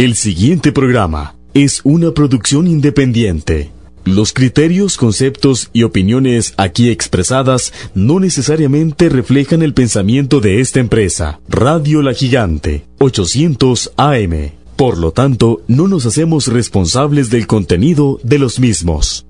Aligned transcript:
El 0.00 0.14
siguiente 0.14 0.72
programa 0.72 1.34
es 1.52 1.82
una 1.84 2.12
producción 2.12 2.66
independiente. 2.66 3.70
Los 4.06 4.32
criterios, 4.32 4.96
conceptos 4.96 5.68
y 5.74 5.82
opiniones 5.82 6.54
aquí 6.56 6.88
expresadas 6.88 7.74
no 7.94 8.18
necesariamente 8.18 9.10
reflejan 9.10 9.60
el 9.60 9.74
pensamiento 9.74 10.40
de 10.40 10.62
esta 10.62 10.80
empresa. 10.80 11.40
Radio 11.50 12.00
La 12.00 12.14
Gigante, 12.14 12.86
800 12.98 13.92
AM. 13.98 14.52
Por 14.74 14.96
lo 14.96 15.12
tanto, 15.12 15.60
no 15.68 15.86
nos 15.86 16.06
hacemos 16.06 16.46
responsables 16.46 17.28
del 17.28 17.46
contenido 17.46 18.20
de 18.22 18.38
los 18.38 18.58
mismos. 18.58 19.26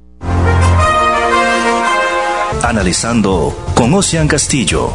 Analizando 2.62 3.56
con 3.74 3.92
Ocean 3.92 4.28
Castillo. 4.28 4.90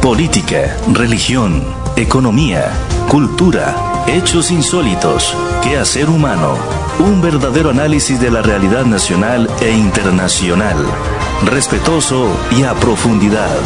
Política, 0.00 0.76
religión, 0.92 1.64
economía, 1.96 2.70
cultura, 3.08 3.95
hechos 4.08 4.50
insólitos, 4.50 5.36
quehacer 5.62 6.08
humano. 6.08 6.56
Un 6.98 7.20
verdadero 7.20 7.70
análisis 7.70 8.20
de 8.20 8.30
la 8.30 8.42
realidad 8.42 8.84
nacional 8.84 9.50
e 9.60 9.70
internacional. 9.70 10.76
Respetuoso 11.44 12.28
y 12.56 12.62
a 12.62 12.74
profundidad. 12.74 13.56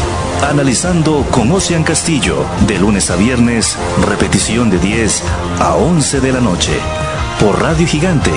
Analizando 0.48 1.26
con 1.30 1.52
Ocean 1.52 1.84
Castillo, 1.84 2.44
de 2.66 2.78
lunes 2.78 3.10
a 3.10 3.16
viernes, 3.16 3.76
repetición 4.08 4.70
de 4.70 4.78
10 4.78 5.22
a 5.60 5.74
11 5.74 6.20
de 6.20 6.32
la 6.32 6.40
noche. 6.40 6.72
Por 7.38 7.60
Radio 7.60 7.86
Gigante, 7.86 8.32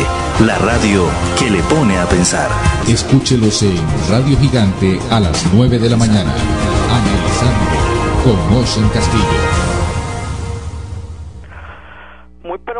la 0.45 0.57
radio 0.59 1.05
que 1.39 1.49
le 1.49 1.61
pone 1.63 1.97
a 1.97 2.07
pensar. 2.07 2.49
Escúchelos 2.87 3.63
en 3.63 3.81
Radio 4.09 4.37
Gigante 4.37 4.99
a 5.09 5.19
las 5.19 5.45
9 5.53 5.79
de 5.79 5.89
la 5.89 5.97
mañana. 5.97 6.33
Analizando 6.89 7.83
con 8.23 8.57
Ocean 8.57 8.89
Castillo. 8.89 9.62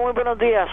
Muy 0.01 0.13
buenos 0.13 0.39
días, 0.39 0.69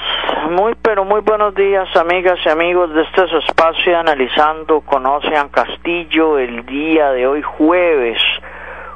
muy 0.50 0.74
pero 0.80 1.04
muy 1.04 1.20
buenos 1.20 1.54
días 1.54 1.94
amigas 1.94 2.38
y 2.44 2.48
amigos 2.48 2.94
de 2.94 3.02
este 3.02 3.38
espacio 3.38 3.98
analizando 3.98 4.80
con 4.80 5.04
Ocean 5.04 5.50
Castillo 5.50 6.38
el 6.38 6.64
día 6.64 7.10
de 7.10 7.26
hoy 7.26 7.42
jueves, 7.42 8.18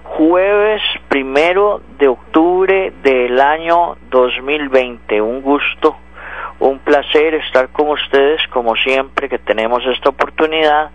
jueves 0.04 0.80
primero 1.08 1.82
de 1.98 2.08
octubre 2.08 2.92
del 3.02 3.38
año 3.38 3.96
2020. 4.10 5.20
Un 5.20 5.42
gusto, 5.42 5.96
un 6.60 6.78
placer 6.78 7.34
estar 7.34 7.68
con 7.68 7.88
ustedes 7.88 8.40
como 8.48 8.76
siempre 8.76 9.28
que 9.28 9.38
tenemos 9.38 9.84
esta 9.86 10.08
oportunidad. 10.08 10.90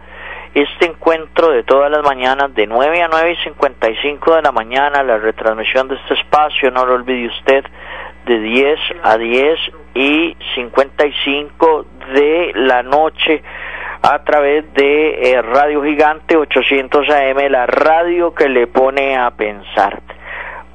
Este 0.56 0.88
encuentro 0.88 1.52
de 1.52 1.62
todas 1.62 1.92
las 1.92 2.04
mañanas 2.04 2.56
de 2.56 2.66
9 2.66 3.04
a 3.04 3.08
9 3.08 3.32
y 3.34 3.44
55 3.44 4.36
de 4.36 4.42
la 4.42 4.52
mañana, 4.52 5.04
la 5.04 5.18
retransmisión 5.20 5.88
de 5.88 5.96
este 5.96 6.16
espacio, 6.16 6.72
no 6.72 6.84
lo 6.88 6.96
olvide 6.96 7.28
usted, 7.28 7.64
de 8.26 8.40
10 8.40 8.80
a 9.04 9.18
10 9.18 9.60
y 9.96 10.38
55 10.56 11.86
de 12.14 12.52
la 12.56 12.84
noche 12.84 13.44
a 14.02 14.20
través 14.24 14.72
de 14.74 15.32
eh, 15.32 15.42
Radio 15.42 15.84
Gigante 15.84 16.38
800 16.38 17.10
AM, 17.10 17.38
la 17.50 17.66
radio 17.66 18.34
que 18.34 18.48
le 18.48 18.68
pone 18.68 19.18
a 19.18 19.32
pensar. 19.32 20.02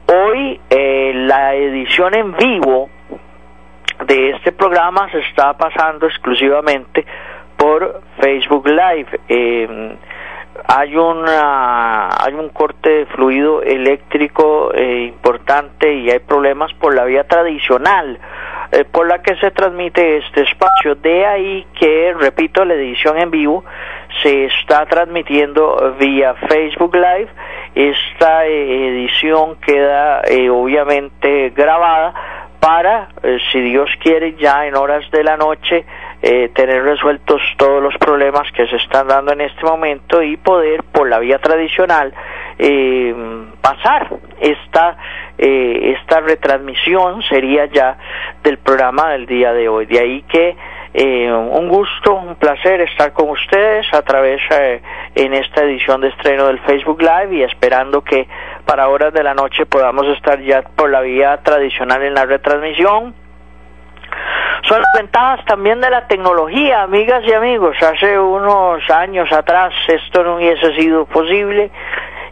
Hoy 0.06 0.60
eh, 0.68 1.12
la 1.14 1.54
edición 1.54 2.14
en 2.14 2.36
vivo 2.36 2.90
de 4.06 4.30
este 4.30 4.52
programa 4.52 5.10
se 5.10 5.20
está 5.20 5.54
pasando 5.56 6.06
exclusivamente 6.06 7.06
por 7.56 8.02
Facebook 8.20 8.68
Live. 8.68 9.20
Eh, 9.28 9.96
hay 10.66 10.96
una 10.96 12.08
hay 12.08 12.34
un 12.34 12.48
corte 12.50 12.90
de 12.90 13.06
fluido 13.06 13.62
eléctrico 13.62 14.72
eh, 14.74 15.06
importante 15.08 15.92
y 15.92 16.10
hay 16.10 16.20
problemas 16.20 16.72
por 16.74 16.94
la 16.94 17.04
vía 17.04 17.24
tradicional 17.24 18.18
eh, 18.72 18.84
por 18.84 19.06
la 19.06 19.20
que 19.22 19.36
se 19.36 19.50
transmite 19.50 20.18
este 20.18 20.42
espacio. 20.42 20.94
De 20.94 21.26
ahí 21.26 21.66
que 21.78 22.14
repito 22.18 22.64
la 22.64 22.74
edición 22.74 23.18
en 23.18 23.30
vivo 23.30 23.64
se 24.22 24.46
está 24.46 24.86
transmitiendo 24.86 25.94
vía 25.98 26.34
Facebook 26.48 26.94
Live. 26.94 27.28
Esta 27.74 28.46
edición 28.46 29.56
queda 29.56 30.22
obviamente 30.50 31.50
grabada 31.50 32.14
para 32.60 33.08
si 33.52 33.60
Dios 33.60 33.90
quiere 34.00 34.36
ya 34.36 34.66
en 34.66 34.76
horas 34.76 35.04
de 35.10 35.24
la 35.24 35.36
noche 35.36 35.84
eh, 36.22 36.50
tener 36.54 36.82
resueltos 36.82 37.42
todos 37.58 37.82
los 37.82 37.94
problemas 37.98 38.50
que 38.52 38.66
se 38.66 38.76
están 38.76 39.08
dando 39.08 39.32
en 39.32 39.42
este 39.42 39.62
momento 39.62 40.22
y 40.22 40.36
poder 40.36 40.82
por 40.84 41.08
la 41.08 41.18
vía 41.18 41.38
tradicional 41.38 42.14
eh, 42.58 43.14
pasar 43.60 44.08
esta 44.40 44.96
eh, 45.36 45.96
esta 45.98 46.20
retransmisión 46.20 47.22
sería 47.24 47.66
ya 47.66 47.98
del 48.42 48.58
programa 48.58 49.10
del 49.10 49.26
día 49.26 49.52
de 49.52 49.68
hoy. 49.68 49.86
De 49.86 49.98
ahí 49.98 50.22
que 50.22 50.56
un 50.96 51.68
gusto 51.68 52.14
un 52.14 52.36
placer 52.36 52.80
estar 52.82 53.12
con 53.12 53.28
ustedes 53.28 53.84
a 53.92 54.02
través 54.02 54.40
en 55.16 55.34
esta 55.34 55.64
edición 55.64 56.00
de 56.00 56.08
estreno 56.08 56.46
del 56.46 56.60
Facebook 56.60 57.02
Live 57.02 57.34
y 57.34 57.42
esperando 57.42 58.02
que 58.02 58.28
para 58.64 58.88
horas 58.88 59.12
de 59.12 59.24
la 59.24 59.34
noche 59.34 59.66
podamos 59.66 60.06
estar 60.16 60.40
ya 60.40 60.62
por 60.62 60.90
la 60.90 61.00
vía 61.00 61.38
tradicional 61.42 62.00
en 62.04 62.14
la 62.14 62.26
retransmisión 62.26 63.12
son 64.68 64.80
las 64.80 64.92
ventajas 64.96 65.44
también 65.44 65.80
de 65.80 65.90
la 65.90 66.06
tecnología, 66.06 66.82
amigas 66.82 67.22
y 67.26 67.32
amigos. 67.32 67.76
Hace 67.82 68.18
unos 68.18 68.88
años 68.90 69.30
atrás 69.32 69.74
esto 69.88 70.22
no 70.22 70.36
hubiese 70.36 70.74
sido 70.74 71.04
posible 71.06 71.70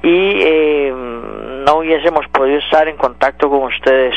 y 0.02 0.42
eh, 0.42 0.92
no 0.92 1.74
hubiésemos 1.76 2.26
podido 2.28 2.58
estar 2.58 2.88
en 2.88 2.96
contacto 2.96 3.48
con 3.50 3.64
ustedes 3.64 4.14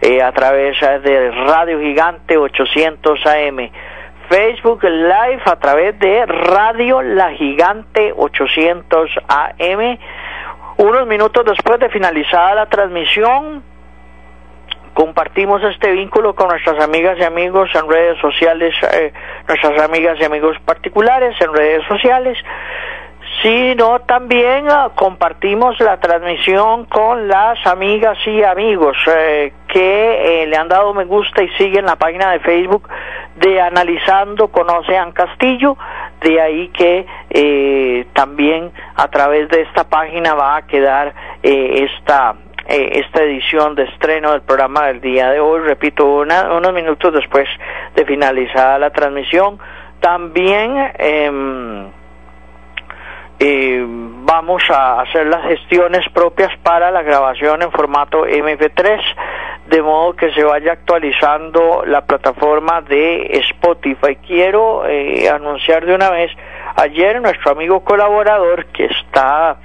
eh, 0.00 0.22
a 0.22 0.32
través 0.32 0.78
de 0.80 1.30
Radio 1.30 1.80
Gigante 1.80 2.36
800 2.36 3.26
AM. 3.26 3.70
Facebook 4.28 4.82
Live 4.84 5.42
a 5.44 5.56
través 5.56 5.98
de 5.98 6.24
Radio 6.26 7.02
La 7.02 7.30
Gigante 7.32 8.12
800 8.16 9.10
AM. 9.28 9.98
Unos 10.78 11.06
minutos 11.06 11.44
después 11.44 11.78
de 11.78 11.90
finalizada 11.90 12.54
la 12.54 12.66
transmisión, 12.66 13.62
compartimos 14.94 15.62
este 15.64 15.92
vínculo 15.92 16.34
con 16.34 16.48
nuestras 16.48 16.82
amigas 16.82 17.18
y 17.18 17.24
amigos 17.24 17.70
en 17.74 17.88
redes 17.88 18.18
sociales, 18.20 18.74
eh, 18.92 19.12
nuestras 19.48 19.80
amigas 19.82 20.18
y 20.20 20.24
amigos 20.24 20.56
particulares 20.64 21.34
en 21.40 21.52
redes 21.52 21.82
sociales, 21.86 22.38
sino 23.42 24.00
también 24.00 24.66
ah, 24.70 24.90
compartimos 24.94 25.80
la 25.80 25.98
transmisión 25.98 26.84
con 26.84 27.26
las 27.26 27.66
amigas 27.66 28.18
y 28.26 28.42
amigos 28.42 28.96
eh, 29.06 29.52
que 29.68 30.42
eh, 30.42 30.46
le 30.46 30.56
han 30.56 30.68
dado 30.68 30.92
me 30.92 31.04
gusta 31.06 31.42
y 31.42 31.48
siguen 31.56 31.86
la 31.86 31.96
página 31.96 32.30
de 32.32 32.40
Facebook 32.40 32.88
de 33.36 33.60
Analizando 33.60 34.48
Conocean 34.48 35.12
Castillo, 35.12 35.76
de 36.20 36.40
ahí 36.40 36.68
que 36.68 37.06
también 38.12 38.70
a 38.94 39.08
través 39.08 39.48
de 39.48 39.62
esta 39.62 39.84
página 39.84 40.34
va 40.34 40.56
a 40.56 40.66
quedar 40.66 41.14
esta 41.42 42.34
eh, 42.66 43.00
esta 43.04 43.22
edición 43.22 43.74
de 43.74 43.84
estreno 43.84 44.32
del 44.32 44.42
programa 44.42 44.86
del 44.86 45.00
día 45.00 45.30
de 45.30 45.40
hoy, 45.40 45.60
repito, 45.60 46.06
unos 46.06 46.72
minutos 46.72 47.12
después 47.12 47.48
de 47.94 48.04
finalizada 48.04 48.78
la 48.78 48.90
transmisión. 48.90 49.58
También 50.00 50.92
em, 50.98 51.90
eh, 53.38 53.84
vamos 53.84 54.62
a 54.70 55.00
hacer 55.00 55.26
las 55.26 55.44
gestiones 55.46 56.08
propias 56.12 56.56
para 56.62 56.92
la 56.92 57.02
grabación 57.02 57.62
en 57.62 57.72
formato 57.72 58.24
MP3, 58.26 59.00
de 59.66 59.82
modo 59.82 60.14
que 60.14 60.32
se 60.32 60.44
vaya 60.44 60.72
actualizando 60.72 61.82
la 61.84 62.04
plataforma 62.06 62.82
de 62.82 63.38
Spotify. 63.48 64.16
Quiero 64.24 64.86
eh, 64.86 65.28
anunciar 65.28 65.84
de 65.84 65.94
una 65.94 66.10
vez, 66.10 66.30
ayer 66.76 67.20
nuestro 67.20 67.50
amigo 67.52 67.80
colaborador 67.82 68.66
que 68.66 68.84
está 68.84 69.56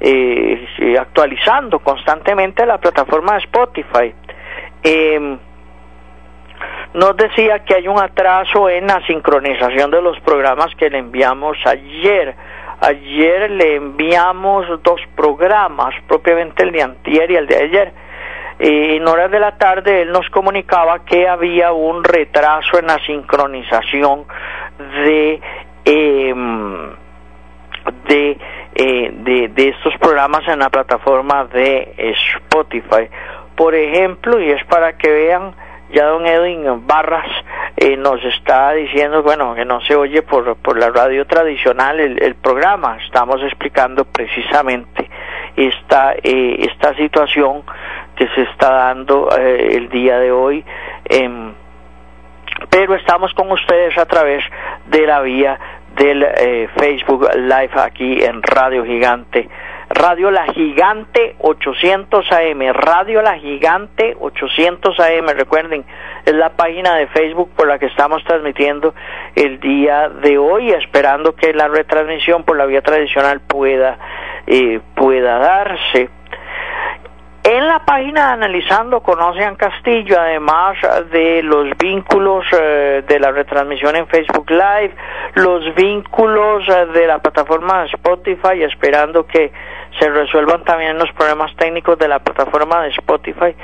eh, 0.00 0.66
actualizando 0.98 1.78
constantemente 1.80 2.64
la 2.64 2.78
plataforma 2.78 3.34
de 3.34 3.38
Spotify. 3.40 4.14
Eh, 4.82 5.38
nos 6.94 7.16
decía 7.16 7.60
que 7.60 7.74
hay 7.74 7.86
un 7.86 8.00
atraso 8.00 8.68
en 8.68 8.86
la 8.86 9.04
sincronización 9.06 9.90
de 9.90 10.02
los 10.02 10.18
programas 10.20 10.74
que 10.74 10.90
le 10.90 10.98
enviamos 10.98 11.56
ayer. 11.64 12.34
Ayer 12.80 13.50
le 13.50 13.76
enviamos 13.76 14.66
dos 14.82 15.00
programas, 15.14 15.94
propiamente 16.08 16.62
el 16.62 16.72
de 16.72 16.82
antier 16.82 17.30
y 17.30 17.36
el 17.36 17.46
de 17.46 17.56
ayer. 17.56 17.92
Eh, 18.58 18.96
en 18.96 19.06
horas 19.06 19.30
de 19.30 19.38
la 19.38 19.56
tarde 19.56 20.02
él 20.02 20.12
nos 20.12 20.28
comunicaba 20.30 21.04
que 21.04 21.28
había 21.28 21.72
un 21.72 22.02
retraso 22.02 22.78
en 22.78 22.86
la 22.88 22.98
sincronización 23.06 24.24
de 24.78 25.40
em, 25.84 26.90
de 28.06 28.38
eh, 28.82 29.10
de, 29.12 29.48
de 29.48 29.68
estos 29.68 29.92
programas 29.98 30.48
en 30.48 30.60
la 30.60 30.70
plataforma 30.70 31.44
de 31.44 31.92
Spotify. 31.98 33.10
Por 33.54 33.74
ejemplo, 33.74 34.40
y 34.40 34.52
es 34.52 34.64
para 34.64 34.96
que 34.96 35.10
vean, 35.10 35.54
ya 35.92 36.06
don 36.06 36.24
Edwin 36.24 36.86
Barras 36.86 37.28
eh, 37.76 37.98
nos 37.98 38.24
está 38.24 38.72
diciendo, 38.72 39.22
bueno, 39.22 39.54
que 39.54 39.66
no 39.66 39.82
se 39.82 39.94
oye 39.94 40.22
por, 40.22 40.56
por 40.56 40.78
la 40.78 40.88
radio 40.88 41.26
tradicional 41.26 42.00
el, 42.00 42.34
programa. 42.36 42.96
Estamos 43.04 43.42
explicando 43.42 44.06
precisamente 44.06 45.10
esta, 45.56 46.14
eh, 46.14 46.66
esta 46.66 46.94
situación 46.94 47.62
que 48.16 48.28
se 48.28 48.44
está 48.44 48.70
dando 48.70 49.28
el 49.36 49.90
día 49.90 50.18
de 50.18 50.32
hoy 50.32 50.64
en 51.04 51.54
pero 52.68 52.94
estamos 52.94 53.32
con 53.34 53.50
ustedes 53.52 53.96
a 53.96 54.06
través 54.06 54.44
de 54.86 55.06
la 55.06 55.20
vía 55.20 55.58
del 55.96 56.22
eh, 56.22 56.68
Facebook 56.76 57.28
Live 57.34 57.70
aquí 57.74 58.22
en 58.22 58.42
Radio 58.42 58.84
Gigante. 58.84 59.48
Radio 59.92 60.30
La 60.30 60.44
Gigante 60.46 61.34
800 61.40 62.24
AM, 62.30 62.72
Radio 62.72 63.22
La 63.22 63.36
Gigante 63.38 64.16
800 64.20 65.00
AM, 65.00 65.26
recuerden, 65.36 65.84
es 66.24 66.34
la 66.34 66.50
página 66.50 66.94
de 66.94 67.08
Facebook 67.08 67.50
por 67.56 67.66
la 67.66 67.80
que 67.80 67.86
estamos 67.86 68.22
transmitiendo 68.22 68.94
el 69.34 69.58
día 69.58 70.08
de 70.08 70.38
hoy, 70.38 70.70
esperando 70.70 71.34
que 71.34 71.52
la 71.52 71.66
retransmisión 71.66 72.44
por 72.44 72.56
la 72.56 72.66
vía 72.66 72.82
tradicional 72.82 73.40
pueda, 73.40 73.98
eh, 74.46 74.80
pueda 74.94 75.38
darse. 75.38 76.08
La 77.70 77.84
página 77.84 78.32
Analizando 78.32 79.00
Conocen 79.00 79.54
Castillo, 79.54 80.18
además 80.18 80.76
de 81.12 81.40
los 81.44 81.68
vínculos 81.78 82.44
eh, 82.50 83.04
de 83.06 83.20
la 83.20 83.30
retransmisión 83.30 83.94
en 83.94 84.08
Facebook 84.08 84.50
Live, 84.50 84.92
los 85.34 85.72
vínculos 85.76 86.68
eh, 86.68 86.86
de 86.86 87.06
la 87.06 87.20
plataforma 87.20 87.84
Spotify, 87.84 88.64
esperando 88.64 89.24
que 89.24 89.52
se 90.00 90.10
resuelvan 90.10 90.64
también 90.64 90.98
los 90.98 91.12
problemas 91.12 91.54
técnicos 91.54 91.96
de 91.96 92.08
la 92.08 92.18
plataforma 92.18 92.82
de 92.82 92.88
Spotify 92.88 93.54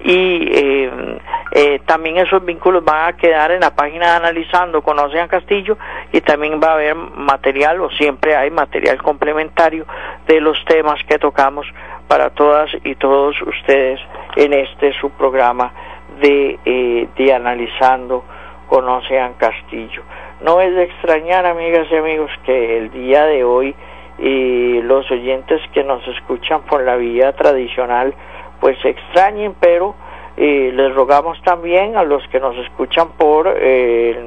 y 0.00 0.48
eh, 0.52 1.18
eh, 1.52 1.80
también 1.86 2.18
esos 2.18 2.44
vínculos 2.44 2.84
van 2.84 3.08
a 3.08 3.16
quedar 3.16 3.50
en 3.50 3.60
la 3.60 3.74
página 3.74 4.10
de 4.10 4.16
Analizando 4.16 4.82
Conocen 4.82 5.26
Castillo 5.28 5.78
y 6.12 6.20
también 6.20 6.60
va 6.62 6.68
a 6.68 6.74
haber 6.74 6.94
material 6.94 7.80
o 7.80 7.90
siempre 7.90 8.36
hay 8.36 8.50
material 8.50 9.02
complementario 9.02 9.86
de 10.26 10.40
los 10.40 10.62
temas 10.66 11.02
que 11.08 11.18
tocamos 11.18 11.66
para 12.08 12.30
todas 12.30 12.70
y 12.84 12.94
todos 12.96 13.40
ustedes 13.42 14.00
en 14.36 14.52
este 14.52 14.92
su 15.00 15.10
programa 15.10 15.72
de, 16.20 16.58
eh, 16.64 17.08
de 17.16 17.34
Analizando 17.34 18.24
Conocen 18.68 19.34
Castillo. 19.34 20.02
No 20.42 20.60
es 20.60 20.74
de 20.74 20.84
extrañar, 20.84 21.46
amigas 21.46 21.86
y 21.90 21.96
amigos, 21.96 22.30
que 22.44 22.78
el 22.78 22.90
día 22.90 23.24
de 23.24 23.44
hoy 23.44 23.74
y 24.18 24.80
los 24.82 25.10
oyentes 25.10 25.60
que 25.72 25.84
nos 25.84 26.06
escuchan 26.08 26.62
por 26.62 26.82
la 26.82 26.96
vía 26.96 27.32
tradicional 27.32 28.14
pues 28.60 28.76
extrañen, 28.84 29.54
pero 29.60 29.94
eh, 30.36 30.70
les 30.74 30.94
rogamos 30.94 31.40
también 31.42 31.96
a 31.96 32.04
los 32.04 32.26
que 32.28 32.40
nos 32.40 32.56
escuchan 32.58 33.08
por, 33.16 33.54
eh, 33.56 34.22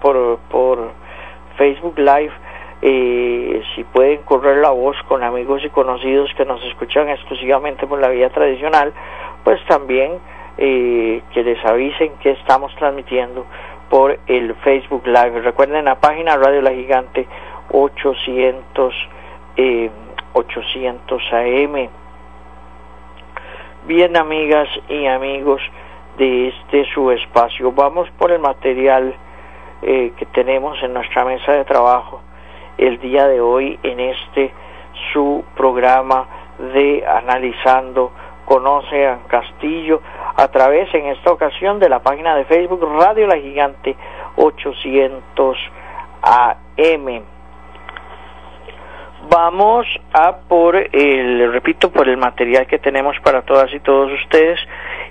por, 0.00 0.38
por 0.50 0.90
Facebook 1.56 1.98
Live 1.98 2.32
eh, 2.82 3.62
si 3.74 3.84
pueden 3.84 4.22
correr 4.22 4.58
la 4.58 4.70
voz 4.70 4.96
con 5.08 5.22
amigos 5.22 5.62
y 5.64 5.70
conocidos 5.70 6.30
que 6.36 6.44
nos 6.44 6.62
escuchan 6.64 7.08
exclusivamente 7.08 7.86
por 7.86 7.98
la 7.98 8.08
vía 8.08 8.28
tradicional, 8.28 8.92
pues 9.42 9.58
también 9.66 10.18
que 10.56 11.22
les 11.34 11.64
avisen 11.64 12.12
que 12.22 12.30
estamos 12.30 12.72
transmitiendo 12.76 13.44
por 13.90 14.18
el 14.28 14.54
Facebook 14.56 15.04
Live. 15.04 15.40
Recuerden 15.40 15.86
la 15.86 15.96
página 15.96 16.36
Radio 16.36 16.62
La 16.62 16.70
Gigante 16.70 17.26
800 17.72 18.94
800 20.34 21.22
AM. 21.32 22.03
Bien, 23.86 24.16
amigas 24.16 24.66
y 24.88 25.04
amigos 25.04 25.60
de 26.16 26.48
este 26.48 26.86
su 26.94 27.10
espacio, 27.10 27.70
vamos 27.70 28.08
por 28.16 28.32
el 28.32 28.38
material 28.38 29.14
eh, 29.82 30.10
que 30.16 30.24
tenemos 30.24 30.82
en 30.82 30.94
nuestra 30.94 31.22
mesa 31.26 31.52
de 31.52 31.66
trabajo 31.66 32.22
el 32.78 32.98
día 32.98 33.28
de 33.28 33.42
hoy 33.42 33.78
en 33.82 34.00
este 34.00 34.54
su 35.12 35.44
programa 35.54 36.26
de 36.72 37.04
Analizando 37.06 38.10
Conoce 38.46 39.06
a 39.06 39.18
Castillo 39.28 40.00
a 40.34 40.48
través 40.48 40.88
en 40.94 41.04
esta 41.08 41.30
ocasión 41.30 41.78
de 41.78 41.90
la 41.90 42.02
página 42.02 42.34
de 42.36 42.46
Facebook 42.46 42.80
Radio 42.98 43.26
La 43.26 43.36
Gigante 43.36 43.96
800 44.36 45.58
AM 46.22 47.33
vamos 49.28 49.86
a 50.12 50.36
por 50.48 50.76
el, 50.76 51.52
repito, 51.52 51.90
por 51.90 52.08
el 52.08 52.16
material 52.16 52.66
que 52.66 52.78
tenemos 52.78 53.16
para 53.22 53.42
todas 53.42 53.72
y 53.72 53.80
todos 53.80 54.12
ustedes 54.12 54.58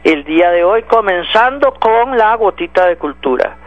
el 0.03 0.23
día 0.23 0.51
de 0.51 0.63
hoy, 0.63 0.83
comenzando 0.83 1.73
con 1.73 2.17
la 2.17 2.35
gotita 2.35 2.87
de 2.87 2.97
cultura. 2.97 3.57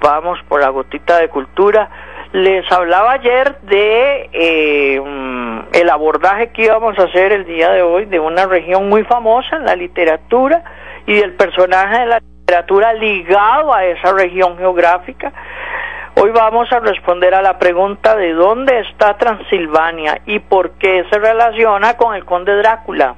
Vamos 0.00 0.38
por 0.48 0.60
la 0.60 0.68
gotita 0.68 1.18
de 1.18 1.28
cultura. 1.28 1.88
Les 2.32 2.70
hablaba 2.72 3.12
ayer 3.12 3.60
de 3.60 4.28
eh, 4.32 5.00
mm, 5.00 5.60
el 5.72 5.90
abordaje 5.90 6.48
que 6.48 6.64
íbamos 6.64 6.98
a 6.98 7.04
hacer 7.04 7.32
el 7.32 7.44
día 7.44 7.70
de 7.70 7.82
hoy 7.82 8.06
de 8.06 8.18
una 8.18 8.46
región 8.46 8.88
muy 8.88 9.04
famosa 9.04 9.56
en 9.56 9.64
la 9.64 9.76
literatura 9.76 10.64
y 11.06 11.14
del 11.14 11.34
personaje 11.34 12.00
de 12.00 12.06
la 12.06 12.18
literatura 12.18 12.92
ligado 12.94 13.72
a 13.72 13.84
esa 13.84 14.12
región 14.12 14.58
geográfica 14.58 15.32
Hoy 16.16 16.30
vamos 16.30 16.72
a 16.72 16.78
responder 16.78 17.34
a 17.34 17.42
la 17.42 17.58
pregunta 17.58 18.14
de 18.14 18.34
dónde 18.34 18.78
está 18.80 19.16
Transilvania 19.16 20.20
y 20.26 20.38
por 20.38 20.78
qué 20.78 21.04
se 21.10 21.18
relaciona 21.18 21.96
con 21.96 22.14
el 22.14 22.24
conde 22.24 22.54
Drácula. 22.56 23.16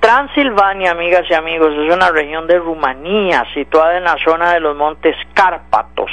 Transilvania, 0.00 0.92
amigas 0.92 1.24
y 1.28 1.34
amigos, 1.34 1.74
es 1.74 1.94
una 1.94 2.10
región 2.10 2.46
de 2.46 2.58
Rumanía 2.58 3.44
situada 3.52 3.98
en 3.98 4.04
la 4.04 4.16
zona 4.24 4.54
de 4.54 4.60
los 4.60 4.74
montes 4.74 5.14
Cárpatos. 5.34 6.10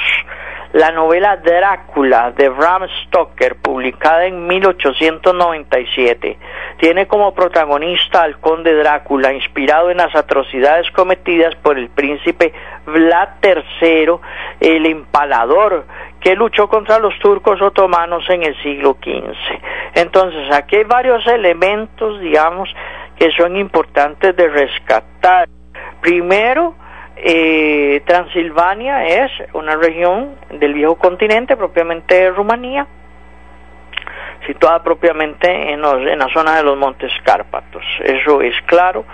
La 0.74 0.92
novela 0.92 1.38
Drácula 1.38 2.32
de 2.32 2.50
Bram 2.50 2.88
Stoker, 3.06 3.56
publicada 3.56 4.26
en 4.26 4.46
1897, 4.48 6.38
tiene 6.78 7.08
como 7.08 7.34
protagonista 7.34 8.24
al 8.24 8.40
conde 8.40 8.76
Drácula, 8.76 9.32
inspirado 9.34 9.90
en 9.90 9.98
las 9.98 10.14
atrocidades 10.14 10.92
cometidas 10.92 11.56
por 11.56 11.78
el 11.78 11.90
príncipe 11.90 12.54
Vlad 12.86 13.30
III, 13.42 14.20
el 14.60 14.86
empalador, 14.86 15.86
que 16.20 16.36
luchó 16.36 16.68
contra 16.68 17.00
los 17.00 17.18
turcos 17.20 17.62
otomanos 17.62 18.26
en 18.30 18.44
el 18.44 18.62
siglo 18.62 18.98
XV. 19.02 19.34
Entonces, 19.96 20.52
aquí 20.54 20.76
hay 20.76 20.84
varios 20.84 21.26
elementos, 21.28 22.20
digamos, 22.20 22.70
que 23.18 23.32
son 23.32 23.56
importantes 23.56 24.36
de 24.36 24.48
rescatar. 24.50 25.48
Primero, 26.02 26.76
eh, 27.24 28.02
Transilvania 28.06 29.06
es 29.06 29.32
una 29.54 29.76
región 29.76 30.36
del 30.52 30.74
viejo 30.74 30.96
continente, 30.96 31.58
propiamente 31.58 32.30
Rumanía, 32.32 32.88
situada 34.46 34.84
propiamente 34.84 35.72
en, 35.72 35.82
la 35.82 36.30
zona 36.34 36.58
de 36.58 36.64
los 36.64 36.78
Montes 36.78 37.12
Cárpatos. 37.24 37.84
Eso 38.04 38.42
es 38.42 38.54
claro. 38.66 39.06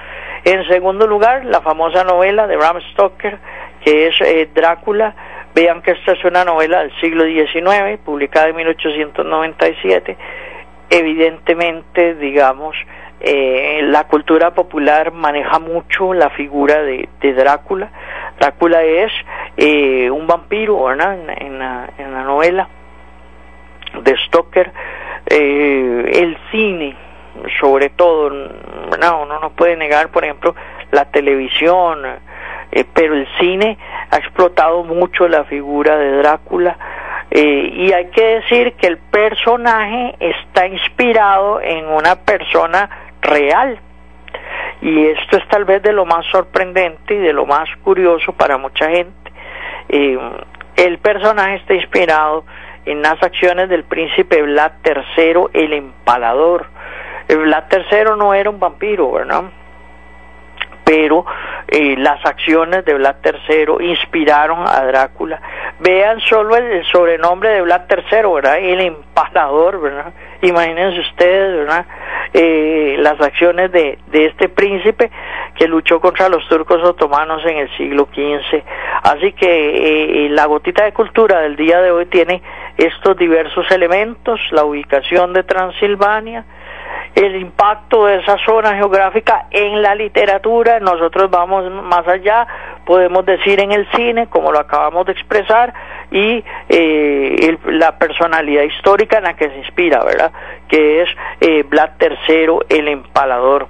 En 0.44 0.67
segundo 0.67 1.07
lugar, 1.07 1.45
la 1.45 1.61
famosa 1.61 2.03
novela 2.03 2.45
de 2.47 2.57
Bram 2.57 2.81
Stoker, 2.91 3.39
que 3.83 4.07
es 4.07 4.21
eh, 4.21 4.50
Drácula. 4.53 5.15
Vean 5.55 5.81
que 5.81 5.91
esta 5.91 6.13
es 6.13 6.25
una 6.25 6.43
novela 6.43 6.79
del 6.79 6.91
siglo 7.00 7.25
XIX, 7.25 8.00
publicada 8.03 8.50
en 8.50 8.55
1897. 8.55 10.17
Evidentemente, 10.89 12.15
digamos, 12.15 12.75
eh, 13.25 13.80
la 13.84 14.03
cultura 14.03 14.53
popular 14.53 15.13
maneja 15.13 15.58
mucho 15.58 16.13
la 16.13 16.30
figura 16.32 16.82
de, 16.84 17.08
Drácula. 17.22 17.89
Drácula 18.38 18.84
es 18.84 19.13
eh, 19.56 20.12
un 20.12 20.27
vampiro, 20.27 20.84
¿verdad? 20.84 21.18
En, 21.38 21.58
la, 21.58 21.88
novela 22.25 22.68
de 24.03 24.18
Stoker. 24.25 24.74
Eh, 25.25 26.12
el 26.15 26.38
cine, 26.51 26.98
sobre 27.62 27.92
todo, 27.92 28.30
¿verdad? 28.92 29.22
uno 29.22 29.39
no 29.39 29.51
puede 29.51 29.77
negar, 29.77 30.10
por 30.10 30.25
ejemplo, 30.25 30.53
la 30.92 31.06
televisión, 31.06 32.01
pero 32.94 33.15
el 33.15 33.27
cine 33.39 33.77
ha 34.12 34.18
explotado 34.18 34.84
mucho 34.84 35.30
la 35.30 35.46
figura 35.46 35.98
de 35.98 36.18
Drácula. 36.18 36.77
y 37.32 37.89
hay 37.94 38.08
que 38.08 38.42
decir 38.42 38.74
que 38.74 38.88
el 38.88 38.98
personaje 38.98 40.15
está 40.20 40.68
inspirado 40.68 41.62
en 41.62 41.88
una 41.88 42.18
persona 42.18 43.02
real. 43.24 43.80
Y 44.82 45.08
esto 45.08 45.38
es 45.38 45.48
tal 45.48 45.65
vez 45.65 45.82
de 45.82 45.94
lo 45.94 46.06
más 46.06 46.25
sorprendente 46.27 47.15
y 47.15 47.20
de 47.20 47.34
lo 47.34 47.46
más 47.46 47.70
curioso 47.84 48.34
para 48.34 48.58
mucha 48.58 48.89
gente. 48.89 49.32
Eh, 49.89 50.18
el 50.75 50.98
personaje 50.98 51.56
está 51.56 51.74
inspirado 51.74 52.44
en 52.86 53.01
las 53.01 53.22
acciones 53.22 53.70
del 53.70 53.84
príncipe 53.84 54.42
Vlad 54.42 54.74
III, 54.86 55.48
el 55.53 55.74
empalador. 55.74 56.68
Vlad 57.30 57.65
III 57.72 58.18
no 58.18 58.34
era 58.34 58.50
un 58.50 58.60
vampiro, 58.60 59.12
¿verdad? 59.12 59.44
Pero 60.84 61.25
eh, 61.68 61.96
las 61.98 62.25
acciones 62.25 62.84
de 62.84 62.94
Vlad 62.96 63.15
III 63.24 63.88
inspiraron 63.88 64.68
a 64.68 64.84
Drácula. 64.86 65.42
Vean 65.80 66.20
solo 66.22 66.58
el, 66.58 66.84
sobrenombre 66.86 67.50
de 67.50 67.62
Vlad 67.62 67.84
III, 67.89 68.34
¿verdad? 68.34 68.58
El 68.58 68.82
empalador, 68.82 69.80
¿verdad? 69.80 70.13
Imagínense 70.43 71.00
ustedes, 71.00 71.57
¿verdad? 71.59 71.85
Eh, 72.33 72.97
las 73.00 73.19
acciones 73.21 73.71
de, 73.71 73.97
de 74.07 74.25
este 74.25 74.50
príncipe 74.50 75.09
que 75.55 75.67
luchó 75.67 76.01
contra 76.01 76.27
los 76.27 76.45
turcos 76.50 76.83
otomanos 76.83 77.41
en 77.45 77.57
el 77.59 77.77
siglo 77.77 78.09
XV. 78.12 78.62
Así 79.03 79.31
que 79.33 80.25
eh, 80.25 80.29
la 80.29 80.45
gotita 80.45 80.83
de 80.83 80.91
cultura 80.91 81.39
del 81.41 81.55
día 81.55 81.79
de 81.81 81.91
hoy 81.91 82.07
tiene 82.07 82.41
estos 82.77 83.15
diversos 83.17 83.69
elementos, 83.71 84.39
la 84.51 84.65
ubicación 84.65 85.31
de 85.31 85.43
Transilvania, 85.43 86.43
el 87.15 87.36
impacto 87.36 88.05
de 88.05 88.17
esa 88.17 88.38
zona 88.46 88.75
geográfica 88.75 89.46
en 89.51 89.82
la 89.82 89.96
literatura, 89.96 90.79
nosotros 90.79 91.29
vamos 91.29 91.72
más 91.72 92.08
allá, 92.08 92.48
podemos 92.86 93.25
decir 93.25 93.60
en 93.60 93.72
el 93.72 93.88
cine, 93.91 94.27
como 94.27 94.51
lo 94.51 94.60
acabamos 94.60 95.05
de 95.05 95.12
expresar, 95.12 95.74
y 96.12 96.43
eh, 96.70 97.58
la 97.65 97.98
personalidad 97.98 98.63
histórica 98.63 99.17
en 99.17 99.24
la 99.24 99.36
que 99.36 99.50
se 99.50 99.58
inspira, 99.58 100.03
¿verdad? 100.03 100.32
Que 100.67 101.03
es 101.03 101.10
eh, 101.41 101.63
Vlad 101.63 101.91
III, 102.00 102.60
el 102.70 102.88
empalador 102.88 103.67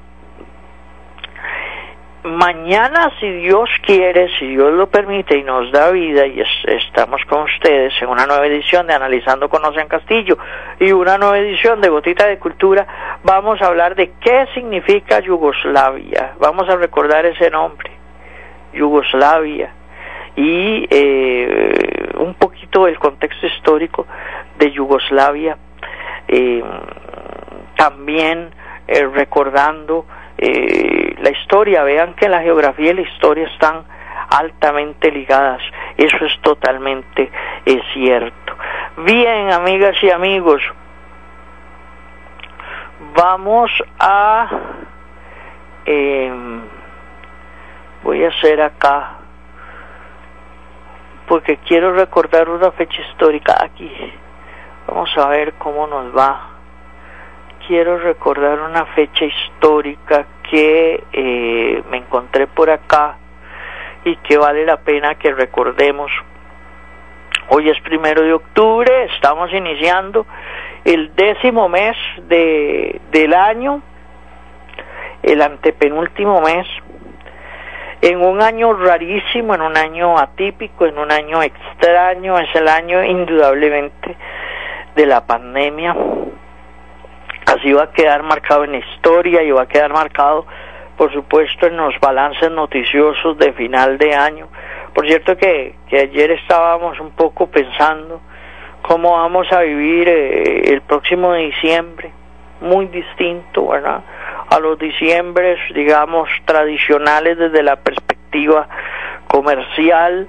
mañana, 2.23 3.11
si 3.19 3.29
Dios 3.29 3.69
quiere, 3.85 4.29
si 4.39 4.47
Dios 4.47 4.73
lo 4.73 4.87
permite 4.87 5.37
y 5.37 5.43
nos 5.43 5.71
da 5.71 5.91
vida, 5.91 6.25
y 6.25 6.41
estamos 6.67 7.21
con 7.25 7.43
ustedes 7.43 7.93
en 8.01 8.09
una 8.09 8.25
nueva 8.25 8.45
edición 8.47 8.87
de 8.87 8.93
Analizando 8.93 9.49
Conocen 9.49 9.87
Castillo 9.87 10.37
y 10.79 10.91
una 10.91 11.17
nueva 11.17 11.37
edición 11.39 11.81
de 11.81 11.89
Gotita 11.89 12.27
de 12.27 12.39
Cultura, 12.39 13.19
vamos 13.23 13.61
a 13.61 13.67
hablar 13.67 13.95
de 13.95 14.11
qué 14.21 14.47
significa 14.53 15.19
Yugoslavia. 15.19 16.33
Vamos 16.39 16.69
a 16.69 16.75
recordar 16.75 17.25
ese 17.25 17.49
nombre, 17.49 17.91
Yugoslavia, 18.73 19.73
y 20.35 20.87
eh, 20.89 22.09
un 22.17 22.33
poquito 22.35 22.85
del 22.85 22.97
contexto 22.99 23.47
histórico 23.47 24.07
de 24.57 24.71
Yugoslavia, 24.71 25.57
eh, 26.27 26.63
también 27.75 28.49
eh, 28.87 29.05
recordando 29.07 30.05
eh, 30.37 31.15
la 31.21 31.29
vean 31.61 32.13
que 32.15 32.29
la 32.29 32.41
geografía 32.41 32.91
y 32.91 32.95
la 32.95 33.01
historia 33.01 33.47
están 33.47 33.83
altamente 34.29 35.11
ligadas, 35.11 35.61
eso 35.97 36.25
es 36.25 36.39
totalmente 36.41 37.31
es 37.65 37.81
cierto. 37.93 38.57
Bien, 38.97 39.51
amigas 39.51 39.95
y 40.01 40.09
amigos, 40.09 40.61
vamos 43.15 43.71
a... 43.99 44.49
Em, 45.85 46.61
voy 48.03 48.23
a 48.23 48.29
hacer 48.29 48.61
acá, 48.61 49.17
porque 51.27 51.57
quiero 51.57 51.93
recordar 51.93 52.49
una 52.49 52.71
fecha 52.71 53.01
histórica 53.01 53.55
aquí. 53.59 53.91
Vamos 54.87 55.09
a 55.17 55.27
ver 55.27 55.53
cómo 55.53 55.87
nos 55.87 56.15
va 56.15 56.53
quiero 57.67 57.97
recordar 57.97 58.59
una 58.59 58.85
fecha 58.87 59.25
histórica 59.25 60.25
que 60.53 61.03
eh, 61.13 61.83
me 61.89 61.97
encontré 61.97 62.45
por 62.45 62.69
acá 62.69 63.17
y 64.05 64.15
que 64.17 64.37
vale 64.37 64.63
la 64.63 64.77
pena 64.77 65.15
que 65.15 65.31
recordemos. 65.31 66.11
Hoy 67.49 67.71
es 67.71 67.81
primero 67.81 68.21
de 68.21 68.33
octubre, 68.33 69.05
estamos 69.15 69.51
iniciando 69.51 70.27
el 70.85 71.15
décimo 71.15 71.69
mes 71.69 71.97
de, 72.27 73.01
del 73.09 73.33
año, 73.33 73.81
el 75.23 75.41
antepenúltimo 75.41 76.39
mes, 76.41 76.67
en 78.03 78.23
un 78.23 78.39
año 78.39 78.73
rarísimo, 78.73 79.55
en 79.55 79.61
un 79.63 79.75
año 79.75 80.19
atípico, 80.19 80.85
en 80.85 80.99
un 80.99 81.11
año 81.11 81.41
extraño, 81.41 82.37
es 82.37 82.53
el 82.53 82.67
año 82.67 83.03
indudablemente 83.03 84.15
de 84.95 85.05
la 85.07 85.25
pandemia 85.25 85.95
Así 87.53 87.71
va 87.71 87.83
a 87.83 87.91
quedar 87.91 88.23
marcado 88.23 88.63
en 88.63 88.75
historia 88.75 89.43
y 89.43 89.51
va 89.51 89.63
a 89.63 89.67
quedar 89.67 89.93
marcado, 89.93 90.45
por 90.97 91.13
supuesto, 91.13 91.67
en 91.67 91.77
los 91.77 91.93
balances 91.99 92.49
noticiosos 92.49 93.37
de 93.37 93.53
final 93.53 93.99
de 93.99 94.15
año. 94.15 94.47
Por 94.93 95.05
cierto 95.05 95.37
que, 95.37 95.75
que 95.87 95.99
ayer 95.99 96.31
estábamos 96.31 96.99
un 96.99 97.11
poco 97.11 97.47
pensando 97.47 98.21
cómo 98.81 99.11
vamos 99.11 99.51
a 99.51 99.61
vivir 99.61 100.07
eh, 100.07 100.73
el 100.73 100.81
próximo 100.81 101.33
diciembre, 101.33 102.11
muy 102.61 102.87
distinto, 102.87 103.67
¿verdad? 103.67 104.01
A 104.49 104.59
los 104.59 104.79
diciembres, 104.79 105.59
digamos, 105.75 106.29
tradicionales 106.45 107.37
desde 107.37 107.61
la 107.61 107.75
perspectiva 107.75 108.67
comercial 109.27 110.27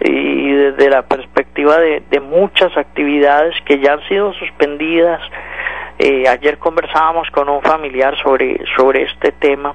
y 0.00 0.52
desde 0.52 0.90
la 0.90 1.02
perspectiva 1.02 1.78
de 1.78 2.20
muchas 2.20 2.76
actividades 2.76 3.54
que 3.64 3.78
ya 3.78 3.92
han 3.92 4.08
sido 4.08 4.32
suspendidas 4.34 5.20
eh, 5.98 6.28
ayer 6.28 6.58
conversábamos 6.58 7.30
con 7.30 7.48
un 7.48 7.62
familiar 7.62 8.16
sobre, 8.22 8.60
sobre 8.76 9.02
este 9.02 9.32
tema, 9.32 9.74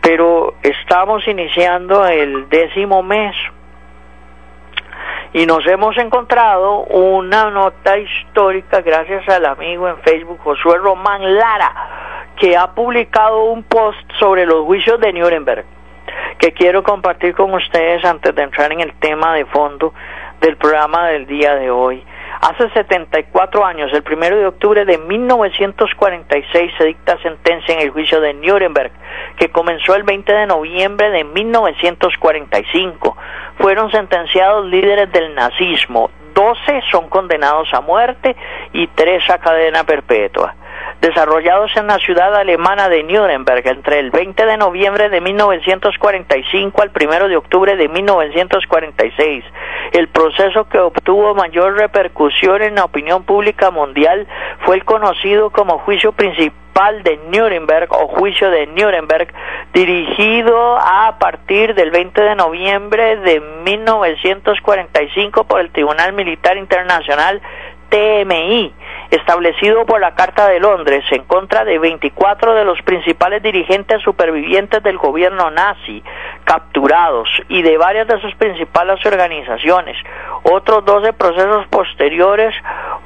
pero 0.00 0.54
estamos 0.62 1.26
iniciando 1.26 2.04
el 2.06 2.48
décimo 2.48 3.02
mes 3.02 3.34
y 5.34 5.46
nos 5.46 5.66
hemos 5.66 5.96
encontrado 5.96 6.80
una 6.84 7.50
nota 7.50 7.96
histórica 7.96 8.82
gracias 8.82 9.26
al 9.30 9.46
amigo 9.46 9.88
en 9.88 9.96
Facebook 9.98 10.40
Josué 10.42 10.76
Román 10.76 11.36
Lara, 11.36 12.32
que 12.36 12.54
ha 12.56 12.74
publicado 12.74 13.44
un 13.44 13.62
post 13.62 13.98
sobre 14.18 14.44
los 14.44 14.66
juicios 14.66 15.00
de 15.00 15.12
Nuremberg, 15.14 15.64
que 16.38 16.52
quiero 16.52 16.82
compartir 16.82 17.34
con 17.34 17.54
ustedes 17.54 18.04
antes 18.04 18.34
de 18.34 18.42
entrar 18.42 18.72
en 18.72 18.80
el 18.80 18.92
tema 18.94 19.34
de 19.34 19.46
fondo 19.46 19.94
del 20.40 20.56
programa 20.58 21.08
del 21.08 21.26
día 21.26 21.54
de 21.54 21.70
hoy. 21.70 22.04
Hace 22.42 22.68
74 22.70 23.64
años, 23.64 23.92
el 23.92 24.02
primero 24.02 24.36
de 24.36 24.46
octubre 24.46 24.84
de 24.84 24.98
1946, 24.98 26.72
se 26.76 26.84
dicta 26.86 27.16
sentencia 27.22 27.72
en 27.72 27.82
el 27.82 27.90
juicio 27.90 28.20
de 28.20 28.34
Nuremberg, 28.34 28.90
que 29.36 29.50
comenzó 29.50 29.94
el 29.94 30.02
20 30.02 30.32
de 30.32 30.46
noviembre 30.48 31.10
de 31.10 31.22
1945. 31.22 33.16
Fueron 33.58 33.92
sentenciados 33.92 34.66
líderes 34.66 35.12
del 35.12 35.36
nazismo, 35.36 36.10
12 36.34 36.80
son 36.90 37.08
condenados 37.08 37.72
a 37.72 37.80
muerte 37.80 38.34
y 38.72 38.88
3 38.88 39.30
a 39.30 39.38
cadena 39.38 39.84
perpetua 39.84 40.56
desarrollados 41.00 41.76
en 41.76 41.88
la 41.88 41.98
ciudad 41.98 42.34
alemana 42.34 42.88
de 42.88 43.02
Nuremberg 43.02 43.66
entre 43.66 43.98
el 43.98 44.10
20 44.10 44.46
de 44.46 44.56
noviembre 44.56 45.08
de 45.08 45.20
1945 45.20 46.82
al 46.82 46.92
1 46.94 47.28
de 47.28 47.36
octubre 47.36 47.76
de 47.76 47.88
1946. 47.88 49.44
El 49.92 50.08
proceso 50.08 50.68
que 50.68 50.78
obtuvo 50.78 51.34
mayor 51.34 51.76
repercusión 51.76 52.62
en 52.62 52.76
la 52.76 52.84
opinión 52.84 53.24
pública 53.24 53.70
mundial 53.70 54.26
fue 54.64 54.76
el 54.76 54.84
conocido 54.84 55.50
como 55.50 55.78
juicio 55.78 56.12
principal 56.12 57.02
de 57.02 57.18
Nuremberg 57.28 57.92
o 57.92 58.08
juicio 58.08 58.50
de 58.50 58.66
Nuremberg, 58.66 59.28
dirigido 59.74 60.78
a 60.78 61.18
partir 61.18 61.74
del 61.74 61.90
20 61.90 62.20
de 62.20 62.34
noviembre 62.34 63.16
de 63.16 63.40
1945 63.40 65.44
por 65.44 65.60
el 65.60 65.70
Tribunal 65.70 66.12
Militar 66.12 66.56
Internacional 66.56 67.40
TMI 67.90 68.72
establecido 69.12 69.84
por 69.84 70.00
la 70.00 70.14
Carta 70.14 70.48
de 70.48 70.58
Londres 70.58 71.04
en 71.10 71.24
contra 71.24 71.64
de 71.64 71.78
24 71.78 72.54
de 72.54 72.64
los 72.64 72.80
principales 72.80 73.42
dirigentes 73.42 74.00
supervivientes 74.02 74.82
del 74.82 74.96
gobierno 74.96 75.50
nazi 75.50 76.02
capturados 76.44 77.28
y 77.48 77.60
de 77.60 77.76
varias 77.76 78.08
de 78.08 78.18
sus 78.22 78.34
principales 78.36 79.04
organizaciones. 79.04 79.98
Otros 80.44 80.84
12 80.86 81.12
procesos 81.12 81.66
posteriores 81.68 82.54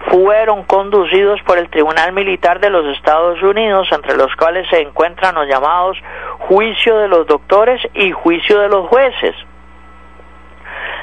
fueron 0.08 0.62
conducidos 0.62 1.42
por 1.42 1.58
el 1.58 1.68
Tribunal 1.70 2.12
Militar 2.12 2.60
de 2.60 2.70
los 2.70 2.86
Estados 2.96 3.42
Unidos, 3.42 3.88
entre 3.90 4.16
los 4.16 4.34
cuales 4.36 4.68
se 4.70 4.80
encuentran 4.80 5.34
los 5.34 5.48
llamados 5.48 5.98
juicio 6.38 6.98
de 6.98 7.08
los 7.08 7.26
doctores 7.26 7.80
y 7.94 8.12
juicio 8.12 8.60
de 8.60 8.68
los 8.68 8.86
jueces. 8.88 9.34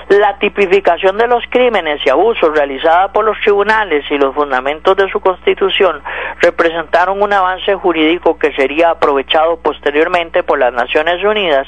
La 0.09 0.37
tipificación 0.37 1.17
de 1.17 1.27
los 1.27 1.43
crímenes 1.49 2.05
y 2.05 2.09
abusos 2.09 2.53
realizada 2.53 3.11
por 3.11 3.25
los 3.25 3.39
tribunales 3.39 4.03
y 4.11 4.17
los 4.17 4.35
fundamentos 4.35 4.95
de 4.97 5.09
su 5.09 5.19
constitución 5.19 6.01
representaron 6.41 7.21
un 7.21 7.33
avance 7.33 7.73
jurídico 7.75 8.37
que 8.37 8.53
sería 8.53 8.91
aprovechado 8.91 9.57
posteriormente 9.57 10.43
por 10.43 10.59
las 10.59 10.73
Naciones 10.73 11.23
Unidas 11.23 11.67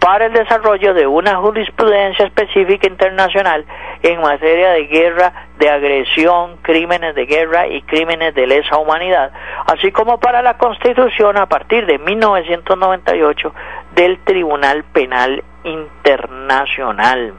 para 0.00 0.26
el 0.26 0.32
desarrollo 0.32 0.94
de 0.94 1.06
una 1.06 1.36
jurisprudencia 1.36 2.26
específica 2.26 2.88
internacional 2.88 3.64
en 4.02 4.20
materia 4.20 4.70
de 4.70 4.86
guerra, 4.86 5.32
de 5.58 5.68
agresión, 5.68 6.56
crímenes 6.62 7.14
de 7.14 7.26
guerra 7.26 7.66
y 7.66 7.82
crímenes 7.82 8.34
de 8.34 8.46
lesa 8.46 8.78
humanidad, 8.78 9.30
así 9.66 9.92
como 9.92 10.18
para 10.18 10.42
la 10.42 10.56
constitución 10.56 11.36
a 11.36 11.46
partir 11.46 11.86
de 11.86 11.98
1998 11.98 13.54
del 13.94 14.18
Tribunal 14.20 14.84
Penal 14.84 15.44
Internacional. 15.64 17.34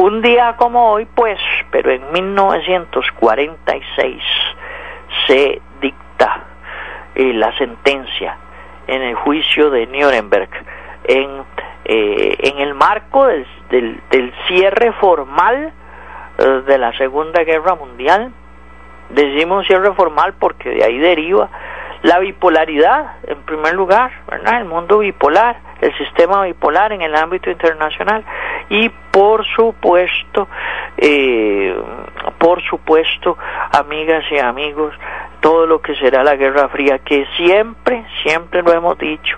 Un 0.00 0.22
día 0.22 0.56
como 0.56 0.90
hoy, 0.90 1.06
pues, 1.06 1.38
pero 1.70 1.92
en 1.92 2.10
1946 2.12 4.22
se 5.26 5.62
dicta 5.80 6.44
eh, 7.14 7.32
la 7.32 7.56
sentencia 7.56 8.36
en 8.86 9.02
el 9.02 9.14
juicio 9.14 9.70
de 9.70 9.86
Nuremberg 9.86 10.50
en, 11.04 11.44
eh, 11.84 12.36
en 12.40 12.58
el 12.58 12.74
marco 12.74 13.26
del, 13.26 13.46
del, 14.10 14.32
cierre 14.48 14.92
formal 14.92 15.72
eh, 16.38 16.62
de 16.66 16.78
la 16.78 16.96
Segunda 16.96 17.44
Guerra 17.44 17.74
Mundial. 17.74 18.32
Decimos 19.10 19.66
cierre 19.66 19.92
formal 19.94 20.34
porque 20.38 20.70
de 20.70 20.84
ahí 20.84 20.98
deriva 20.98 21.50
la 22.02 22.18
bipolaridad, 22.18 23.16
en 23.26 23.42
primer 23.42 23.74
lugar. 23.74 24.10
El 24.30 24.66
mundo 24.66 24.98
bipolar, 24.98 25.56
el 25.84 25.96
sistema 25.98 26.44
bipolar 26.44 26.92
en 26.92 27.02
el 27.02 27.14
ámbito 27.14 27.50
internacional 27.50 28.24
y 28.70 28.88
por 28.88 29.44
supuesto, 29.44 30.48
eh, 30.96 31.76
por 32.38 32.62
supuesto, 32.62 33.36
amigas 33.72 34.24
y 34.30 34.38
amigos, 34.38 34.94
todo 35.40 35.66
lo 35.66 35.82
que 35.82 35.94
será 35.96 36.24
la 36.24 36.36
Guerra 36.36 36.68
Fría, 36.70 37.00
que 37.00 37.26
siempre, 37.36 38.06
siempre 38.22 38.62
lo 38.62 38.72
hemos 38.72 38.98
dicho, 38.98 39.36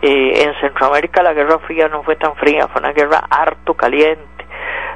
eh, 0.00 0.44
en 0.44 0.54
Centroamérica 0.60 1.22
la 1.22 1.34
Guerra 1.34 1.58
Fría 1.60 1.88
no 1.88 2.02
fue 2.02 2.16
tan 2.16 2.34
fría, 2.36 2.68
fue 2.68 2.80
una 2.80 2.92
guerra 2.92 3.22
harto 3.28 3.74
caliente. 3.74 4.26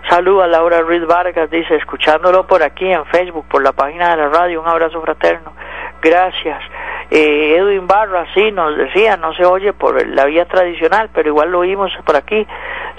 Saluda 0.09 0.45
a 0.45 0.49
Laura 0.49 0.81
Ruiz 0.81 1.05
Vargas, 1.07 1.51
dice, 1.51 1.77
escuchándolo 1.77 2.47
por 2.47 2.63
aquí 2.63 2.91
en 2.91 3.05
Facebook, 3.07 3.47
por 3.49 3.63
la 3.63 3.73
página 3.73 4.11
de 4.11 4.17
la 4.17 4.29
radio, 4.29 4.63
un 4.63 4.69
abrazo 4.69 5.01
fraterno. 5.03 5.53
Gracias. 6.01 6.63
Eh, 7.11 7.57
Edwin 7.57 7.87
Barra, 7.87 8.27
sí, 8.35 8.51
nos 8.51 8.77
decía, 8.77 9.17
no 9.17 9.33
se 9.35 9.45
oye 9.45 9.73
por 9.73 10.05
la 10.07 10.25
vía 10.25 10.45
tradicional, 10.47 11.09
pero 11.15 11.29
igual 11.29 11.51
lo 11.51 11.61
oímos 11.61 11.93
por 12.05 12.17
aquí. 12.17 12.47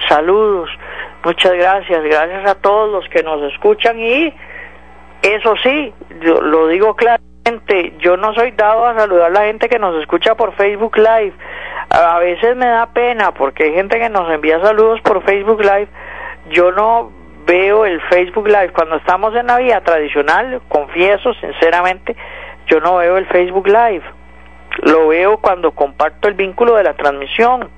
Saludos, 0.08 0.70
muchas 1.24 1.54
gracias, 1.54 2.04
gracias 2.04 2.50
a 2.50 2.56
todos 2.56 2.92
los 2.92 3.10
que 3.10 3.24
nos 3.24 3.42
escuchan 3.52 4.00
y 4.00 4.34
eso 5.22 5.56
sí, 5.62 5.94
lo 6.22 6.68
digo 6.68 6.96
claramente, 6.96 7.94
yo 8.00 8.18
no 8.18 8.34
soy 8.34 8.52
dado 8.52 8.86
a 8.86 8.98
saludar 8.98 9.28
a 9.28 9.30
la 9.30 9.46
gente 9.46 9.68
que 9.68 9.80
nos 9.80 10.00
escucha 10.02 10.36
por 10.36 10.54
Facebook 10.56 10.98
Live. 10.98 11.34
A 11.90 12.20
veces 12.20 12.56
me 12.56 12.66
da 12.66 12.88
pena 12.94 13.34
porque 13.34 13.64
hay 13.66 13.74
gente 13.74 14.00
que 14.00 14.10
nos 14.10 14.30
envía 14.30 14.60
saludos 14.62 15.02
por 15.02 15.24
Facebook 15.24 15.62
Live. 15.62 15.88
Yo 16.50 16.72
no 16.72 17.12
veo 17.46 17.86
el 17.86 18.02
Facebook 18.02 18.48
Live 18.48 18.74
cuando 18.74 18.98
estamos 18.98 19.34
en 19.36 19.48
la 19.48 19.58
vía 19.58 19.82
tradicional, 19.82 20.62
confieso 20.68 21.34
sinceramente, 21.36 22.16
yo 22.68 22.80
no 22.80 22.98
veo 22.98 23.18
el 23.18 23.26
Facebook 23.28 23.68
Live. 23.68 24.04
Lo 24.84 25.08
veo 25.08 25.38
cuando 25.38 25.72
comparto 25.72 26.28
el 26.28 26.36
vínculo 26.36 26.76
de 26.76 26.84
la 26.84 26.94
transmisión. 26.94 27.70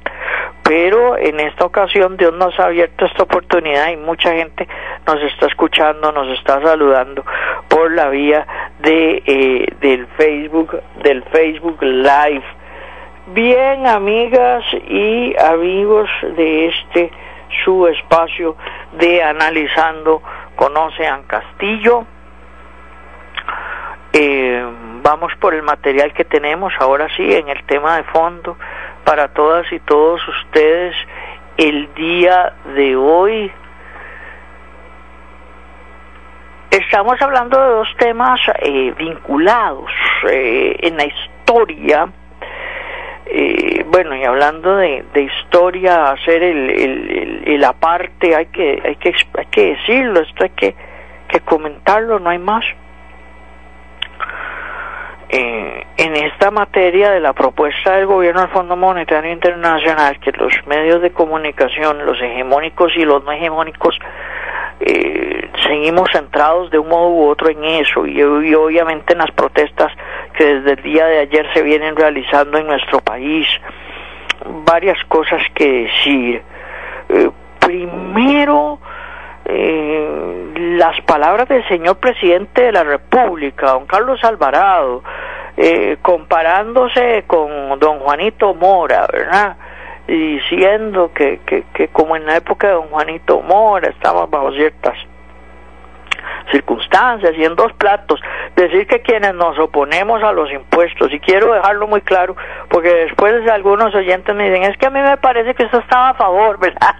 Pero 0.64 1.18
en 1.18 1.40
esta 1.40 1.66
ocasión 1.66 2.16
Dios 2.16 2.34
nos 2.34 2.60
ha 2.60 2.66
abierto 2.66 3.06
esta 3.06 3.24
oportunidad 3.24 3.90
y 3.90 3.98
mucha 3.98 4.34
gente 4.34 4.68
nos 5.08 5.20
está 5.24 5.48
escuchando, 5.48 6.12
nos 6.12 6.28
está 6.38 6.62
saludando 6.62 7.26
por 7.68 7.92
la 7.92 8.10
vía 8.10 8.46
de 8.80 9.24
eh, 9.26 9.66
del 9.80 10.06
Facebook, 10.18 10.80
del 11.02 11.24
Facebook 11.24 11.82
Live. 11.82 12.44
Bien, 13.34 13.88
amigas 13.88 14.64
y 14.88 15.36
amigos 15.40 16.10
de 16.36 16.68
este 16.68 17.12
su 17.66 17.88
espacio 17.88 18.56
de 19.00 19.24
analizando 19.24 20.22
Conocean 20.56 21.24
Castillo. 21.24 22.06
Eh, 24.14 24.66
vamos 25.02 25.32
por 25.40 25.54
el 25.54 25.64
material 25.64 26.14
que 26.14 26.26
tenemos 26.26 26.74
ahora 26.80 27.08
sí 27.16 27.34
en 27.34 27.50
el 27.50 27.64
tema 27.66 27.98
de 27.98 28.04
fondo 28.04 28.58
para 29.04 29.30
todas 29.30 29.72
y 29.72 29.80
todos 29.80 30.22
ustedes 30.28 30.96
el 31.58 31.94
día 31.94 32.54
de 32.76 32.96
hoy. 32.96 33.52
Estamos 36.72 37.22
hablando 37.22 37.60
de 37.60 37.70
dos 37.70 37.88
temas 37.98 38.40
eh, 38.60 38.94
vinculados 38.98 39.92
eh, 40.30 40.78
en 40.82 40.98
la 40.98 41.06
historia. 41.06 42.08
Eh, 43.26 43.84
bueno, 43.88 44.16
y 44.16 44.24
hablando 44.24 44.76
de, 44.78 45.04
historia, 45.16 46.12
hacer 46.12 46.42
el, 46.42 46.70
el, 46.70 47.44
el, 47.46 47.64
aparte, 47.64 48.36
hay 48.36 48.48
que, 48.48 48.82
hay 48.84 48.96
que, 48.96 49.14
hay 49.38 49.46
que 49.48 49.76
decirlo, 49.76 50.22
esto 50.22 50.44
hay 50.44 50.50
que, 50.52 50.76
que 51.28 51.40
comentarlo, 51.42 52.20
no 52.20 52.30
hay 52.30 52.40
más 52.40 52.66
eh, 55.32 55.86
en 55.98 56.16
esta 56.16 56.50
materia 56.50 57.12
de 57.12 57.20
la 57.20 57.34
propuesta 57.34 57.96
del 57.96 58.08
gobierno 58.08 58.42
del 58.42 58.50
Fondo 58.50 58.76
Monetario 58.76 59.32
Internacional 59.32 60.20
que 60.20 60.32
los 60.32 60.52
medios 60.66 61.04
de 61.04 61.12
comunicación, 61.12 62.04
los 62.04 62.20
hegemónicos 62.20 62.92
y 62.96 63.06
los 63.06 63.24
no 63.24 63.32
hegemónicos, 63.32 64.00
eh, 64.80 65.50
seguimos 65.68 66.10
centrados 66.12 66.72
de 66.72 66.80
un 66.80 66.90
modo 66.90 67.10
u 67.10 67.28
otro 67.28 67.50
en 67.50 67.64
eso 67.64 68.08
y, 68.08 68.24
obviamente 68.24 69.14
en 69.14 69.20
las 69.20 69.32
protestas 69.32 69.92
que 70.34 70.46
desde 70.46 70.72
el 70.72 70.82
día 70.82 71.06
de 71.06 71.20
ayer 71.20 71.48
se 71.54 71.62
vienen 71.62 71.96
realizando 71.96 72.58
en 72.58 72.66
nuestro 72.66 73.00
país. 73.00 73.48
Varias 74.66 74.98
cosas 75.08 75.44
que 75.54 75.84
decir. 75.84 76.42
Eh, 77.10 77.30
primero, 77.60 78.80
eh, 79.50 80.54
las 80.78 81.02
palabras 81.02 81.48
del 81.50 81.68
señor 81.68 81.98
presidente 81.98 82.62
de 82.62 82.72
la 82.72 82.84
República, 82.84 83.72
don 83.72 83.86
Carlos 83.86 84.24
Alvarado, 84.24 85.04
eh, 85.58 85.98
comparándose 86.02 87.24
con 87.28 87.80
don 87.80 88.00
Juanito 88.00 88.54
Mora, 88.54 89.08
¿verdad? 89.12 89.58
Diciendo 90.08 91.12
que, 91.14 91.40
que, 91.46 91.64
que 91.74 91.88
como 91.90 92.16
en 92.16 92.26
la 92.26 92.38
época 92.38 92.68
de 92.68 92.74
don 92.74 92.88
Juanito 92.88 93.42
Mora 93.42 93.90
estamos 93.90 94.30
bajo 94.30 94.52
ciertas 94.54 94.98
circunstancias 96.52 97.34
y 97.38 97.44
en 97.44 97.56
dos 97.56 97.72
platos, 97.74 98.20
decir 98.56 98.88
que 98.88 99.02
quienes 99.02 99.34
nos 99.36 99.58
oponemos 99.60 100.22
a 100.24 100.32
los 100.32 100.52
impuestos, 100.52 101.12
y 101.12 101.20
quiero 101.20 101.54
dejarlo 101.54 101.88
muy 101.88 102.02
claro, 102.02 102.36
porque 102.70 102.90
después 102.90 103.48
algunos 103.50 103.94
oyentes 103.96 104.36
me 104.36 104.50
dicen, 104.50 104.64
es 104.70 104.78
que 104.78 104.88
a 104.88 104.90
mí 104.90 105.00
me 105.02 105.18
parece 105.18 105.54
que 105.54 105.66
usted 105.66 105.80
estaba 105.80 106.10
a 106.10 106.14
favor, 106.16 106.60
¿verdad? 106.60 106.96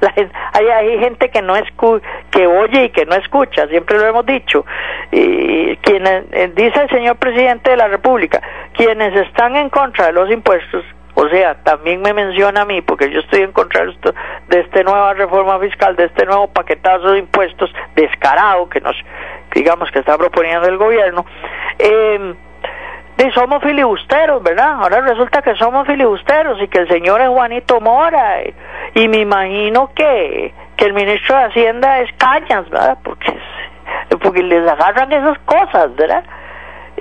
La, 0.00 0.14
hay, 0.54 0.66
hay 0.66 0.98
gente 0.98 1.28
que 1.28 1.42
no 1.42 1.54
escu 1.56 2.00
que 2.30 2.46
oye 2.46 2.84
y 2.84 2.90
que 2.90 3.04
no 3.04 3.14
escucha, 3.16 3.66
siempre 3.66 3.98
lo 3.98 4.06
hemos 4.06 4.24
dicho. 4.24 4.64
Y 5.12 5.76
quienes, 5.76 6.24
eh, 6.32 6.50
dice 6.54 6.82
el 6.82 6.88
señor 6.88 7.16
presidente 7.16 7.70
de 7.70 7.76
la 7.76 7.88
República, 7.88 8.40
quienes 8.72 9.14
están 9.26 9.56
en 9.56 9.68
contra 9.68 10.06
de 10.06 10.12
los 10.12 10.30
impuestos, 10.30 10.84
o 11.20 11.28
sea, 11.28 11.54
también 11.62 12.00
me 12.00 12.14
menciona 12.14 12.62
a 12.62 12.64
mí, 12.64 12.80
porque 12.80 13.10
yo 13.10 13.20
estoy 13.20 13.42
en 13.42 13.52
contra 13.52 13.84
de, 13.84 14.60
esta 14.60 14.82
nueva 14.82 15.12
reforma 15.12 15.58
fiscal, 15.58 15.94
de 15.94 16.06
este 16.06 16.24
nuevo 16.24 16.48
paquetazo 16.48 17.12
de 17.12 17.18
impuestos 17.18 17.70
descarado 17.94 18.70
que 18.70 18.80
nos, 18.80 18.96
digamos, 19.54 19.90
que 19.90 19.98
está 19.98 20.16
proponiendo 20.16 20.66
el 20.66 20.78
gobierno. 20.78 21.26
Eh, 21.78 22.34
y 23.18 23.30
somos 23.32 23.62
filibusteros, 23.62 24.42
¿verdad? 24.42 24.78
Ahora 24.80 25.02
resulta 25.02 25.42
que 25.42 25.54
somos 25.56 25.86
filibusteros 25.86 26.58
y 26.62 26.68
que 26.68 26.78
el 26.78 26.88
señor 26.88 27.20
es 27.20 27.28
Juanito 27.28 27.82
Mora 27.82 28.38
y, 28.94 29.06
me 29.08 29.18
imagino 29.18 29.90
que, 29.94 30.54
que 30.74 30.86
el 30.86 30.94
ministro 30.94 31.36
de 31.36 31.44
Hacienda 31.44 32.00
es 32.00 32.10
Cañas, 32.16 32.70
¿verdad? 32.70 32.96
Porque, 33.04 33.38
porque 34.22 34.42
les 34.42 34.66
agarran 34.66 35.12
esas 35.12 35.38
cosas, 35.40 35.94
¿verdad? 35.96 36.24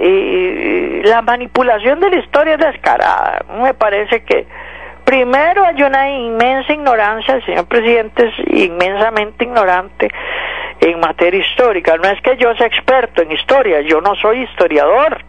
Y 0.02 1.02
la 1.04 1.22
manipulación 1.22 2.00
de 2.00 2.10
la 2.10 2.16
historia 2.18 2.54
es 2.54 2.60
descarada. 2.60 3.44
Me 3.62 3.74
parece 3.74 4.24
que 4.24 4.48
primero 5.04 5.66
hay 5.66 5.82
una 5.84 6.10
inmensa 6.10 6.74
ignorancia, 6.74 7.36
el 7.36 7.46
señor 7.46 7.66
presidente 7.68 8.28
es 8.28 8.34
inmensamente 8.48 9.44
ignorante 9.44 10.10
en 10.80 11.00
materia 11.00 11.42
histórica. 11.42 11.98
No 11.98 12.10
es 12.10 12.22
que 12.22 12.38
yo 12.38 12.56
sea 12.56 12.68
experto 12.68 13.22
en 13.22 13.32
historia, 13.32 13.82
yo 13.82 14.00
no 14.02 14.16
soy 14.16 14.44
historiador 14.44 15.24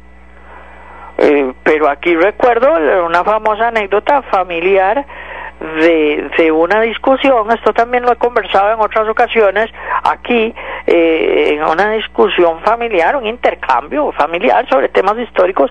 eh, 1.22 1.52
pero 1.62 1.90
aquí 1.90 2.16
recuerdo 2.16 2.72
una 3.04 3.22
famosa 3.24 3.68
anécdota 3.68 4.22
familiar 4.22 5.04
de, 5.60 6.30
de 6.38 6.50
una 6.50 6.80
discusión, 6.80 7.50
esto 7.52 7.72
también 7.72 8.02
lo 8.02 8.12
he 8.12 8.16
conversado 8.16 8.72
en 8.72 8.80
otras 8.80 9.06
ocasiones, 9.08 9.70
aquí, 10.02 10.54
eh, 10.86 11.50
en 11.54 11.62
una 11.62 11.92
discusión 11.92 12.60
familiar, 12.60 13.14
un 13.16 13.26
intercambio 13.26 14.10
familiar 14.12 14.66
sobre 14.68 14.88
temas 14.88 15.18
históricos, 15.18 15.70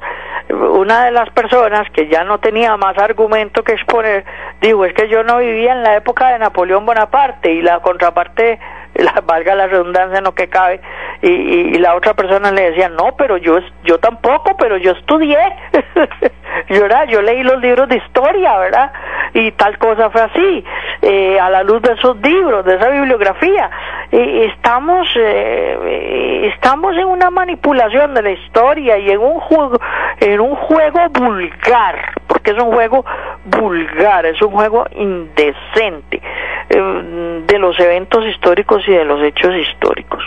una 0.50 1.06
de 1.06 1.12
las 1.12 1.30
personas 1.32 1.90
que 1.92 2.08
ya 2.08 2.24
no 2.24 2.40
tenía 2.40 2.78
más 2.78 2.98
argumento 2.98 3.64
que 3.64 3.74
exponer, 3.74 4.26
dijo, 4.62 4.86
es 4.86 4.94
que 4.94 5.08
yo 5.10 5.24
no 5.24 5.40
vivía 5.40 5.74
en 5.74 5.84
la 5.84 5.96
época 5.96 6.30
de 6.30 6.40
Napoleón 6.40 6.86
Bonaparte 6.86 7.52
y 7.52 7.62
la 7.62 7.80
contraparte 7.80 8.60
la, 9.04 9.22
valga 9.26 9.56
la 9.56 9.68
redundancia 9.68 10.22
no 10.22 10.34
que 10.34 10.48
cabe. 10.48 10.82
Y, 11.22 11.30
y, 11.30 11.78
la 11.80 11.96
otra 11.96 12.14
persona 12.14 12.52
le 12.52 12.72
decía 12.72 12.88
no 12.88 13.16
pero 13.18 13.36
yo 13.36 13.60
yo 13.84 13.98
tampoco 14.00 14.56
pero 14.58 14.78
yo 14.78 14.94
estudié 14.94 15.38
yo 16.70 16.88
yo 17.10 17.22
leí 17.22 17.44
los 17.44 17.60
libros 17.62 17.90
de 17.90 17.98
historia 17.98 18.58
verdad 18.58 18.92
y 19.34 19.52
tal 19.52 19.78
cosa 19.78 20.10
fue 20.10 20.22
así 20.22 20.64
eh, 21.02 21.40
a 21.40 21.50
la 21.50 21.64
luz 21.64 21.82
de 21.82 21.94
esos 21.94 22.18
libros 22.22 22.66
de 22.66 22.76
esa 22.76 22.90
bibliografía. 22.90 23.70
Eh, 24.12 24.52
estamos 24.54 25.08
eh, 25.16 26.52
estamos 26.54 26.96
en 26.98 27.06
una 27.06 27.30
manipulación 27.30 28.14
de 28.14 28.22
la 28.22 28.32
historia 28.32 28.98
y 28.98 29.12
en 29.12 29.20
un 29.20 29.40
juego 29.40 29.80
en 30.20 30.40
un 30.40 30.56
juego 30.56 31.10
vulgar 31.10 32.14
porque 32.28 32.52
es 32.52 32.58
un 32.58 32.72
juego 32.72 33.06
vulgar 33.46 34.26
es 34.26 34.42
un 34.42 34.52
juego 34.52 34.86
indecente 34.96 36.22
eh, 36.70 37.42
de 37.46 37.60
los 37.60 37.80
eventos 37.80 38.26
históricos 38.26 38.84
y 38.90 38.94
de 38.94 39.06
los 39.06 39.22
hechos 39.22 39.56
históricos. 39.56 40.24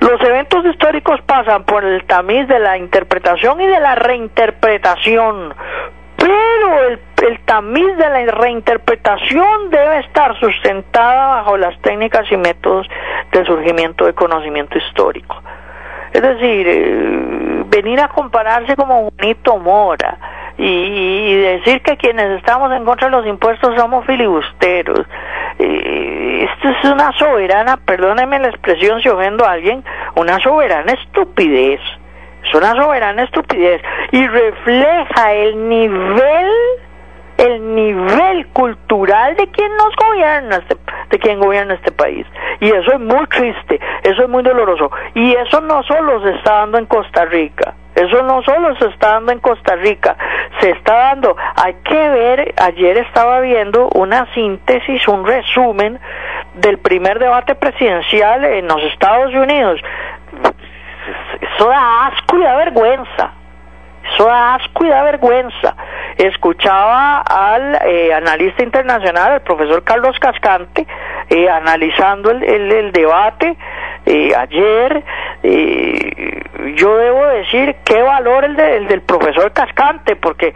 Los 0.00 0.20
eventos 0.22 0.64
históricos 0.66 1.20
pasan 1.22 1.64
por 1.64 1.84
el 1.84 2.04
tamiz 2.04 2.46
de 2.48 2.58
la 2.58 2.76
interpretación 2.76 3.60
y 3.60 3.66
de 3.66 3.80
la 3.80 3.94
reinterpretación, 3.94 5.54
pero 6.16 6.88
el, 6.88 6.98
el, 7.26 7.40
tamiz 7.40 7.96
de 7.96 8.10
la 8.10 8.32
reinterpretación 8.32 9.70
debe 9.70 10.00
estar 10.00 10.38
sustentada 10.40 11.36
bajo 11.36 11.56
las 11.56 11.80
técnicas 11.80 12.30
y 12.30 12.36
métodos 12.36 12.86
de 13.32 13.44
surgimiento 13.44 14.04
de 14.06 14.14
conocimiento 14.14 14.76
histórico. 14.78 15.42
Es 16.12 16.22
decir, 16.22 16.66
eh, 16.68 17.64
venir 17.66 18.00
a 18.00 18.08
compararse 18.08 18.76
como 18.76 19.10
Juanito 19.10 19.58
Mora, 19.58 20.18
y, 20.56 21.34
decir 21.36 21.82
que 21.82 21.96
quienes 21.96 22.38
estamos 22.38 22.72
en 22.72 22.84
contra 22.84 23.08
de 23.08 23.16
los 23.16 23.26
impuestos 23.26 23.74
somos 23.76 24.06
filibusteros. 24.06 25.00
Esto 25.58 26.68
es 26.68 26.84
una 26.90 27.12
soberana, 27.18 27.76
perdóneme 27.76 28.38
la 28.38 28.48
expresión 28.48 29.00
si 29.00 29.08
ofendo 29.08 29.44
a 29.44 29.52
alguien, 29.52 29.84
una 30.16 30.38
soberana 30.40 30.92
estupidez. 30.92 31.80
Es 32.44 32.54
una 32.54 32.74
soberana 32.74 33.22
estupidez 33.22 33.80
y 34.12 34.26
refleja 34.26 35.32
el 35.32 35.68
nivel 35.68 36.48
el 37.36 37.74
nivel 37.74 38.46
cultural 38.48 39.34
de 39.36 39.48
quien 39.48 39.70
nos 39.76 39.94
gobierna, 39.96 40.56
este, 40.56 40.76
de 41.10 41.18
quien 41.18 41.40
gobierna 41.40 41.74
este 41.74 41.90
país. 41.90 42.26
Y 42.60 42.70
eso 42.70 42.92
es 42.92 43.00
muy 43.00 43.26
triste, 43.26 43.80
eso 44.02 44.22
es 44.22 44.28
muy 44.28 44.42
doloroso. 44.42 44.90
Y 45.14 45.34
eso 45.34 45.60
no 45.60 45.82
solo 45.82 46.22
se 46.22 46.30
está 46.36 46.58
dando 46.60 46.78
en 46.78 46.86
Costa 46.86 47.24
Rica, 47.24 47.74
eso 47.94 48.22
no 48.22 48.42
solo 48.42 48.76
se 48.76 48.86
está 48.86 49.14
dando 49.14 49.32
en 49.32 49.40
Costa 49.40 49.76
Rica, 49.76 50.16
se 50.60 50.70
está 50.70 50.94
dando, 50.94 51.36
hay 51.54 51.74
que 51.84 52.08
ver, 52.10 52.54
ayer 52.56 52.98
estaba 52.98 53.40
viendo 53.40 53.88
una 53.94 54.32
síntesis, 54.34 55.06
un 55.06 55.26
resumen 55.26 56.00
del 56.54 56.78
primer 56.78 57.18
debate 57.18 57.54
presidencial 57.54 58.44
en 58.44 58.66
los 58.66 58.82
Estados 58.84 59.32
Unidos. 59.34 59.80
Eso 61.40 61.68
da 61.68 62.06
asco 62.06 62.38
y 62.38 62.42
da 62.42 62.56
vergüenza. 62.56 63.32
Eso 64.12 64.26
da 64.26 64.54
asco 64.54 64.84
y 64.84 64.88
da 64.88 65.02
vergüenza. 65.02 65.76
Escuchaba 66.18 67.20
al 67.20 67.78
eh, 67.86 68.12
analista 68.12 68.62
internacional, 68.62 69.34
el 69.34 69.40
profesor 69.40 69.82
Carlos 69.82 70.18
Cascante, 70.18 70.86
eh, 71.30 71.48
analizando 71.48 72.30
el, 72.30 72.42
el, 72.42 72.92
debate 72.92 73.56
eh, 74.06 74.32
ayer. 74.36 75.02
yo 76.76 76.96
debo 76.98 77.26
decir 77.26 77.76
qué 77.84 78.02
valor 78.02 78.44
el, 78.44 78.58
el 78.60 78.88
del 78.88 79.02
profesor 79.02 79.52
Cascante, 79.52 80.16
porque 80.16 80.54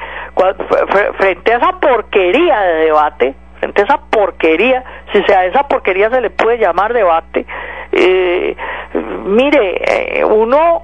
frente 1.17 1.53
a 1.53 1.57
esa 1.57 1.73
porquería 1.81 2.61
de 2.61 2.75
debate, 2.85 3.35
frente 3.61 3.83
a 3.83 3.85
esa 3.85 3.99
porquería, 4.11 4.85
si 5.13 5.23
sea 5.25 5.47
esa 5.47 5.67
porquería 5.67 6.11
se 6.11 6.21
le 6.21 6.31
puede 6.31 6.59
llamar 6.59 6.93
debate, 6.93 7.47
mire, 9.25 10.25
uno 10.25 10.83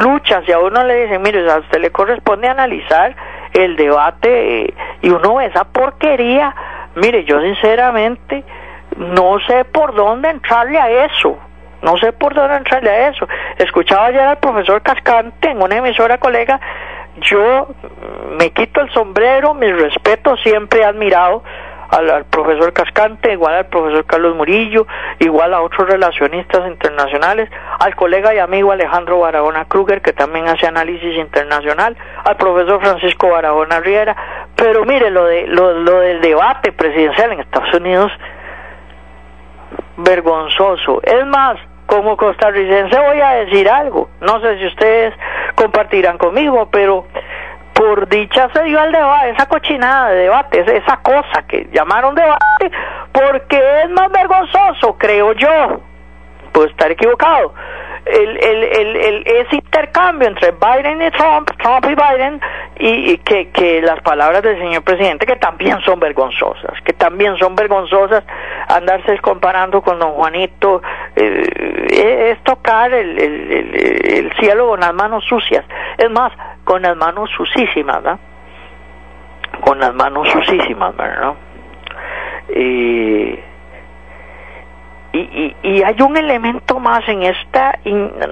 lucha, 0.00 0.42
si 0.44 0.52
a 0.52 0.58
uno 0.58 0.82
le 0.84 1.04
dicen, 1.04 1.22
mire, 1.22 1.50
a 1.50 1.58
usted 1.58 1.80
le 1.80 1.90
corresponde 1.90 2.48
analizar 2.48 3.14
el 3.52 3.76
debate 3.76 4.62
eh, 4.62 4.74
y 5.02 5.10
uno 5.10 5.36
ve 5.36 5.46
esa 5.46 5.64
porquería, 5.64 6.54
mire, 6.96 7.24
yo 7.24 7.40
sinceramente 7.40 8.44
no 8.96 9.38
sé 9.46 9.64
por 9.64 9.94
dónde 9.94 10.30
entrarle 10.30 10.78
a 10.78 11.04
eso. 11.06 11.38
No 11.82 11.96
sé 11.96 12.12
por 12.12 12.34
dónde 12.34 12.56
entrarle 12.56 12.90
a 12.90 13.08
eso. 13.08 13.28
Escuchaba 13.56 14.06
ayer 14.06 14.20
al 14.20 14.38
profesor 14.38 14.82
Cascante 14.82 15.50
en 15.50 15.62
una 15.62 15.76
emisora 15.76 16.18
colega. 16.18 16.60
Yo 17.20 17.68
me 18.38 18.50
quito 18.50 18.80
el 18.80 18.90
sombrero, 18.90 19.54
mi 19.54 19.70
respeto 19.70 20.36
siempre 20.38 20.80
he 20.80 20.84
admirado 20.84 21.42
al, 21.90 22.24
profesor 22.26 22.72
Cascante, 22.72 23.32
igual 23.32 23.54
al 23.54 23.66
profesor 23.66 24.04
Carlos 24.04 24.36
Murillo, 24.36 24.86
igual 25.18 25.54
a 25.54 25.62
otros 25.62 25.88
relacionistas 25.88 26.68
internacionales, 26.68 27.50
al 27.80 27.94
colega 27.96 28.34
y 28.34 28.38
amigo 28.38 28.72
Alejandro 28.72 29.20
Barahona 29.20 29.64
Kruger, 29.64 30.02
que 30.02 30.12
también 30.12 30.48
hace 30.48 30.66
análisis 30.66 31.16
internacional, 31.16 31.96
al 32.24 32.36
profesor 32.36 32.80
Francisco 32.80 33.30
Barahona 33.30 33.80
Riera, 33.80 34.16
pero 34.54 34.84
mire, 34.84 35.10
lo, 35.10 35.24
de, 35.24 35.46
lo, 35.46 35.72
lo 35.72 36.00
del 36.00 36.20
debate 36.20 36.72
presidencial 36.72 37.32
en 37.32 37.40
Estados 37.40 37.74
Unidos, 37.74 38.12
vergonzoso. 39.96 41.00
Es 41.02 41.26
más, 41.26 41.58
como 41.86 42.16
costarricense 42.16 42.98
voy 42.98 43.20
a 43.20 43.30
decir 43.30 43.68
algo, 43.68 44.10
no 44.20 44.40
sé 44.40 44.58
si 44.58 44.66
ustedes 44.66 45.14
compartirán 45.54 46.18
conmigo, 46.18 46.68
pero 46.70 47.06
por 47.78 48.08
dicha 48.08 48.48
se 48.52 48.64
dio 48.64 48.80
al 48.80 48.90
debate, 48.90 49.30
esa 49.30 49.46
cochinada 49.46 50.10
de 50.10 50.22
debate, 50.22 50.76
esa 50.76 50.96
cosa 50.96 51.46
que 51.46 51.68
llamaron 51.72 52.12
debate, 52.12 52.72
porque 53.12 53.82
es 53.84 53.90
más 53.90 54.10
vergonzoso, 54.10 54.98
creo 54.98 55.32
yo, 55.34 55.80
puedo 56.50 56.66
estar 56.66 56.90
equivocado, 56.90 57.54
el, 58.08 58.36
el, 58.38 58.96
el, 58.96 59.22
ese 59.26 59.56
intercambio 59.56 60.28
entre 60.28 60.52
Biden 60.52 61.02
y 61.02 61.10
Trump, 61.10 61.50
Trump 61.62 61.84
y 61.86 61.94
Biden, 61.94 62.40
y, 62.78 63.18
que, 63.18 63.50
que 63.50 63.82
las 63.82 64.00
palabras 64.02 64.42
del 64.42 64.58
señor 64.58 64.82
presidente, 64.82 65.26
que 65.26 65.36
también 65.36 65.80
son 65.80 65.98
vergonzosas, 66.00 66.80
que 66.84 66.92
también 66.92 67.36
son 67.38 67.54
vergonzosas, 67.56 68.24
andarse 68.68 69.18
comparando 69.18 69.82
con 69.82 69.98
don 69.98 70.12
Juanito, 70.12 70.82
eh, 71.16 72.30
es 72.32 72.42
tocar 72.44 72.92
el, 72.92 73.18
el, 73.18 73.74
el 73.74 74.32
cielo 74.38 74.68
con 74.68 74.80
las 74.80 74.94
manos 74.94 75.24
sucias. 75.24 75.64
Es 75.96 76.10
más, 76.10 76.32
con 76.64 76.82
las 76.82 76.96
manos 76.96 77.30
sucísimas, 77.36 78.02
¿no? 78.02 78.18
Con 79.60 79.80
las 79.80 79.94
manos 79.94 80.28
sucísimas, 80.28 80.96
¿verdad? 80.96 81.34
y, 82.54 83.38
y, 85.20 85.56
y, 85.62 85.82
hay 85.82 86.00
un 86.02 86.16
elemento 86.16 86.78
más 86.78 87.06
en 87.08 87.22
esta 87.22 87.78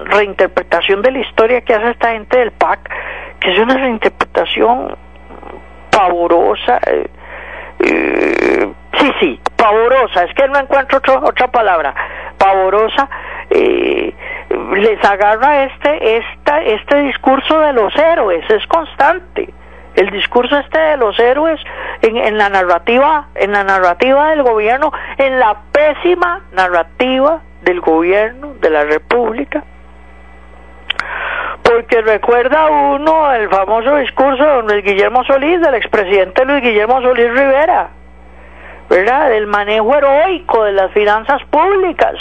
reinterpretación 0.05 1.01
de 1.01 1.11
la 1.11 1.19
historia 1.19 1.61
que 1.61 1.73
hace 1.73 1.91
esta 1.91 2.11
gente 2.11 2.37
del 2.37 2.51
PAC, 2.51 2.89
que 3.39 3.51
es 3.51 3.59
una 3.59 3.75
reinterpretación 3.75 4.95
pavorosa. 5.91 6.79
Eh, 6.87 7.07
eh, 7.79 8.73
sí, 8.99 9.11
sí, 9.19 9.39
pavorosa, 9.55 10.23
es 10.23 10.33
que 10.33 10.47
no 10.47 10.59
encuentro 10.59 10.99
otra 11.23 11.47
palabra, 11.47 11.93
pavorosa, 12.37 13.09
eh, 13.49 14.13
les 14.75 15.03
agarra 15.05 15.65
este, 15.65 16.17
esta, 16.17 16.61
este 16.61 17.01
discurso 17.01 17.59
de 17.59 17.73
los 17.73 17.95
héroes, 17.95 18.49
es 18.49 18.65
constante. 18.67 19.53
El 19.97 20.09
discurso 20.11 20.57
este 20.57 20.79
de 20.79 20.95
los 20.95 21.19
héroes 21.19 21.59
en, 22.01 22.17
en 22.17 22.37
la 22.37 22.47
narrativa, 22.49 23.27
en 23.35 23.51
la 23.51 23.63
narrativa 23.63 24.29
del 24.29 24.43
gobierno, 24.43 24.93
en 25.17 25.39
la 25.39 25.57
pésima 25.73 26.43
narrativa 26.53 27.41
del 27.63 27.81
gobierno 27.81 28.53
de 28.61 28.69
la 28.69 28.83
República, 28.83 29.63
porque 31.63 32.01
recuerda 32.01 32.67
uno 32.67 33.33
el 33.33 33.49
famoso 33.49 33.97
discurso 33.97 34.43
de 34.43 34.73
Luis 34.73 34.85
Guillermo 34.85 35.23
Solís, 35.25 35.59
del 35.61 35.75
expresidente 35.75 36.45
Luis 36.45 36.61
Guillermo 36.61 37.01
Solís 37.01 37.29
Rivera, 37.29 37.89
¿verdad? 38.89 39.31
Del 39.31 39.47
manejo 39.47 39.95
heroico 39.95 40.63
de 40.63 40.73
las 40.73 40.91
finanzas 40.91 41.43
públicas 41.49 42.13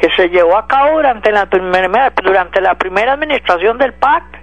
que 0.00 0.10
se 0.16 0.28
llevó 0.28 0.56
a 0.56 0.66
cabo 0.66 0.96
durante 0.96 1.32
la 1.32 1.46
durante 1.46 2.60
la 2.60 2.74
primera 2.74 3.12
administración 3.12 3.78
del 3.78 3.94
PAC. 3.94 4.37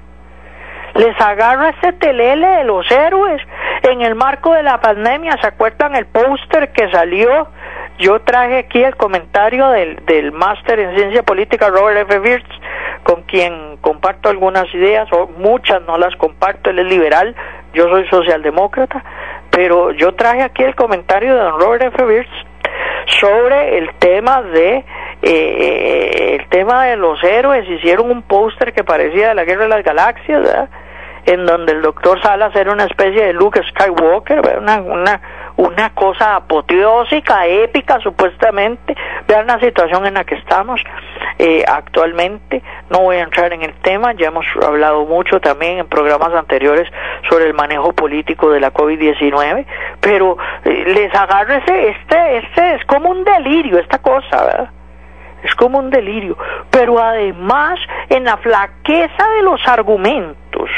Les 0.95 1.19
agarra 1.19 1.69
ese 1.69 1.93
telele 1.93 2.47
de 2.47 2.63
los 2.63 2.89
héroes 2.89 3.41
en 3.84 4.01
el 4.01 4.15
marco 4.15 4.53
de 4.53 4.63
la 4.63 4.79
pandemia. 4.79 5.38
¿Se 5.41 5.47
acuerdan 5.47 5.95
el 5.95 6.05
póster 6.05 6.71
que 6.71 6.89
salió? 6.89 7.47
Yo 7.99 8.21
traje 8.21 8.60
aquí 8.60 8.81
el 8.81 8.95
comentario 8.95 9.69
del, 9.69 10.05
del 10.05 10.31
máster 10.31 10.79
en 10.79 10.95
ciencia 10.95 11.23
política 11.23 11.69
Robert 11.69 12.10
F. 12.10 12.19
Birch, 12.19 12.62
con 13.03 13.23
quien 13.23 13.77
comparto 13.77 14.29
algunas 14.29 14.73
ideas, 14.73 15.08
o 15.12 15.27
muchas 15.38 15.81
no 15.84 15.97
las 15.97 16.15
comparto, 16.15 16.69
él 16.69 16.79
es 16.79 16.86
liberal, 16.86 17.36
yo 17.73 17.89
soy 17.89 18.08
socialdemócrata, 18.08 19.03
pero 19.49 19.91
yo 19.91 20.15
traje 20.15 20.43
aquí 20.43 20.63
el 20.63 20.75
comentario 20.75 21.36
de 21.36 21.41
don 21.41 21.60
Robert 21.60 21.93
F. 21.93 22.05
Birch 22.05 22.45
sobre 23.19 23.77
el 23.77 23.93
tema 23.99 24.41
de 24.41 24.84
eh, 25.21 26.38
el 26.39 26.49
tema 26.49 26.86
de 26.86 26.97
los 26.97 27.23
héroes 27.23 27.67
hicieron 27.69 28.12
un 28.12 28.23
póster 28.23 28.73
que 28.73 28.84
parecía 28.84 29.29
de 29.29 29.36
la 29.36 29.43
guerra 29.43 29.63
de 29.63 29.69
las 29.69 29.84
galaxias 29.84 30.69
en 31.25 31.45
donde 31.45 31.73
el 31.73 31.81
doctor 31.81 32.21
Salas 32.21 32.55
era 32.55 32.71
una 32.71 32.85
especie 32.85 33.25
de 33.25 33.33
Luke 33.33 33.61
Skywalker 33.63 34.59
una, 34.59 34.77
una 34.81 35.21
una 35.57 35.89
cosa 35.91 36.35
apoteósica, 36.35 37.45
épica 37.47 37.99
supuestamente. 37.99 38.95
Vean 39.27 39.47
la 39.47 39.59
situación 39.59 40.05
en 40.05 40.15
la 40.15 40.23
que 40.23 40.35
estamos 40.35 40.81
eh, 41.39 41.63
actualmente. 41.67 42.61
No 42.89 42.99
voy 42.99 43.17
a 43.17 43.23
entrar 43.23 43.53
en 43.53 43.63
el 43.63 43.73
tema, 43.81 44.13
ya 44.13 44.27
hemos 44.27 44.45
hablado 44.61 45.05
mucho 45.05 45.39
también 45.39 45.79
en 45.79 45.88
programas 45.88 46.33
anteriores 46.33 46.89
sobre 47.29 47.45
el 47.45 47.53
manejo 47.53 47.93
político 47.93 48.51
de 48.51 48.59
la 48.59 48.73
COVID-19, 48.73 49.65
pero 50.01 50.38
eh, 50.65 50.83
les 50.88 51.11
ese, 51.15 51.89
este, 51.89 52.38
este 52.38 52.75
es 52.75 52.85
como 52.85 53.09
un 53.09 53.23
delirio 53.23 53.79
esta 53.79 53.99
cosa, 53.99 54.45
¿verdad? 54.45 54.69
Es 55.43 55.53
como 55.55 55.77
un 55.77 55.89
delirio, 55.91 56.38
pero 56.71 56.99
además 56.99 57.79
en 58.09 58.23
la 58.23 58.38
flaqueza 58.38 59.27
de 59.38 59.43
los 59.43 59.61
argumentos, 59.67 60.69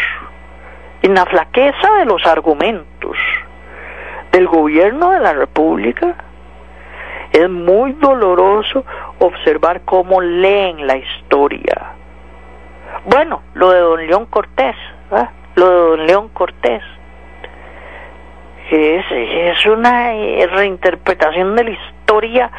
en 1.02 1.14
la 1.14 1.26
flaqueza 1.26 1.96
de 2.00 2.06
los 2.06 2.26
argumentos 2.26 3.18
del 4.32 4.48
gobierno 4.48 5.12
de 5.12 5.20
la 5.20 5.34
República, 5.34 6.16
es 7.32 7.50
muy 7.50 7.94
doloroso 7.94 8.86
observar 9.20 9.82
cómo 9.82 10.22
leen 10.22 10.88
la 10.88 10.98
historia. 10.98 11.94
Bueno, 13.06 13.44
lo 13.54 13.72
de 13.72 13.80
don 13.80 14.08
León 14.08 14.26
Cortés, 14.28 14.76
lo 15.56 15.70
de 15.70 15.76
don 15.76 16.08
León 16.08 16.30
Cortés, 16.30 16.84
es, 18.70 19.06
es 19.12 19.66
una 19.66 20.12
reinterpretación 20.52 21.56
de 21.56 21.64
la 21.64 21.72
historia 21.72 22.52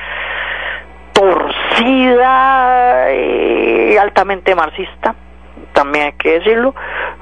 torcida 1.13 3.13
y 3.13 3.97
altamente 3.97 4.55
marxista, 4.55 5.15
también 5.79 6.07
hay 6.07 6.13
que 6.15 6.41
decirlo, 6.41 6.75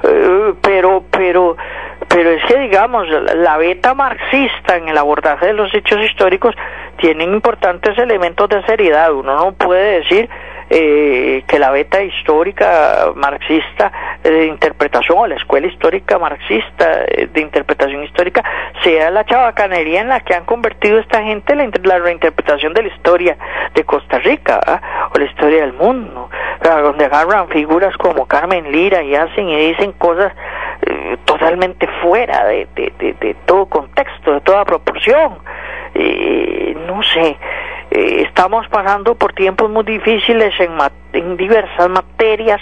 eh, 0.02 0.54
pero, 0.62 1.04
pero, 1.10 1.58
pero 2.08 2.30
es 2.30 2.42
que 2.46 2.58
digamos, 2.58 3.06
la 3.06 3.58
beta 3.58 3.92
marxista 3.92 4.76
en 4.76 4.88
el 4.88 4.96
abordaje 4.96 5.48
de 5.48 5.52
los 5.52 5.74
hechos 5.74 6.00
históricos 6.00 6.54
tienen 6.96 7.34
importantes 7.34 7.98
elementos 7.98 8.48
de 8.48 8.62
seriedad. 8.64 9.12
Uno 9.12 9.36
no 9.36 9.52
puede 9.52 10.00
decir 10.00 10.30
eh, 10.68 11.44
que 11.46 11.60
la 11.60 11.70
beta 11.70 12.02
histórica 12.02 13.12
marxista 13.14 13.92
de 14.24 14.46
interpretación 14.46 15.16
o 15.16 15.26
la 15.28 15.36
escuela 15.36 15.68
histórica 15.68 16.18
marxista 16.18 17.04
eh, 17.06 17.28
de 17.32 17.40
interpretación 17.40 18.02
histórica 18.02 18.42
sea 18.82 19.12
la 19.12 19.24
chabacanería 19.24 20.00
en 20.00 20.08
la 20.08 20.18
que 20.20 20.34
han 20.34 20.44
convertido 20.44 20.98
esta 20.98 21.22
gente 21.22 21.54
la, 21.54 21.70
la 21.84 21.98
reinterpretación 22.00 22.74
de 22.74 22.82
la 22.82 22.88
historia 22.88 23.36
de 23.76 23.84
Costa 23.84 24.18
Rica 24.18 24.58
¿ah? 24.66 25.10
o 25.14 25.18
la 25.18 25.26
historia 25.26 25.60
del 25.60 25.72
mundo, 25.72 26.30
donde 26.60 27.04
agarran 27.04 27.48
figuras 27.48 27.96
como 27.96 28.26
Carmen 28.26 28.72
Lira 28.72 29.04
y 29.04 29.14
hacen 29.14 29.48
y 29.48 29.68
dicen 29.68 29.92
cosas 29.92 30.32
eh, 30.82 31.16
totalmente 31.24 31.86
fuera 32.02 32.44
de, 32.44 33.36
todo 33.44 33.66
contexto, 33.66 34.32
de 34.32 34.40
toda 34.40 34.64
proporción. 34.64 35.38
no 35.94 37.02
sé, 37.04 37.36
eh, 37.96 38.24
estamos 38.28 38.68
pasando 38.68 39.14
por 39.14 39.32
tiempos 39.32 39.70
muy 39.70 39.82
difíciles 39.82 40.52
en, 40.60 40.72
en 41.14 41.36
diversas 41.38 41.88
materias, 41.88 42.60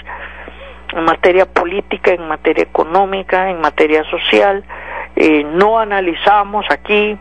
en 0.92 1.04
materia 1.04 1.44
política, 1.44 2.12
en 2.12 2.28
materia 2.28 2.62
económica, 2.62 3.50
en 3.50 3.60
materia 3.60 4.04
social. 4.04 4.62
Eh, 5.16 5.42
no 5.42 5.80
analizamos 5.80 6.64
aquí, 6.70 7.18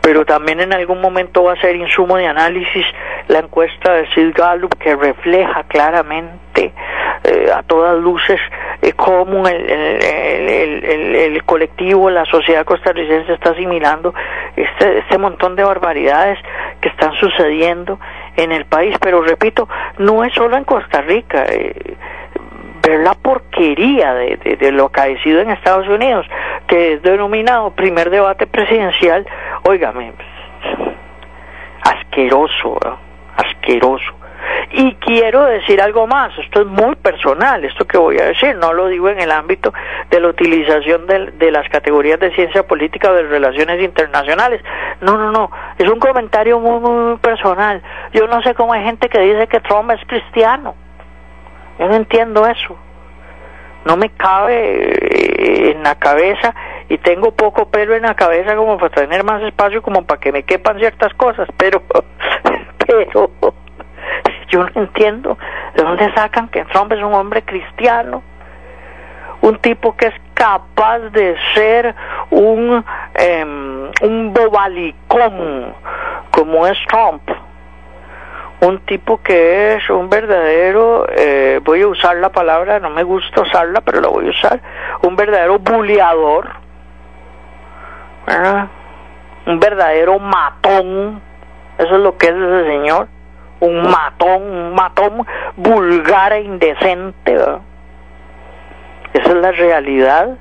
pero 0.00 0.24
también 0.24 0.60
en 0.60 0.72
algún 0.72 1.00
momento 1.00 1.44
va 1.44 1.52
a 1.52 1.60
ser 1.60 1.76
insumo 1.76 2.16
de 2.16 2.26
análisis 2.26 2.84
la 3.28 3.40
encuesta 3.40 3.92
de 3.94 4.06
Sid 4.14 4.32
Gallup 4.34 4.74
que 4.78 4.94
refleja 4.94 5.64
claramente 5.64 6.72
eh, 7.24 7.50
a 7.54 7.62
todas 7.62 7.98
luces 7.98 8.38
eh, 8.82 8.92
cómo 8.92 9.48
el, 9.48 9.70
el, 9.70 11.14
el, 11.14 11.44
colectivo, 11.44 12.10
la 12.10 12.26
sociedad 12.26 12.66
costarricense 12.66 13.32
está 13.32 13.50
asimilando 13.50 14.12
este, 14.56 14.98
este 14.98 15.16
montón 15.16 15.56
de 15.56 15.64
barbaridades 15.64 16.38
que 16.82 16.90
están 16.90 17.14
sucediendo 17.14 17.98
en 18.36 18.52
el 18.52 18.66
país. 18.66 18.94
Pero 19.00 19.22
repito, 19.22 19.68
no 19.98 20.22
es 20.22 20.34
solo 20.34 20.58
en 20.58 20.64
Costa 20.64 21.00
Rica. 21.00 21.46
Eh, 21.48 21.96
ver 22.86 23.00
la 23.00 23.14
porquería 23.14 24.14
de, 24.14 24.56
de, 24.58 24.72
lo 24.72 24.86
acaecido 24.86 25.40
en 25.40 25.50
Estados 25.50 25.88
Unidos, 25.88 26.26
que 26.66 26.94
es 26.94 27.02
denominado 27.02 27.70
primer 27.70 28.10
debate 28.10 28.46
presidencial, 28.46 29.26
óigame, 29.64 30.12
asqueroso, 31.82 32.78
asqueroso. 33.36 34.14
Y 34.72 34.94
quiero 34.94 35.44
decir 35.44 35.80
algo 35.80 36.06
más, 36.06 36.36
esto 36.38 36.62
es 36.62 36.66
muy 36.66 36.96
personal, 36.96 37.64
esto 37.64 37.86
que 37.86 37.96
voy 37.96 38.18
a 38.18 38.26
decir, 38.26 38.56
no 38.56 38.72
lo 38.72 38.88
digo 38.88 39.08
en 39.08 39.20
el 39.20 39.30
ámbito 39.30 39.72
de 40.10 40.20
la 40.20 40.28
utilización 40.28 41.06
de, 41.06 41.30
de 41.32 41.50
las 41.50 41.68
categorías 41.68 42.18
de 42.18 42.34
ciencia 42.34 42.66
política 42.66 43.10
o 43.10 43.14
de 43.14 43.22
relaciones 43.22 43.82
internacionales, 43.82 44.60
no, 45.00 45.16
no, 45.16 45.30
no, 45.30 45.50
es 45.78 45.88
un 45.88 45.98
comentario 45.98 46.58
muy, 46.58 46.80
muy 46.80 47.16
personal. 47.18 47.82
Yo 48.12 48.26
no 48.26 48.42
sé 48.42 48.54
cómo 48.54 48.72
hay 48.72 48.84
gente 48.84 49.08
que 49.08 49.20
dice 49.20 49.46
que 49.46 49.60
Trump 49.60 49.90
es 49.92 50.00
cristiano, 50.06 50.74
yo 51.78 51.88
no 51.88 51.94
entiendo 51.94 52.46
eso, 52.46 52.76
no 53.84 53.96
me 53.96 54.10
cabe 54.10 54.92
eh, 54.92 55.72
en 55.72 55.82
la 55.82 55.94
cabeza 55.96 56.54
y 56.88 56.98
tengo 56.98 57.32
poco 57.32 57.68
pelo 57.68 57.94
en 57.94 58.02
la 58.02 58.14
cabeza 58.14 58.56
como 58.56 58.78
para 58.78 58.94
tener 58.94 59.24
más 59.24 59.42
espacio 59.42 59.82
como 59.82 60.04
para 60.04 60.20
que 60.20 60.32
me 60.32 60.42
quepan 60.42 60.78
ciertas 60.78 61.12
cosas, 61.14 61.48
pero, 61.56 61.82
pero 62.86 63.30
yo 64.48 64.64
no 64.64 64.82
entiendo 64.82 65.38
de 65.74 65.82
dónde 65.82 66.12
sacan 66.14 66.48
que 66.48 66.64
Trump 66.66 66.92
es 66.92 67.02
un 67.02 67.12
hombre 67.14 67.42
cristiano, 67.42 68.22
un 69.40 69.58
tipo 69.58 69.96
que 69.96 70.06
es 70.06 70.14
capaz 70.34 71.00
de 71.10 71.36
ser 71.54 71.94
un, 72.30 72.84
em, 73.14 73.90
un 74.02 74.32
bobalicón 74.32 75.74
como 76.30 76.66
es 76.66 76.78
Trump, 76.88 77.22
un 78.66 78.80
tipo 78.80 79.20
que 79.22 79.74
es 79.74 79.90
un 79.90 80.08
verdadero, 80.08 81.06
eh, 81.10 81.60
voy 81.62 81.82
a 81.82 81.88
usar 81.88 82.16
la 82.16 82.30
palabra, 82.30 82.80
no 82.80 82.90
me 82.90 83.02
gusta 83.02 83.42
usarla, 83.42 83.80
pero 83.80 84.00
la 84.00 84.08
voy 84.08 84.26
a 84.26 84.30
usar, 84.30 84.60
un 85.02 85.16
verdadero 85.16 85.58
buleador, 85.58 86.50
un 89.46 89.60
verdadero 89.60 90.18
matón, 90.18 91.20
eso 91.78 91.96
es 91.96 92.00
lo 92.00 92.16
que 92.16 92.26
es 92.26 92.34
ese 92.34 92.66
señor, 92.66 93.08
un 93.60 93.82
matón, 93.82 94.42
un 94.42 94.74
matón 94.74 95.26
vulgar 95.56 96.32
e 96.32 96.42
indecente. 96.42 97.34
Esa 99.12 99.28
es 99.28 99.34
la 99.34 99.52
realidad. 99.52 100.36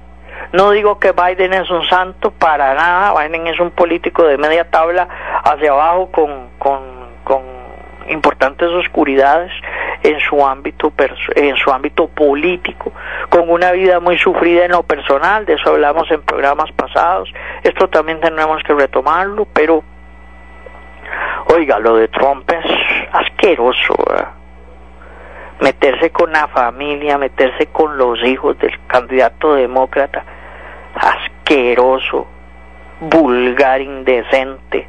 No 0.51 0.71
digo 0.71 0.99
que 0.99 1.11
Biden 1.11 1.53
es 1.53 1.69
un 1.69 1.83
santo, 1.87 2.31
para 2.31 2.73
nada. 2.73 3.13
Biden 3.13 3.47
es 3.47 3.59
un 3.59 3.71
político 3.71 4.23
de 4.23 4.37
media 4.37 4.69
tabla 4.69 5.07
hacia 5.43 5.71
abajo 5.71 6.11
con, 6.11 6.49
con, 6.57 6.81
con 7.23 7.52
importantes 8.09 8.67
oscuridades 8.69 9.51
en 10.03 10.19
su 10.19 10.45
ámbito 10.45 10.91
en 11.35 11.55
su 11.55 11.71
ámbito 11.71 12.07
político, 12.07 12.91
con 13.29 13.49
una 13.49 13.71
vida 13.71 13.99
muy 13.99 14.17
sufrida 14.17 14.65
en 14.65 14.71
lo 14.71 14.83
personal, 14.83 15.45
de 15.45 15.53
eso 15.53 15.69
hablamos 15.69 16.09
en 16.11 16.21
programas 16.21 16.71
pasados. 16.73 17.31
Esto 17.63 17.87
también 17.87 18.19
tenemos 18.19 18.61
que 18.63 18.73
retomarlo, 18.73 19.45
pero 19.53 19.83
oiga, 21.55 21.79
lo 21.79 21.95
de 21.95 22.07
Trump 22.09 22.49
es 22.51 22.65
asqueroso. 23.11 23.95
Meterse 25.61 26.09
con 26.09 26.31
la 26.33 26.47
familia, 26.49 27.17
meterse 27.17 27.67
con 27.67 27.97
los 27.97 28.21
hijos 28.23 28.57
del 28.59 28.77
candidato 28.87 29.55
demócrata, 29.55 30.25
asqueroso, 30.95 32.27
vulgar, 32.99 33.79
indecente. 33.79 34.87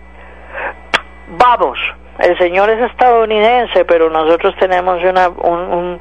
Vamos, 1.28 1.78
el 2.18 2.38
señor 2.38 2.70
es 2.70 2.90
estadounidense, 2.90 3.84
pero 3.84 4.08
nosotros 4.08 4.54
tenemos 4.58 5.02
una, 5.02 5.28
un, 5.28 6.00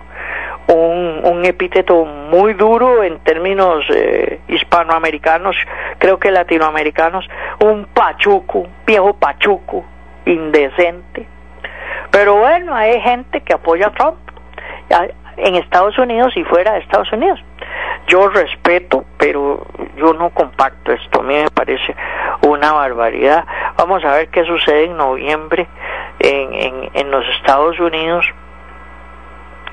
un, 0.68 1.22
un, 1.24 1.46
epíteto 1.46 2.06
muy 2.06 2.54
duro 2.54 3.04
en 3.04 3.20
términos 3.20 3.84
eh, 3.90 4.40
hispanoamericanos, 4.48 5.56
creo 5.98 6.20
que 6.20 6.32
latinoamericanos, 6.32 7.28
un 7.60 7.86
pachuco, 7.86 8.68
viejo 8.86 9.14
pachuco, 9.14 9.84
indecente. 10.26 11.28
Pero 12.12 12.36
bueno, 12.36 12.76
hay 12.76 13.02
gente 13.02 13.42
que 13.42 13.54
apoya 13.54 13.88
a 13.88 13.92
Trump 13.92 14.18
en 15.38 15.56
Estados 15.56 15.98
Unidos 15.98 16.32
y 16.36 16.44
fuera 16.44 16.74
de 16.74 16.80
Estados 16.80 17.12
Unidos. 17.12 17.44
Yo 18.08 18.28
respeto, 18.30 19.06
pero 19.18 19.66
yo 19.96 20.14
no 20.14 20.30
comparto 20.30 20.92
esto. 20.92 21.22
A 21.22 21.24
mí 21.24 21.34
me 21.34 21.50
parece 21.50 21.96
una 22.46 22.74
barbaridad. 22.74 23.46
Vamos 23.78 24.04
a 24.06 24.12
ver 24.12 24.28
qué 24.28 24.44
sucede 24.46 24.86
en 24.86 24.98
noviembre 24.98 25.68
en, 26.24 26.54
en, 26.54 26.90
en 26.94 27.12
los 27.12 27.24
Estados 27.38 27.80
Unidos 27.80 28.26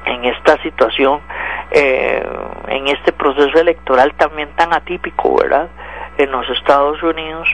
en 0.06 0.24
esta 0.24 0.60
situación, 0.62 1.20
eh, 1.70 2.22
en 2.68 2.88
este 2.88 3.12
proceso 3.12 3.58
electoral 3.58 4.12
también 4.14 4.48
tan 4.56 4.72
atípico, 4.72 5.36
¿verdad? 5.36 5.68
En 6.18 6.30
los 6.32 6.48
Estados 6.50 7.02
Unidos 7.02 7.48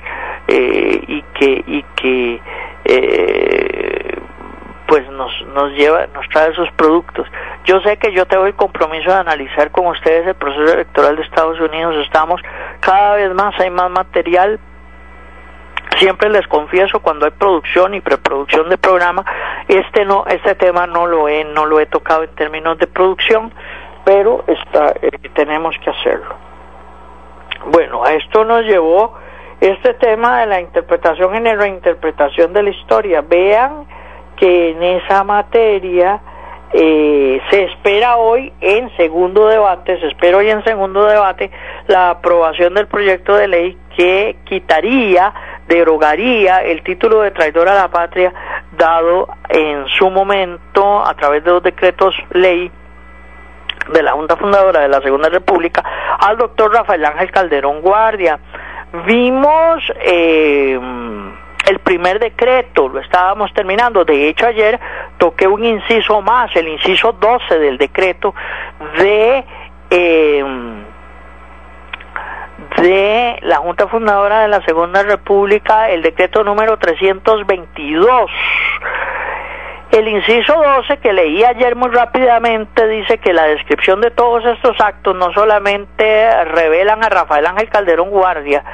eh, 0.48 1.02
y 1.06 1.22
que 1.34 1.64
y 1.66 1.84
que 1.94 2.40
eh, 2.84 4.18
pues 4.86 5.08
nos 5.10 5.30
nos 5.54 5.72
lleva 5.72 6.06
nos 6.14 6.28
trae 6.28 6.50
esos 6.50 6.70
productos 6.72 7.26
yo 7.64 7.80
sé 7.80 7.96
que 7.96 8.12
yo 8.12 8.26
tengo 8.26 8.46
el 8.46 8.54
compromiso 8.54 9.10
de 9.10 9.16
analizar 9.16 9.70
con 9.72 9.86
ustedes 9.88 10.26
el 10.26 10.34
proceso 10.36 10.72
electoral 10.72 11.16
de 11.16 11.22
Estados 11.22 11.60
Unidos 11.60 11.96
estamos 12.04 12.40
cada 12.80 13.16
vez 13.16 13.34
más 13.34 13.58
hay 13.58 13.70
más 13.70 13.90
material 13.90 14.60
siempre 15.98 16.28
les 16.30 16.46
confieso 16.48 17.00
cuando 17.00 17.26
hay 17.26 17.32
producción 17.32 17.94
y 17.94 18.00
preproducción 18.00 18.68
de 18.68 18.78
programa 18.78 19.24
este 19.68 20.04
no 20.04 20.24
este 20.26 20.54
tema 20.54 20.86
no 20.86 21.06
lo 21.06 21.28
he 21.28 21.44
no 21.44 21.66
lo 21.66 21.80
he 21.80 21.86
tocado 21.86 22.24
en 22.24 22.34
términos 22.34 22.78
de 22.78 22.86
producción 22.86 23.52
pero 24.04 24.44
está 24.46 24.94
eh, 25.00 25.10
tenemos 25.34 25.74
que 25.82 25.90
hacerlo 25.90 26.34
bueno 27.66 28.04
a 28.04 28.12
esto 28.14 28.44
nos 28.44 28.62
llevó 28.62 29.14
este 29.60 29.94
tema 29.94 30.40
de 30.40 30.46
la 30.46 30.60
interpretación 30.60 31.34
en 31.34 31.44
la 31.44 31.54
reinterpretación 31.54 32.52
de 32.52 32.62
la 32.62 32.70
historia. 32.70 33.22
Vean 33.22 33.86
que 34.36 34.70
en 34.70 34.82
esa 34.82 35.24
materia 35.24 36.20
eh, 36.72 37.40
se 37.50 37.64
espera 37.64 38.16
hoy 38.16 38.52
en 38.60 38.94
segundo 38.96 39.48
debate, 39.48 39.98
se 39.98 40.08
espera 40.08 40.38
hoy 40.38 40.50
en 40.50 40.62
segundo 40.64 41.06
debate 41.06 41.50
la 41.86 42.10
aprobación 42.10 42.74
del 42.74 42.86
proyecto 42.86 43.34
de 43.34 43.48
ley 43.48 43.78
que 43.96 44.36
quitaría, 44.44 45.32
derogaría 45.68 46.62
el 46.62 46.82
título 46.82 47.22
de 47.22 47.30
traidor 47.30 47.68
a 47.68 47.74
la 47.74 47.88
patria 47.88 48.32
dado 48.76 49.28
en 49.48 49.86
su 49.88 50.10
momento 50.10 51.04
a 51.04 51.14
través 51.14 51.42
de 51.44 51.50
los 51.50 51.62
decretos 51.62 52.14
ley 52.30 52.70
de 53.92 54.02
la 54.02 54.12
Junta 54.12 54.36
Fundadora 54.36 54.80
de 54.80 54.88
la 54.88 55.00
Segunda 55.00 55.28
República 55.28 55.84
al 56.18 56.36
doctor 56.36 56.72
Rafael 56.72 57.04
Ángel 57.04 57.30
Calderón 57.30 57.80
Guardia 57.80 58.38
vimos 59.06 59.82
eh, 60.00 60.78
el 61.66 61.78
primer 61.80 62.18
decreto, 62.20 62.88
lo 62.88 63.00
estábamos 63.00 63.52
terminando. 63.52 64.04
De 64.04 64.28
hecho, 64.28 64.46
ayer 64.46 64.78
toqué 65.18 65.48
un 65.48 65.64
inciso 65.64 66.22
más, 66.22 66.54
el 66.54 66.68
inciso 66.68 67.12
12 67.12 67.58
del 67.58 67.76
decreto 67.76 68.34
de... 68.98 69.44
Eh, 69.90 70.84
de 72.76 73.38
la 73.42 73.56
Junta 73.56 73.88
Fundadora 73.88 74.40
de 74.40 74.48
la 74.48 74.62
Segunda 74.64 75.02
República, 75.02 75.90
el 75.90 76.02
decreto 76.02 76.44
número 76.44 76.76
322. 76.78 78.30
El 79.92 80.08
inciso 80.08 80.54
12 80.54 80.98
que 80.98 81.12
leí 81.12 81.42
ayer 81.44 81.76
muy 81.76 81.90
rápidamente 81.90 82.86
dice 82.86 83.18
que 83.18 83.32
la 83.32 83.44
descripción 83.44 84.00
de 84.00 84.10
todos 84.10 84.44
estos 84.44 84.78
actos 84.80 85.14
no 85.14 85.32
solamente 85.32 86.44
revelan 86.44 87.04
a 87.04 87.08
Rafael 87.08 87.46
Ángel 87.46 87.70
Calderón 87.70 88.10
Guardia 88.10 88.64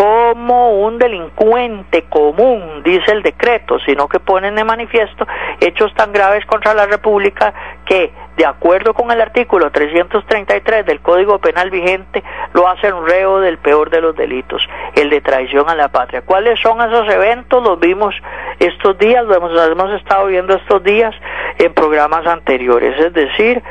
como 0.00 0.80
un 0.80 0.96
delincuente 0.96 2.04
común, 2.08 2.82
dice 2.82 3.12
el 3.12 3.22
decreto, 3.22 3.78
sino 3.80 4.08
que 4.08 4.18
ponen 4.18 4.54
de 4.54 4.64
manifiesto 4.64 5.26
hechos 5.60 5.92
tan 5.92 6.10
graves 6.10 6.46
contra 6.46 6.72
la 6.72 6.86
República 6.86 7.52
que 7.84 8.10
de 8.38 8.46
acuerdo 8.46 8.94
con 8.94 9.10
el 9.10 9.20
artículo 9.20 9.70
333 9.70 10.86
del 10.86 11.00
Código 11.00 11.38
Penal 11.38 11.68
vigente, 11.68 12.24
lo 12.54 12.66
hacen 12.66 12.94
reo 13.04 13.40
del 13.40 13.58
peor 13.58 13.90
de 13.90 14.00
los 14.00 14.16
delitos, 14.16 14.66
el 14.94 15.10
de 15.10 15.20
traición 15.20 15.68
a 15.68 15.74
la 15.74 15.88
patria. 15.88 16.22
¿Cuáles 16.22 16.58
son 16.60 16.80
esos 16.80 17.06
eventos? 17.12 17.62
Los 17.62 17.78
vimos 17.78 18.14
estos 18.58 18.96
días, 18.96 19.22
los 19.26 19.36
hemos, 19.36 19.92
estado 19.92 20.28
viendo 20.28 20.54
estos 20.54 20.82
días 20.82 21.14
en 21.58 21.74
programas 21.74 22.26
anteriores, 22.26 22.98
es 22.98 23.12
decir, 23.12 23.62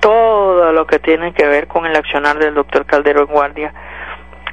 todo 0.00 0.70
lo 0.72 0.86
que 0.86 0.98
tiene 0.98 1.32
que 1.32 1.46
ver 1.46 1.66
con 1.66 1.86
el 1.86 1.96
accionar 1.96 2.38
del 2.38 2.52
doctor 2.52 2.84
Calderón 2.84 3.28
Guardia, 3.28 3.72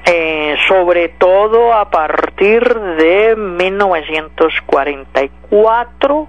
eh, 0.06 0.56
sobre 0.68 1.10
todo 1.10 1.74
a 1.74 1.90
partir 1.90 2.64
de 2.64 3.36
1944 3.36 6.28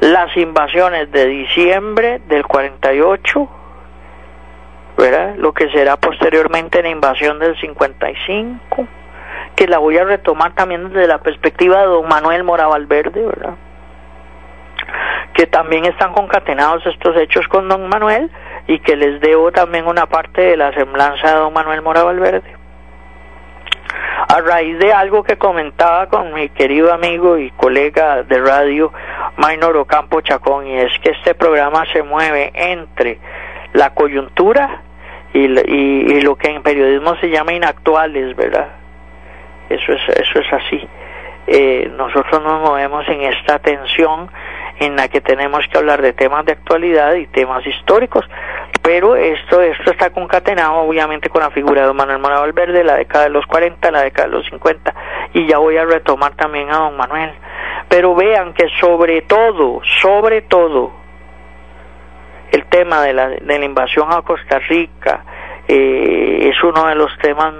las 0.00 0.36
invasiones 0.36 1.12
de 1.12 1.26
diciembre 1.26 2.20
del 2.26 2.44
48, 2.46 3.48
¿verdad? 4.96 5.34
lo 5.36 5.52
que 5.52 5.70
será 5.70 5.96
posteriormente 5.96 6.82
la 6.82 6.88
invasión 6.88 7.38
del 7.38 7.56
55, 7.60 8.88
que 9.54 9.68
la 9.68 9.78
voy 9.78 9.98
a 9.98 10.04
retomar 10.04 10.54
también 10.54 10.88
desde 10.88 11.06
la 11.06 11.18
perspectiva 11.18 11.80
de 11.80 11.86
don 11.86 12.08
Manuel 12.08 12.44
Mora 12.44 12.66
Valverde, 12.66 13.26
¿verdad? 13.26 13.56
que 15.34 15.46
también 15.46 15.84
están 15.84 16.12
concatenados 16.12 16.84
estos 16.86 17.16
hechos 17.16 17.46
con 17.48 17.68
don 17.68 17.88
Manuel 17.88 18.30
y 18.66 18.78
que 18.80 18.96
les 18.96 19.20
debo 19.20 19.52
también 19.52 19.86
una 19.86 20.06
parte 20.06 20.42
de 20.42 20.56
la 20.56 20.72
semblanza 20.72 21.28
de 21.28 21.40
don 21.40 21.52
Manuel 21.52 21.82
Mora 21.82 22.02
Valverde 22.02 22.62
a 24.28 24.40
raíz 24.40 24.78
de 24.78 24.92
algo 24.92 25.22
que 25.22 25.36
comentaba 25.36 26.06
con 26.06 26.32
mi 26.32 26.48
querido 26.48 26.92
amigo 26.92 27.38
y 27.38 27.50
colega 27.50 28.22
de 28.22 28.38
radio 28.40 28.92
Maynor 29.36 29.76
Ocampo 29.76 30.20
Chacón 30.20 30.66
y 30.66 30.78
es 30.78 30.92
que 31.00 31.10
este 31.10 31.34
programa 31.34 31.84
se 31.92 32.02
mueve 32.02 32.50
entre 32.54 33.18
la 33.72 33.90
coyuntura 33.94 34.82
y, 35.34 35.44
y, 35.44 36.20
lo 36.20 36.36
que 36.36 36.48
en 36.48 36.62
periodismo 36.62 37.16
se 37.16 37.30
llama 37.30 37.54
inactuales, 37.54 38.36
¿verdad? 38.36 38.68
Eso 39.70 39.92
es, 39.92 40.00
eso 40.08 40.38
es 40.40 40.52
así. 40.52 40.88
Eh, 41.46 41.90
nosotros 41.96 42.42
nos 42.42 42.60
movemos 42.60 43.08
en 43.08 43.22
esta 43.22 43.58
tensión 43.58 44.30
en 44.84 44.96
la 44.96 45.08
que 45.08 45.20
tenemos 45.20 45.64
que 45.70 45.78
hablar 45.78 46.02
de 46.02 46.12
temas 46.12 46.44
de 46.44 46.52
actualidad 46.52 47.14
y 47.14 47.26
temas 47.28 47.64
históricos, 47.64 48.24
pero 48.82 49.14
esto 49.14 49.60
esto 49.60 49.92
está 49.92 50.10
concatenado 50.10 50.74
obviamente 50.80 51.28
con 51.28 51.40
la 51.40 51.50
figura 51.50 51.82
de 51.82 51.86
don 51.86 51.96
Manuel 51.96 52.18
Mora 52.18 52.40
Valverde, 52.40 52.82
la 52.82 52.96
década 52.96 53.24
de 53.24 53.30
los 53.30 53.46
40, 53.46 53.90
la 53.92 54.02
década 54.02 54.28
de 54.28 54.34
los 54.34 54.46
50, 54.46 54.94
y 55.34 55.46
ya 55.46 55.58
voy 55.58 55.76
a 55.76 55.84
retomar 55.84 56.34
también 56.34 56.68
a 56.70 56.78
don 56.78 56.96
Manuel. 56.96 57.30
Pero 57.88 58.14
vean 58.16 58.54
que 58.54 58.66
sobre 58.80 59.22
todo, 59.22 59.80
sobre 60.00 60.42
todo, 60.42 60.92
el 62.50 62.64
tema 62.66 63.02
de 63.02 63.12
la, 63.12 63.28
de 63.28 63.58
la 63.58 63.64
invasión 63.64 64.08
a 64.10 64.22
Costa 64.22 64.58
Rica 64.58 65.24
eh, 65.68 66.50
es 66.50 66.62
uno 66.64 66.86
de 66.86 66.96
los 66.96 67.16
temas 67.18 67.54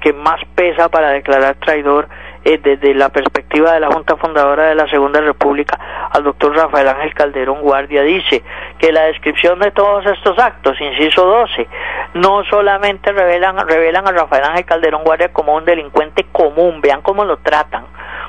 que 0.00 0.12
más 0.12 0.40
pesa 0.54 0.88
para 0.88 1.10
declarar 1.10 1.54
traidor 1.56 2.08
eh, 2.48 2.58
desde 2.62 2.94
la 2.94 3.10
perspectiva 3.10 3.74
de 3.74 3.80
la 3.80 3.88
Junta 3.88 4.16
Fundadora 4.16 4.68
de 4.68 4.74
la 4.74 4.88
Segunda 4.88 5.20
República 5.20 5.78
al 6.10 6.24
doctor 6.24 6.56
Rafael 6.56 6.88
Ángel 6.88 7.12
Calderón 7.12 7.60
Guardia 7.60 8.02
dice 8.02 8.42
que 8.78 8.90
la 8.90 9.02
descripción 9.02 9.58
de 9.58 9.70
todos 9.70 10.06
estos 10.06 10.38
actos, 10.38 10.80
inciso 10.80 11.26
12, 11.26 11.68
no 12.14 12.42
solamente 12.44 13.12
revelan, 13.12 13.68
revelan 13.68 14.08
a 14.08 14.12
Rafael 14.12 14.44
Ángel 14.44 14.64
Calderón 14.64 15.04
Guardia 15.04 15.30
como 15.30 15.56
un 15.56 15.66
delincuente 15.66 16.24
común, 16.32 16.80
vean 16.80 17.02
cómo 17.02 17.22
lo 17.26 17.36
tratan, 17.36 17.84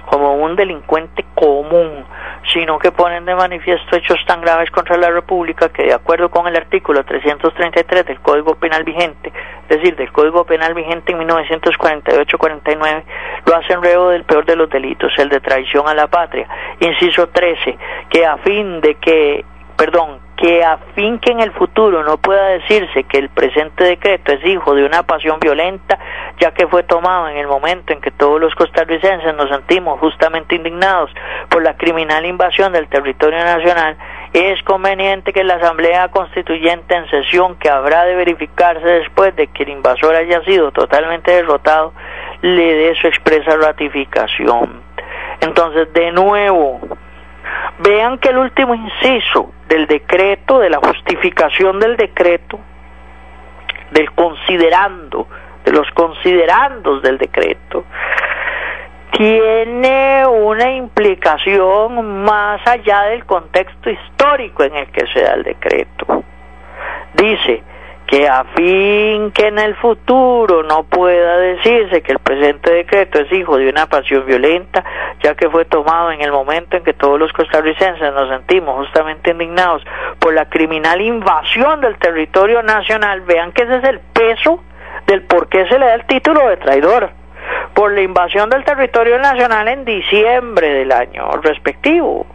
como 0.07 0.35
un 0.35 0.57
delincuente 0.57 1.23
común, 1.33 1.98
sino 2.69 2.77
que 2.77 2.91
ponen 2.91 3.25
de 3.25 3.33
manifiesto 3.33 3.95
hechos 3.95 4.19
tan 4.27 4.41
graves 4.41 4.69
contra 4.69 4.95
la 4.95 5.09
República 5.09 5.69
que 5.69 5.85
de 5.85 5.93
acuerdo 5.93 6.29
con 6.29 6.47
el 6.47 6.55
artículo 6.55 7.03
333 7.03 8.05
del 8.05 8.19
Código 8.19 8.53
Penal 8.53 8.83
vigente, 8.83 9.33
es 9.67 9.77
decir, 9.77 9.95
del 9.95 10.11
Código 10.11 10.43
Penal 10.43 10.75
vigente 10.75 11.11
en 11.11 11.17
1948-49, 11.27 13.03
lo 13.47 13.55
hacen 13.55 13.81
reo 13.81 14.09
del 14.09 14.23
peor 14.23 14.45
de 14.45 14.55
los 14.55 14.69
delitos, 14.69 15.11
el 15.17 15.29
de 15.29 15.39
traición 15.39 15.87
a 15.87 15.95
la 15.95 16.05
patria. 16.05 16.47
Inciso 16.79 17.29
13, 17.29 17.75
que 18.07 18.23
a 18.23 18.37
fin 18.37 18.81
de 18.81 18.93
que, 19.01 19.43
perdón, 19.79 20.19
que 20.35 20.61
a 20.61 20.77
fin 20.93 21.19
que 21.19 21.31
en 21.31 21.39
el 21.39 21.53
futuro 21.53 22.03
no 22.03 22.17
pueda 22.17 22.47
decirse 22.47 23.05
que 23.05 23.17
el 23.17 23.29
presente 23.29 23.85
decreto 23.85 24.33
es 24.33 24.45
hijo 24.45 24.75
de 24.75 24.83
una 24.83 25.03
pasión 25.03 25.39
violenta, 25.39 25.97
ya 26.37 26.51
que 26.51 26.67
fue 26.67 26.83
tomado 26.83 27.29
en 27.29 27.37
el 27.37 27.47
momento 27.47 27.93
en 27.93 28.01
que 28.01 28.11
todos 28.11 28.41
los 28.41 28.53
costarricenses 28.55 29.33
nos 29.35 29.49
sentimos 29.49 29.97
justamente 30.01 30.55
indignados 30.55 31.09
por 31.47 31.63
la 31.63 31.77
criminal 31.77 32.25
invasión 32.25 32.73
del 32.73 32.89
territorio 32.89 33.39
nacional, 33.39 33.97
es 34.33 34.61
conveniente 34.63 35.31
que 35.31 35.45
la 35.45 35.55
Asamblea 35.55 36.09
Constituyente 36.09 36.95
en 36.95 37.09
sesión, 37.09 37.55
que 37.55 37.69
habrá 37.69 38.03
de 38.03 38.15
verificarse 38.15 38.85
después 38.85 39.33
de 39.37 39.47
que 39.47 39.63
el 39.63 39.69
invasor 39.69 40.13
haya 40.13 40.43
sido 40.43 40.71
totalmente 40.71 41.31
derrotado, 41.31 41.93
le 42.41 42.75
dé 42.75 42.95
su 42.95 43.07
expresa 43.07 43.55
ratificación. 43.55 44.81
Entonces, 45.39 45.91
de 45.93 46.11
nuevo, 46.11 46.81
vean 47.79 48.17
que 48.17 48.29
el 48.29 48.37
último 48.37 48.75
inciso 48.75 49.51
del 49.67 49.87
decreto, 49.87 50.59
de 50.59 50.69
la 50.69 50.79
justificación 50.79 51.79
del 51.79 51.95
decreto, 51.97 52.59
del 53.91 54.11
considerando, 54.11 55.27
de 55.63 55.71
los 55.71 55.89
considerandos 55.91 57.01
del 57.01 57.17
decreto, 57.17 57.85
tiene 59.11 60.25
una 60.25 60.71
implicación 60.71 62.23
más 62.23 62.65
allá 62.65 63.03
del 63.03 63.25
contexto 63.25 63.89
histórico 63.89 64.63
en 64.63 64.75
el 64.75 64.87
que 64.91 65.07
se 65.07 65.21
da 65.21 65.33
el 65.33 65.43
decreto. 65.43 66.23
Dice, 67.15 67.63
que 68.09 68.27
a 68.27 68.43
fin 68.55 69.31
que 69.31 69.47
en 69.47 69.59
el 69.59 69.75
futuro 69.75 70.63
no 70.63 70.83
pueda 70.83 71.37
decirse 71.37 72.01
que 72.01 72.11
el 72.11 72.17
presente 72.17 72.73
decreto 72.73 73.19
es 73.19 73.31
hijo 73.31 73.57
de 73.57 73.69
una 73.69 73.85
pasión 73.85 74.25
violenta, 74.25 74.83
ya 75.21 75.35
que 75.35 75.47
fue 75.47 75.65
tomado 75.65 76.11
en 76.11 76.21
el 76.21 76.31
momento 76.31 76.75
en 76.75 76.83
que 76.83 76.93
todos 76.93 77.19
los 77.19 77.31
costarricenses 77.33 78.11
nos 78.11 78.29
sentimos 78.29 78.77
justamente 78.77 79.29
indignados 79.29 79.83
por 80.17 80.33
la 80.33 80.49
criminal 80.49 80.99
invasión 81.01 81.81
del 81.81 81.99
territorio 81.99 82.63
nacional, 82.63 83.21
vean 83.21 83.51
que 83.51 83.61
ese 83.61 83.75
es 83.75 83.83
el 83.83 83.99
peso 83.99 84.63
del 85.05 85.21
por 85.21 85.47
qué 85.47 85.67
se 85.67 85.77
le 85.77 85.85
da 85.85 85.93
el 85.93 86.05
título 86.05 86.49
de 86.49 86.57
traidor 86.57 87.11
por 87.75 87.91
la 87.91 88.01
invasión 88.01 88.49
del 88.49 88.63
territorio 88.63 89.19
nacional 89.19 89.67
en 89.67 89.85
diciembre 89.85 90.73
del 90.73 90.91
año 90.91 91.29
respectivo. 91.43 92.25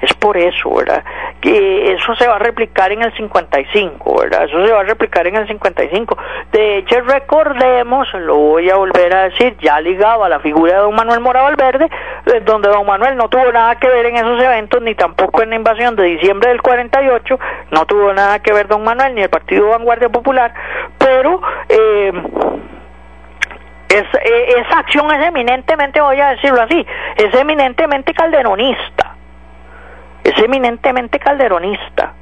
Es 0.00 0.12
por 0.14 0.36
eso, 0.36 0.74
¿verdad? 0.74 1.02
Que 1.40 1.92
eso 1.94 2.14
se 2.16 2.26
va 2.28 2.36
a 2.36 2.38
replicar 2.38 2.92
en 2.92 3.02
el 3.02 3.14
55, 3.16 4.20
¿verdad? 4.20 4.44
Eso 4.44 4.64
se 4.66 4.72
va 4.72 4.80
a 4.80 4.84
replicar 4.84 5.26
en 5.26 5.36
el 5.36 5.46
55. 5.46 6.16
De 6.52 6.78
hecho, 6.78 7.00
recordemos, 7.00 8.12
lo 8.14 8.36
voy 8.36 8.68
a 8.68 8.76
volver 8.76 9.14
a 9.14 9.22
decir, 9.28 9.56
ya 9.60 9.80
ligado 9.80 10.24
a 10.24 10.28
la 10.28 10.40
figura 10.40 10.74
de 10.74 10.78
don 10.80 10.94
Manuel 10.94 11.20
Mora 11.20 11.42
Valverde, 11.42 11.88
eh, 12.26 12.40
donde 12.44 12.68
don 12.68 12.86
Manuel 12.86 13.16
no 13.16 13.28
tuvo 13.28 13.50
nada 13.52 13.76
que 13.76 13.88
ver 13.88 14.06
en 14.06 14.16
esos 14.16 14.40
eventos, 14.42 14.82
ni 14.82 14.94
tampoco 14.94 15.42
en 15.42 15.50
la 15.50 15.56
invasión 15.56 15.96
de 15.96 16.04
diciembre 16.04 16.50
del 16.50 16.60
48, 16.60 17.38
no 17.70 17.86
tuvo 17.86 18.12
nada 18.12 18.38
que 18.40 18.52
ver 18.52 18.68
don 18.68 18.84
Manuel, 18.84 19.14
ni 19.14 19.22
el 19.22 19.30
Partido 19.30 19.68
Vanguardia 19.68 20.08
Popular, 20.08 20.52
pero... 20.98 21.40
Eh, 21.68 22.12
eh, 23.88 24.54
esa 24.58 24.80
acción 24.80 25.10
es 25.12 25.26
eminentemente, 25.26 26.00
voy 26.00 26.20
a 26.20 26.30
decirlo 26.30 26.60
así, 26.60 26.84
es 27.16 27.32
eminentemente 27.34 28.12
calderonista 28.12 29.16
es 30.26 30.38
eminentemente 30.42 31.18
calderonista. 31.18 32.14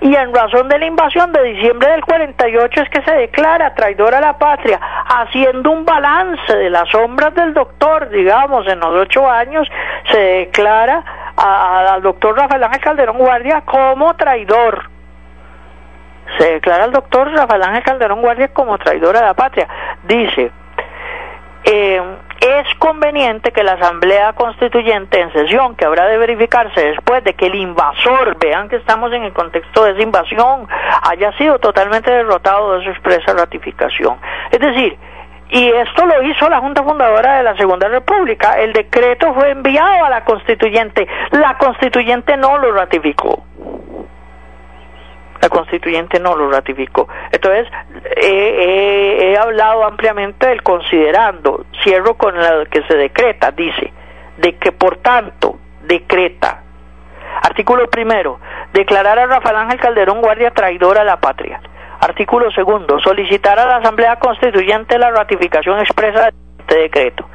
Y 0.00 0.14
en 0.14 0.32
razón 0.34 0.68
de 0.68 0.78
la 0.78 0.86
invasión 0.86 1.32
de 1.32 1.42
diciembre 1.42 1.90
del 1.90 2.04
48 2.04 2.82
es 2.82 2.88
que 2.90 3.02
se 3.02 3.14
declara 3.14 3.74
traidor 3.74 4.14
a 4.14 4.20
la 4.20 4.38
patria, 4.38 4.78
haciendo 4.80 5.70
un 5.70 5.84
balance 5.84 6.56
de 6.56 6.70
las 6.70 6.88
sombras 6.88 7.34
del 7.34 7.52
doctor, 7.52 8.08
digamos, 8.10 8.66
en 8.68 8.78
los 8.78 8.94
ocho 8.94 9.28
años, 9.28 9.68
se 10.10 10.18
declara 10.18 11.04
al 11.36 12.02
doctor 12.02 12.36
Rafael 12.36 12.62
Ángel 12.62 12.80
Calderón 12.80 13.18
Guardia 13.18 13.62
como 13.62 14.14
traidor. 14.14 14.88
Se 16.38 16.52
declara 16.52 16.84
al 16.84 16.92
doctor 16.92 17.32
Rafael 17.32 17.62
Ángel 17.62 17.82
Calderón 17.82 18.20
Guardia 18.20 18.48
como 18.48 18.78
traidor 18.78 19.16
a 19.16 19.22
la 19.22 19.34
patria. 19.34 19.66
Dice, 20.04 20.52
eh, 21.64 22.02
es 22.40 22.74
conveniente 22.78 23.52
que 23.52 23.62
la 23.62 23.72
Asamblea 23.72 24.32
Constituyente 24.32 25.20
en 25.20 25.32
sesión, 25.32 25.74
que 25.76 25.84
habrá 25.84 26.06
de 26.06 26.18
verificarse 26.18 26.80
después 26.80 27.24
de 27.24 27.34
que 27.34 27.46
el 27.46 27.56
invasor, 27.56 28.36
vean 28.38 28.68
que 28.68 28.76
estamos 28.76 29.12
en 29.12 29.24
el 29.24 29.32
contexto 29.32 29.84
de 29.84 29.92
esa 29.92 30.02
invasión, 30.02 30.68
haya 31.02 31.36
sido 31.36 31.58
totalmente 31.58 32.10
derrotado 32.10 32.78
de 32.78 32.84
su 32.84 32.90
expresa 32.90 33.32
ratificación. 33.32 34.18
Es 34.50 34.60
decir, 34.60 34.96
y 35.50 35.66
esto 35.66 36.04
lo 36.04 36.22
hizo 36.22 36.48
la 36.48 36.60
Junta 36.60 36.82
Fundadora 36.82 37.38
de 37.38 37.42
la 37.42 37.56
Segunda 37.56 37.88
República. 37.88 38.58
El 38.58 38.72
decreto 38.72 39.32
fue 39.32 39.50
enviado 39.50 40.04
a 40.04 40.10
la 40.10 40.24
Constituyente. 40.24 41.08
La 41.30 41.56
Constituyente 41.56 42.36
no 42.36 42.58
lo 42.58 42.72
ratificó 42.72 43.44
la 45.40 45.48
constituyente 45.48 46.18
no 46.20 46.36
lo 46.36 46.50
ratificó. 46.50 47.08
Entonces, 47.30 47.66
he 48.16 49.36
hablado 49.38 49.84
ampliamente 49.84 50.48
del 50.48 50.62
considerando, 50.62 51.64
cierro 51.82 52.14
con 52.14 52.36
lo 52.36 52.64
que 52.66 52.82
se 52.82 52.96
decreta, 52.96 53.50
dice, 53.52 53.92
de 54.38 54.56
que 54.56 54.72
por 54.72 54.96
tanto 54.98 55.58
decreta. 55.82 56.62
Artículo 57.42 57.88
primero, 57.88 58.40
declarar 58.72 59.18
a 59.18 59.26
Rafael 59.26 59.56
Ángel 59.56 59.80
Calderón 59.80 60.20
guardia 60.20 60.50
traidora 60.50 61.02
a 61.02 61.04
la 61.04 61.20
patria. 61.20 61.60
Artículo 62.00 62.50
segundo, 62.52 62.98
solicitar 63.00 63.58
a 63.58 63.66
la 63.66 63.76
Asamblea 63.76 64.16
Constituyente 64.16 64.98
la 64.98 65.10
ratificación 65.10 65.78
expresa 65.80 66.26
de 66.26 66.32
este 66.68 66.80
decreto 66.80 67.28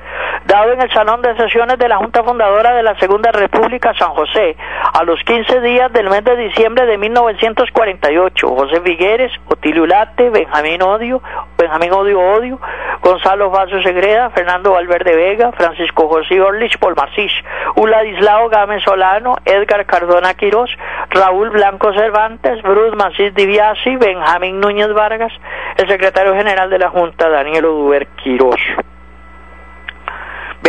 dado 0.45 0.73
en 0.73 0.81
el 0.81 0.91
Salón 0.91 1.21
de 1.21 1.36
Sesiones 1.38 1.77
de 1.79 1.88
la 1.88 1.97
Junta 1.97 2.23
Fundadora 2.23 2.73
de 2.73 2.84
la 2.84 2.97
Segunda 2.99 3.31
República 3.31 3.93
San 3.97 4.09
José, 4.11 4.55
a 4.93 5.03
los 5.03 5.19
15 5.23 5.61
días 5.61 5.91
del 5.93 6.09
mes 6.09 6.23
de 6.23 6.36
diciembre 6.36 6.86
de 6.86 6.97
1948. 6.97 8.47
José 8.47 8.81
Figueres, 8.81 9.31
Otilio 9.47 9.86
Late, 9.86 10.29
Benjamín 10.29 10.81
Odio, 10.81 11.21
Benjamín 11.57 11.93
Odio 11.93 12.19
Odio, 12.19 12.59
Gonzalo 13.01 13.49
Vaso 13.49 13.81
Segreda, 13.81 14.29
Fernando 14.31 14.71
Valverde 14.71 15.15
Vega, 15.15 15.51
Francisco 15.53 16.07
José 16.07 16.41
Orlich 16.41 16.77
Polmarcis, 16.77 17.31
Uladislao 17.75 18.49
Gámez 18.49 18.84
Solano, 18.84 19.36
Edgar 19.45 19.86
Cardona 19.86 20.34
Quirós, 20.34 20.69
Raúl 21.09 21.49
Blanco 21.51 21.93
Cervantes, 21.93 22.61
Bruce 22.61 22.95
Macís 22.95 23.34
Diviasi, 23.34 23.95
Benjamín 23.95 24.59
Núñez 24.59 24.93
Vargas, 24.93 25.34
el 25.77 25.88
secretario 25.88 26.36
general 26.36 26.69
de 26.69 26.79
la 26.79 26.89
Junta, 26.89 27.29
Daniel 27.29 27.65
Oduber 27.65 28.07
Quirós. 28.23 28.59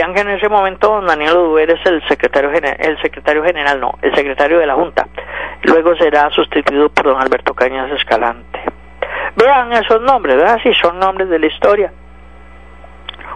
Vean 0.05 0.14
que 0.14 0.20
en 0.20 0.36
ese 0.36 0.50
momento 0.50 0.88
don 0.88 1.07
Daniel 1.07 1.34
Oduber 1.34 1.70
es 1.70 1.80
el 1.86 2.07
secretario, 2.07 2.50
general, 2.50 2.76
el 2.78 3.00
secretario 3.00 3.42
general, 3.42 3.80
no, 3.80 3.94
el 4.02 4.14
secretario 4.14 4.59
de 4.59 4.66
la 4.66 4.74
Junta. 4.74 5.09
Luego 5.62 5.96
será 5.96 6.28
sustituido 6.28 6.90
por 6.90 7.07
don 7.07 7.22
Alberto 7.22 7.55
Cañas 7.55 7.90
Escalante. 7.90 8.61
Vean 9.34 9.72
esos 9.72 10.02
nombres, 10.02 10.36
¿verdad? 10.36 10.59
Sí, 10.62 10.74
son 10.74 10.98
nombres 10.98 11.30
de 11.30 11.38
la 11.38 11.46
historia. 11.46 11.90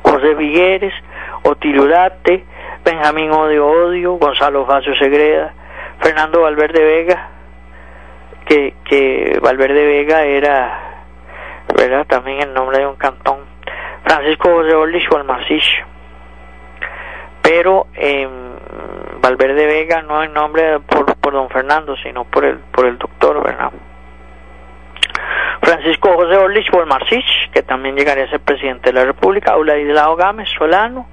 José 0.02 0.34
Vigueres, 0.34 0.92
Otilio 1.42 1.86
Late, 1.86 2.44
Benjamín 2.84 3.30
Odio 3.30 3.66
Odio, 3.66 4.12
Gonzalo 4.16 4.66
Facio 4.66 4.94
Segreda, 4.96 5.54
Fernando 6.02 6.42
Valverde 6.42 6.84
Vega, 6.84 7.30
que, 8.44 9.38
Valverde 9.40 9.86
Vega 9.86 10.22
era, 10.22 11.00
¿verdad? 11.74 12.06
También 12.06 12.42
el 12.42 12.52
nombre 12.52 12.80
de 12.80 12.86
un 12.86 12.96
cantón. 12.96 13.38
Francisco 14.04 14.50
José 14.50 14.74
Orlich 14.74 15.08
Balmacich, 15.08 15.87
pero 17.48 17.86
eh, 17.94 18.28
Valverde 19.22 19.64
Vega 19.64 20.02
no 20.02 20.22
en 20.22 20.34
nombre 20.34 20.80
por, 20.80 21.16
por 21.16 21.32
don 21.32 21.48
Fernando, 21.48 21.96
sino 21.96 22.24
por 22.24 22.44
el, 22.44 22.58
por 22.58 22.84
el 22.84 22.98
doctor, 22.98 23.42
¿verdad? 23.42 23.72
Francisco 25.62 26.14
José 26.14 26.36
Orlich 26.36 26.70
Bolmarcich, 26.70 27.50
que 27.50 27.62
también 27.62 27.96
llegaría 27.96 28.24
a 28.24 28.28
ser 28.28 28.40
presidente 28.40 28.90
de 28.90 28.92
la 28.92 29.06
República, 29.06 29.52
Auladislao 29.52 30.14
Gámez 30.14 30.46
Solano, 30.58 31.08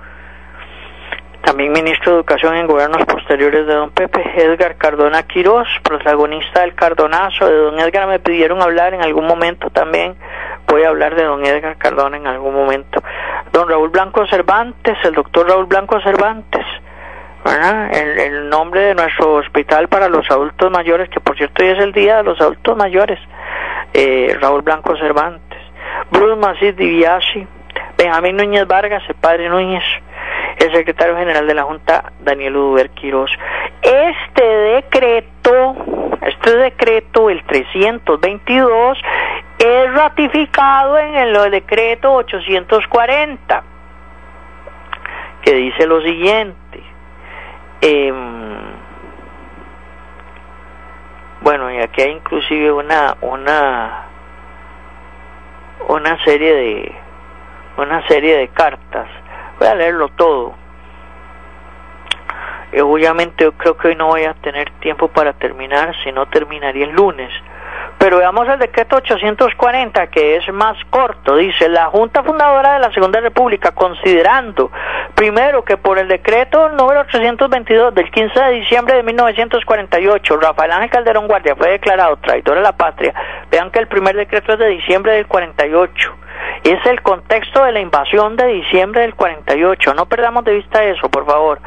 también 1.45 1.71
ministro 1.71 2.11
de 2.11 2.17
Educación 2.17 2.55
en 2.55 2.65
gobiernos 2.65 3.05
posteriores 3.05 3.67
de 3.67 3.73
don 3.75 3.91
Pepe, 3.91 4.21
Edgar 4.35 4.77
Cardona 4.77 5.23
Quirós, 5.23 5.67
protagonista 5.83 6.61
del 6.61 6.73
Cardonazo, 6.73 7.47
de 7.47 7.55
don 7.55 7.79
Edgar. 7.79 8.07
Me 8.07 8.19
pidieron 8.19 8.61
hablar 8.63 8.95
en 8.95 9.03
algún 9.03 9.27
momento 9.27 9.69
también, 9.69 10.15
voy 10.67 10.83
a 10.83 10.89
hablar 10.89 11.15
de 11.15 11.23
don 11.23 11.45
Edgar 11.45 11.77
Cardona 11.77 12.17
en 12.17 12.25
algún 12.25 12.55
momento, 12.55 13.01
don 13.53 13.69
Raúl 13.69 13.89
Blanco 13.89 14.25
Cervantes, 14.27 14.97
el 15.03 15.13
doctor 15.13 15.47
Raúl 15.47 15.65
Blanco 15.65 16.01
Cervantes, 16.01 16.65
El, 17.45 18.19
el, 18.19 18.49
nombre 18.49 18.81
de 18.81 18.95
nuestro 18.95 19.35
hospital 19.35 19.87
para 19.87 20.09
los 20.09 20.29
adultos 20.31 20.71
mayores, 20.71 21.09
que 21.09 21.19
por 21.19 21.37
cierto 21.37 21.63
hoy 21.63 21.69
es 21.69 21.79
el 21.79 21.91
día 21.91 22.17
de 22.17 22.23
los 22.23 22.41
adultos 22.41 22.75
mayores, 22.75 23.19
eh, 23.93 24.35
Raúl 24.41 24.63
Blanco 24.63 24.97
Cervantes, 24.97 25.59
Bruce 26.09 26.37
Macís 26.37 26.75
Diviasi, 26.75 27.47
Benjamín 27.97 28.35
Núñez 28.35 28.67
Vargas, 28.67 29.03
el 29.07 29.15
padre 29.15 29.47
Núñez, 29.47 29.83
el 30.57 30.71
secretario 30.73 31.15
general 31.15 31.47
de 31.47 31.53
la 31.53 31.63
Junta, 31.63 32.11
Daniel 32.19 32.57
Uduber 32.57 32.89
Quirós. 32.89 33.31
Este 33.81 34.43
decreto, 34.43 35.75
este 36.21 36.57
decreto, 36.57 37.29
el 37.29 37.43
322, 37.45 38.97
es 39.59 39.93
ratificado 39.93 40.97
en 40.99 41.15
el 41.15 41.51
decreto 41.51 42.13
840, 42.13 43.63
que 45.41 45.53
dice 45.53 45.87
lo 45.87 46.01
siguiente. 46.01 46.83
Em, 47.79 48.57
bueno, 51.41 51.71
y 51.71 51.77
aquí 51.77 52.01
hay 52.01 52.11
inclusive 52.11 52.71
una 52.71 53.15
una 53.21 54.05
una 55.87 56.23
serie 56.25 56.53
de 56.53 57.04
una 57.77 58.07
serie 58.07 58.37
de 58.37 58.47
cartas. 58.49 59.07
Voy 59.59 59.67
a 59.67 59.75
leerlo 59.75 60.09
todo. 60.09 60.53
Eh, 62.71 62.81
obviamente 62.81 63.43
yo 63.43 63.53
creo 63.53 63.77
que 63.77 63.89
hoy 63.89 63.95
no 63.95 64.07
voy 64.07 64.23
a 64.23 64.33
tener 64.33 64.69
tiempo 64.79 65.07
para 65.07 65.33
terminar, 65.33 65.95
si 66.03 66.11
no 66.11 66.25
terminaría 66.27 66.85
el 66.85 66.91
lunes. 66.91 67.31
Pero 67.97 68.17
veamos 68.17 68.47
el 68.49 68.59
decreto 68.59 68.97
840, 68.97 70.07
que 70.07 70.35
es 70.35 70.51
más 70.51 70.77
corto. 70.89 71.37
Dice, 71.37 71.69
la 71.69 71.85
Junta 71.85 72.23
Fundadora 72.23 72.73
de 72.73 72.79
la 72.79 72.91
Segunda 72.91 73.21
República, 73.21 73.71
considerando, 73.71 74.69
primero, 75.15 75.63
que 75.63 75.77
por 75.77 75.97
el 75.97 76.07
decreto 76.07 76.69
número 76.69 77.01
822 77.01 77.95
del 77.95 78.11
15 78.11 78.39
de 78.39 78.51
diciembre 78.51 78.95
de 78.97 79.03
1948, 79.03 80.37
Rafael 80.37 80.71
Ángel 80.71 80.89
Calderón 80.89 81.27
Guardia 81.27 81.55
fue 81.55 81.69
declarado 81.69 82.17
traidor 82.17 82.57
a 82.57 82.61
la 82.61 82.75
patria. 82.75 83.13
Vean 83.49 83.71
que 83.71 83.79
el 83.79 83.87
primer 83.87 84.15
decreto 84.15 84.53
es 84.53 84.59
de 84.59 84.67
diciembre 84.67 85.13
del 85.13 85.27
48 85.27 86.24
es 86.63 86.83
el 86.85 87.01
contexto 87.01 87.63
de 87.63 87.71
la 87.71 87.79
invasión 87.79 88.35
de 88.35 88.47
diciembre 88.47 89.01
del 89.01 89.15
48. 89.15 89.93
No 89.93 90.05
perdamos 90.07 90.43
de 90.45 90.53
vista 90.55 90.83
eso, 90.83 91.09
por 91.09 91.25
favor. 91.25 91.59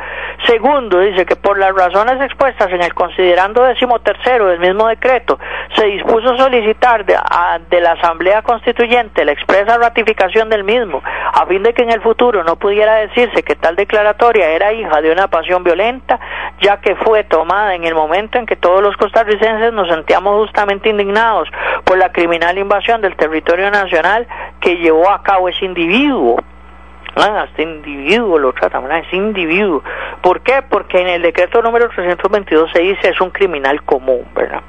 Segundo, 0.47 1.01
dice 1.01 1.27
que 1.27 1.37
por 1.37 1.59
las 1.59 1.75
razones 1.75 2.21
expuestas 2.21 2.71
en 2.71 2.83
el 2.83 2.95
considerando 2.95 3.63
decimotercero 3.63 4.47
del 4.47 4.61
mismo 4.61 4.89
decreto, 4.89 5.39
se 5.77 5.87
dispuso 5.87 6.37
solicitar 6.37 7.05
de, 7.05 7.17
de 7.71 7.81
la 7.81 7.93
Asamblea 7.93 8.43
Constituyente 8.43 9.25
la 9.25 9.33
expresa 9.33 9.79
ratificación 9.79 10.49
del 10.49 10.65
mismo, 10.65 11.03
a 11.05 11.47
fin 11.47 11.63
de 11.63 11.75
que 11.75 11.83
en 11.83 11.91
el 11.91 12.01
futuro 12.01 12.43
no 12.45 12.57
pudiera 12.57 12.95
decirse 12.97 13.43
que 13.43 13.57
tal 13.57 13.77
declaratoria 13.77 14.51
era 14.51 14.73
hija 14.73 15.01
de 15.01 15.13
una 15.13 15.29
pasión 15.29 15.65
violenta, 15.65 16.19
ya 16.61 16.81
que 16.81 16.97
fue 16.97 17.25
tomada 17.25 17.75
en 17.75 17.85
el 17.85 17.95
momento 17.95 18.39
en 18.39 18.47
que 18.47 18.57
todos 18.57 18.83
los 18.83 18.97
costarricenses 18.97 19.73
nos 19.73 19.89
sentíamos 19.89 20.35
justamente 20.47 20.89
indignados 20.89 21.49
por 21.85 21.99
la 21.99 22.11
criminal 22.11 22.59
invasión 22.59 23.01
del 23.01 23.17
territorio 23.17 23.71
nacional 23.71 24.27
que 24.61 24.77
llevó 24.77 25.11
a 25.11 25.23
cabo 25.23 25.49
ese 25.49 25.65
individuo. 25.65 26.43
Ah, 27.17 27.47
este 27.49 27.63
individuo 27.63 28.39
lo 28.39 28.53
trata, 28.53 28.79
¿verdad? 28.79 28.99
ese 28.99 29.17
individuo. 29.17 29.83
¿Por 30.23 30.41
qué? 30.43 30.63
Porque 30.69 31.01
en 31.01 31.09
el 31.09 31.23
decreto 31.23 31.61
número 31.63 31.89
322 31.89 32.71
se 32.73 32.81
dice 32.81 33.09
es 33.09 33.21
un 33.21 33.31
criminal 33.31 33.83
común, 33.83 34.27
¿verdad? 34.35 34.63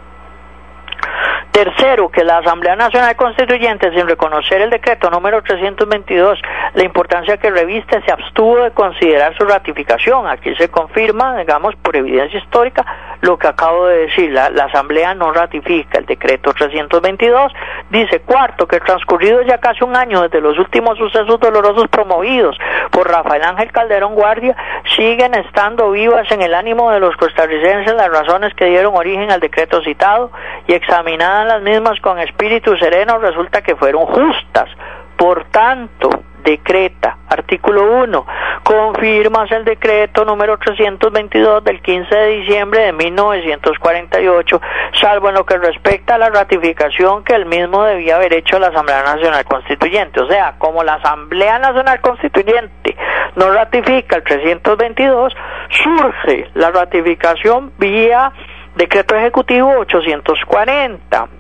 Tercero, 1.60 2.08
que 2.08 2.24
la 2.24 2.38
Asamblea 2.38 2.78
Nacional 2.78 3.18
Constituyente, 3.18 3.92
sin 3.92 4.08
reconocer 4.08 4.62
el 4.62 4.70
decreto 4.70 5.10
número 5.10 5.42
322, 5.42 6.40
la 6.74 6.84
importancia 6.86 7.36
que 7.36 7.50
reviste, 7.50 8.02
se 8.06 8.14
abstuvo 8.14 8.64
de 8.64 8.72
considerar 8.72 9.36
su 9.36 9.44
ratificación. 9.44 10.26
Aquí 10.26 10.56
se 10.56 10.70
confirma, 10.70 11.36
digamos, 11.36 11.76
por 11.76 11.98
evidencia 11.98 12.40
histórica, 12.40 12.86
lo 13.20 13.38
que 13.38 13.48
acabo 13.48 13.88
de 13.88 14.06
decir. 14.06 14.32
La, 14.32 14.46
Asamblea 14.70 15.14
no 15.16 15.34
ratifica 15.34 15.98
el 15.98 16.06
decreto 16.06 16.54
322. 16.54 17.52
Dice, 17.90 18.22
cuarto, 18.22 18.66
que 18.66 18.80
transcurrido 18.80 19.42
ya 19.42 19.58
casi 19.58 19.84
un 19.84 19.98
año 19.98 20.22
desde 20.22 20.40
los 20.40 20.58
últimos 20.58 20.98
sucesos 20.98 21.42
dolorosos 21.42 21.90
promovidos 21.90 22.58
por 22.90 23.12
Rafael 23.12 23.44
Ángel 23.44 23.74
Calderón 23.74 24.16
Guardia, 24.16 24.56
siguen 24.96 25.36
estando 25.36 25.92
vivas 25.92 26.32
en 26.32 26.42
el 26.42 26.54
ánimo 26.54 26.92
de 26.92 27.02
los 27.02 27.18
costarricenses 27.18 27.96
las 27.96 28.10
razones 28.10 28.54
que 28.54 28.66
dieron 28.66 28.96
origen 28.96 29.30
al 29.30 29.42
decreto 29.42 29.82
citado 29.82 30.32
y 30.68 30.74
examinadas 30.74 31.49
las 31.50 31.62
mismas 31.62 32.00
con 32.00 32.20
espíritu 32.20 32.78
sereno, 32.78 33.20
resulta 33.20 33.62
que 33.62 33.76
fueron 33.76 34.06
justas. 34.06 34.70
Por 35.18 35.44
tanto, 35.46 36.10
decreta, 36.44 37.18
artículo 37.28 38.04
1, 38.04 38.26
confirmas 38.64 39.52
el 39.52 39.66
decreto 39.66 40.24
número 40.24 40.58
322 40.58 41.64
del 41.64 41.82
15 41.82 42.16
de 42.16 42.28
diciembre 42.38 42.82
de 42.86 42.94
1948, 42.94 44.62
salvo 44.94 45.30
en 45.30 45.36
lo 45.36 45.46
que 45.46 45.58
respecta 45.58 46.16
a 46.16 46.18
la 46.18 46.30
ratificación 46.30 47.24
que 47.24 47.36
el 47.36 47.46
mismo 47.46 47.84
debía 47.84 48.16
haber 48.16 48.34
hecho 48.34 48.60
la 48.60 48.68
Asamblea 48.68 49.04
Nacional 49.04 49.44
Constituyente. 49.46 50.22
O 50.22 50.28
sea, 50.28 50.56
como 50.58 50.84
la 50.84 50.96
Asamblea 50.96 51.60
Nacional 51.60 52.00
Constituyente 52.00 52.96
no 53.36 53.52
ratifica 53.52 54.16
el 54.16 54.24
322, 54.24 55.34
surge 55.70 56.50
la 56.54 56.72
ratificación 56.72 57.74
vía 57.78 58.32
decreto 58.76 59.16
ejecutivo 59.16 59.72
840. 59.80 61.39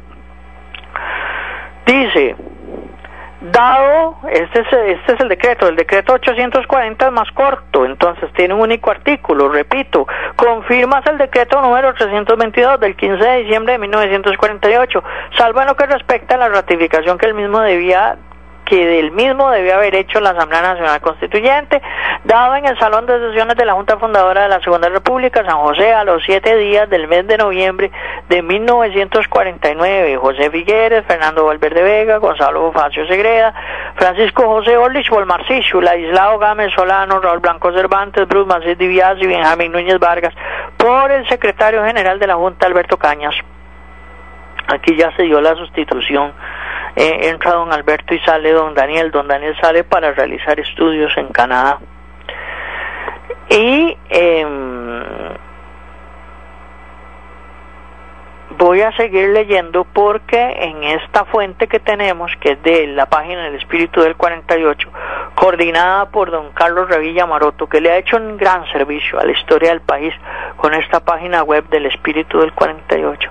Dice, 1.85 2.35
dado, 3.41 4.17
este 4.29 4.59
es, 4.59 4.67
este 4.71 5.13
es 5.13 5.19
el 5.21 5.29
decreto, 5.29 5.67
el 5.67 5.75
decreto 5.75 6.13
840 6.13 7.05
es 7.05 7.11
más 7.11 7.31
corto, 7.31 7.85
entonces 7.85 8.31
tiene 8.33 8.53
un 8.53 8.61
único 8.61 8.91
artículo, 8.91 9.49
repito, 9.49 10.07
confirmas 10.35 11.05
el 11.07 11.17
decreto 11.17 11.61
número 11.61 11.93
322 11.93 12.79
del 12.79 12.95
15 12.95 13.23
de 13.23 13.37
diciembre 13.43 13.73
de 13.73 13.79
1948, 13.79 15.03
salvo 15.37 15.61
en 15.61 15.67
lo 15.67 15.75
que 15.75 15.85
respecta 15.85 16.35
a 16.35 16.37
la 16.37 16.49
ratificación 16.49 17.17
que 17.17 17.27
el 17.27 17.33
mismo 17.33 17.59
debía 17.61 18.17
que 18.69 18.85
del 18.85 19.11
mismo 19.11 19.49
debió 19.49 19.75
haber 19.75 19.95
hecho 19.95 20.19
la 20.19 20.29
Asamblea 20.29 20.61
Nacional 20.61 21.01
Constituyente, 21.01 21.81
dado 22.23 22.55
en 22.55 22.65
el 22.65 22.77
Salón 22.77 23.07
de 23.07 23.19
Sesiones 23.19 23.57
de 23.57 23.65
la 23.65 23.73
Junta 23.73 23.97
Fundadora 23.97 24.43
de 24.43 24.49
la 24.49 24.61
Segunda 24.61 24.89
República, 24.89 25.43
San 25.43 25.57
José, 25.57 25.91
a 25.91 26.03
los 26.03 26.23
siete 26.23 26.55
días 26.55 26.87
del 26.87 27.07
mes 27.07 27.25
de 27.27 27.37
noviembre 27.37 27.91
de 28.29 28.43
1949. 28.43 30.17
José 30.17 30.51
Figueres, 30.51 31.03
Fernando 31.05 31.45
Valverde 31.45 31.81
Vega, 31.81 32.17
Gonzalo 32.17 32.71
Facio 32.71 33.07
Segreda, 33.07 33.53
Francisco 33.95 34.43
José 34.45 34.77
Orlich 34.77 35.09
Volmarcicio, 35.09 35.81
Ladislao 35.81 36.37
Gámez 36.37 36.71
Solano, 36.75 37.19
Raúl 37.19 37.39
Blanco 37.39 37.73
Cervantes, 37.73 38.27
Bruce 38.27 38.47
Macías 38.47 38.77
Diviaz 38.77 39.17
y 39.19 39.25
Benjamín 39.25 39.71
Núñez 39.71 39.97
Vargas, 39.97 40.33
por 40.77 41.11
el 41.11 41.27
secretario 41.27 41.83
general 41.83 42.19
de 42.19 42.27
la 42.27 42.35
Junta, 42.35 42.67
Alberto 42.67 42.97
Cañas. 42.97 43.33
Aquí 44.67 44.95
ya 44.95 45.11
se 45.15 45.23
dio 45.23 45.41
la 45.41 45.55
sustitución 45.55 46.31
eh, 46.99 47.29
entra 47.29 47.53
don 47.53 47.71
Alberto 47.71 48.13
y 48.13 48.19
sale 48.19 48.51
don 48.51 48.73
Daniel. 48.73 49.09
Don 49.09 49.25
Daniel 49.25 49.55
sale 49.61 49.85
para 49.85 50.11
realizar 50.11 50.59
estudios 50.59 51.15
en 51.15 51.29
Canadá. 51.29 51.79
Y 53.49 53.97
em, 54.09 55.03
voy 58.59 58.81
a 58.81 58.91
seguir 58.97 59.29
leyendo 59.29 59.85
porque 59.85 60.37
en 60.37 60.83
esta 60.83 61.23
fuente 61.23 61.67
que 61.67 61.79
tenemos, 61.79 62.29
que 62.41 62.51
es 62.51 62.61
de 62.61 62.87
la 62.87 63.05
página 63.05 63.45
del 63.45 63.55
Espíritu 63.55 64.01
del 64.01 64.17
48, 64.17 64.89
coordinada 65.33 66.09
por 66.11 66.29
don 66.29 66.51
Carlos 66.51 66.89
Revilla 66.89 67.25
Maroto, 67.25 67.67
que 67.67 67.79
le 67.79 67.89
ha 67.89 67.97
hecho 67.97 68.17
un 68.17 68.35
gran 68.35 68.69
servicio 68.73 69.17
a 69.17 69.23
la 69.23 69.31
historia 69.31 69.69
del 69.69 69.79
país 69.79 70.13
con 70.57 70.73
esta 70.73 70.99
página 70.99 71.41
web 71.43 71.69
del 71.69 71.85
Espíritu 71.85 72.41
del 72.41 72.51
48, 72.51 73.29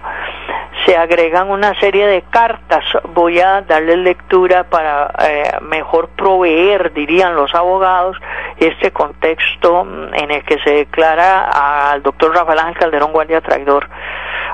se 0.87 0.97
agregan 0.97 1.51
una 1.51 1.79
serie 1.79 2.07
de 2.07 2.23
cartas. 2.23 2.85
Voy 3.13 3.39
a 3.39 3.61
darle 3.61 3.99
lectura 3.99 4.65
para 4.65 5.13
eh, 5.29 5.59
mejor 5.61 6.09
proveer, 6.17 6.95
dirían 6.95 7.35
los 7.35 7.55
abogados, 7.55 8.17
este 8.57 8.93
contexto 8.93 9.87
en 10.15 10.31
el 10.31 10.43
que 10.45 10.59
se 10.61 10.71
declara 10.71 11.91
al 11.91 12.03
doctor 12.03 12.35
Rafael 12.35 12.61
Ángel 12.61 12.79
Calderón 12.79 13.13
Guardia 13.13 13.43
Traidor 13.43 13.89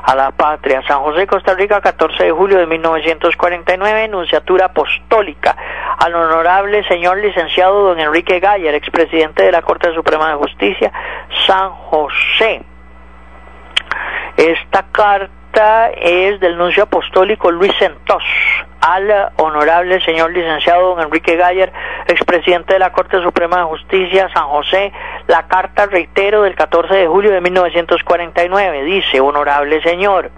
a 0.04 0.14
la 0.14 0.30
patria. 0.32 0.82
San 0.86 1.00
José, 1.00 1.26
Costa 1.26 1.54
Rica, 1.54 1.80
14 1.80 2.24
de 2.24 2.30
julio 2.30 2.58
de 2.58 2.66
1949, 2.66 4.04
enunciatura 4.04 4.66
apostólica 4.66 5.56
al 5.98 6.14
honorable 6.14 6.86
señor 6.88 7.18
licenciado 7.18 7.84
don 7.84 7.98
Enrique 7.98 8.40
Gayer, 8.40 8.74
expresidente 8.74 9.42
de 9.42 9.52
la 9.52 9.62
Corte 9.62 9.92
Suprema 9.94 10.28
de 10.28 10.34
Justicia, 10.34 10.92
San 11.46 11.70
José. 11.70 12.62
Esta 14.36 14.84
carta 14.90 15.43
es 15.56 16.40
del 16.40 16.56
nuncio 16.56 16.84
apostólico 16.84 17.50
Luis 17.50 17.72
Centos 17.78 18.22
al 18.80 19.30
honorable 19.36 20.00
señor 20.04 20.30
licenciado 20.32 20.94
don 20.94 21.00
Enrique 21.00 21.36
Gayer, 21.36 21.72
expresidente 22.06 22.74
de 22.74 22.78
la 22.78 22.92
Corte 22.92 23.22
Suprema 23.22 23.58
de 23.58 23.64
Justicia, 23.64 24.28
San 24.34 24.48
José, 24.48 24.92
la 25.26 25.46
carta, 25.46 25.86
reitero, 25.86 26.42
del 26.42 26.54
14 26.54 26.94
de 26.94 27.06
julio 27.06 27.30
de 27.30 27.40
1949. 27.40 28.84
Dice, 28.84 29.20
honorable 29.20 29.82
señor, 29.82 30.30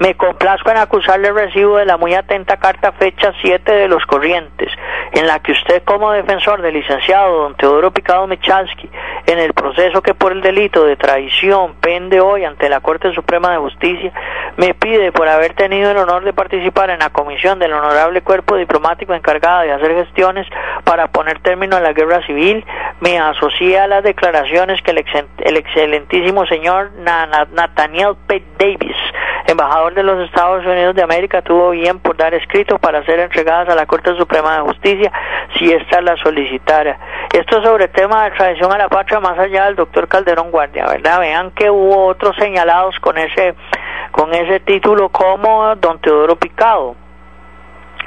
me 0.00 0.16
complazco 0.16 0.70
en 0.70 0.78
acusarle 0.78 1.30
recibo 1.30 1.76
de 1.76 1.84
la 1.84 1.98
muy 1.98 2.14
atenta 2.14 2.56
carta 2.56 2.90
fecha 2.92 3.32
7 3.42 3.70
de 3.70 3.86
los 3.86 4.04
corrientes, 4.06 4.72
en 5.12 5.26
la 5.26 5.40
que 5.40 5.52
usted 5.52 5.82
como 5.84 6.10
defensor 6.10 6.62
del 6.62 6.74
licenciado 6.74 7.42
don 7.42 7.54
Teodoro 7.54 7.90
Picado 7.90 8.26
Michalski, 8.26 8.88
en 9.26 9.38
el 9.38 9.52
proceso 9.52 10.00
que 10.00 10.14
por 10.14 10.32
el 10.32 10.40
delito 10.40 10.84
de 10.84 10.96
traición 10.96 11.74
pende 11.82 12.18
hoy 12.18 12.44
ante 12.44 12.70
la 12.70 12.80
Corte 12.80 13.12
Suprema 13.12 13.52
de 13.52 13.58
Justicia, 13.58 14.12
me 14.56 14.72
pide 14.72 15.12
por 15.12 15.28
haber 15.28 15.52
tenido 15.52 15.90
el 15.90 15.98
honor 15.98 16.24
de 16.24 16.32
participar 16.32 16.88
en 16.88 17.00
la 17.00 17.10
comisión 17.10 17.58
del 17.58 17.74
honorable 17.74 18.22
cuerpo 18.22 18.56
diplomático 18.56 19.12
encargado 19.12 19.62
de 19.62 19.72
hacer 19.72 19.94
gestiones 19.94 20.46
para 20.84 21.08
poner 21.08 21.40
término 21.40 21.76
a 21.76 21.80
la 21.80 21.92
guerra 21.92 22.24
civil, 22.26 22.64
me 23.00 23.18
asocia 23.18 23.84
a 23.84 23.86
las 23.86 24.02
declaraciones 24.02 24.80
que 24.82 24.92
el, 24.92 25.56
excelentísimo 25.56 26.46
señor 26.46 26.90
Nathaniel 26.92 28.16
P. 28.26 28.42
Davis, 28.58 28.96
embajador 29.46 29.89
de 29.94 30.02
los 30.02 30.24
Estados 30.24 30.64
Unidos 30.64 30.94
de 30.94 31.02
América, 31.02 31.42
tuvo 31.42 31.70
bien 31.70 31.98
por 31.98 32.16
dar 32.16 32.34
escrito 32.34 32.78
para 32.78 33.04
ser 33.04 33.18
entregadas 33.20 33.68
a 33.68 33.74
la 33.74 33.86
Corte 33.86 34.14
Suprema 34.16 34.56
de 34.56 34.62
Justicia 34.62 35.12
si 35.58 35.72
ésta 35.72 36.00
la 36.00 36.16
solicitara. 36.16 36.98
Esto 37.32 37.62
sobre 37.62 37.84
el 37.84 37.90
tema 37.90 38.24
de 38.24 38.30
traición 38.32 38.72
a 38.72 38.78
la 38.78 38.88
patria 38.88 39.20
más 39.20 39.38
allá 39.38 39.66
del 39.66 39.76
doctor 39.76 40.08
Calderón 40.08 40.50
Guardia, 40.50 40.86
¿verdad? 40.86 41.20
Vean 41.20 41.50
que 41.52 41.70
hubo 41.70 42.06
otros 42.06 42.36
señalados 42.36 42.98
con 43.00 43.18
ese 43.18 43.54
con 44.12 44.34
ese 44.34 44.60
título 44.60 45.08
como 45.10 45.74
don 45.76 46.00
Teodoro 46.00 46.36
Picado. 46.36 46.96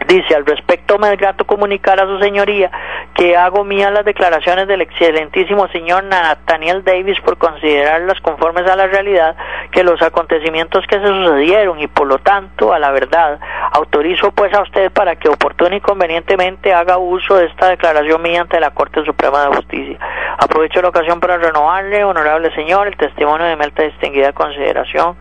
Dice, 0.08 0.36
al 0.36 0.46
respecto 0.46 0.98
me 0.98 1.16
grato 1.16 1.46
comunicar 1.46 2.00
a 2.00 2.06
su 2.06 2.20
señoría 2.20 2.70
que 3.14 3.38
hago 3.38 3.64
mías 3.64 3.92
las 3.92 4.04
declaraciones 4.04 4.68
del 4.68 4.82
excelentísimo 4.82 5.68
señor 5.70 6.04
Nathaniel 6.04 6.84
Davis 6.84 7.20
por 7.22 7.38
considerarlas 7.38 8.20
conformes 8.22 8.70
a 8.70 8.76
la 8.76 8.88
realidad 8.88 9.36
que 9.72 9.84
los 9.84 10.02
acontecimientos 10.02 10.86
que 10.88 11.00
se 11.00 11.08
sucedieron 11.08 11.80
y 11.80 11.88
por 11.88 12.08
lo 12.08 12.20
tanto 12.20 12.74
a 12.74 12.80
la 12.80 12.92
verdad. 12.92 13.40
Autorizo 13.72 14.32
pues 14.32 14.54
a 14.54 14.62
usted 14.62 14.92
para 14.92 15.16
que 15.16 15.30
oportuno 15.30 15.76
y 15.76 15.82
convenientemente 15.82 16.74
haga 16.74 16.98
uso 16.98 17.36
de 17.38 17.46
esta 17.46 17.70
declaración 17.70 18.22
mía 18.22 18.42
ante 18.42 18.60
la 18.60 18.72
Corte 18.72 19.04
Suprema 19.06 19.44
de 19.44 19.56
Justicia. 19.56 20.00
Aprovecho 20.38 20.82
la 20.82 20.90
ocasión 20.90 21.20
para 21.20 21.38
renovarle, 21.38 22.04
honorable 22.04 22.54
señor, 22.56 22.88
el 22.88 22.98
testimonio 22.98 23.46
de 23.46 23.56
mi 23.56 23.64
alta 23.64 23.84
distinguida 23.84 24.34
consideración. 24.34 25.16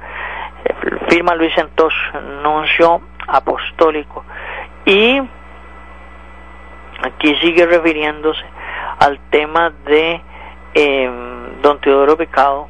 Eh, 0.65 0.75
firma 1.09 1.35
Luis 1.35 1.55
Santos, 1.55 1.93
nuncio 2.43 3.01
apostólico. 3.29 4.25
Y 4.85 5.21
aquí 7.03 7.37
sigue 7.37 7.67
refiriéndose 7.67 8.45
al 8.99 9.19
tema 9.31 9.71
de 9.85 10.21
em, 10.75 11.61
don 11.63 11.81
Teodoro 11.81 12.17
Pecado 12.17 12.69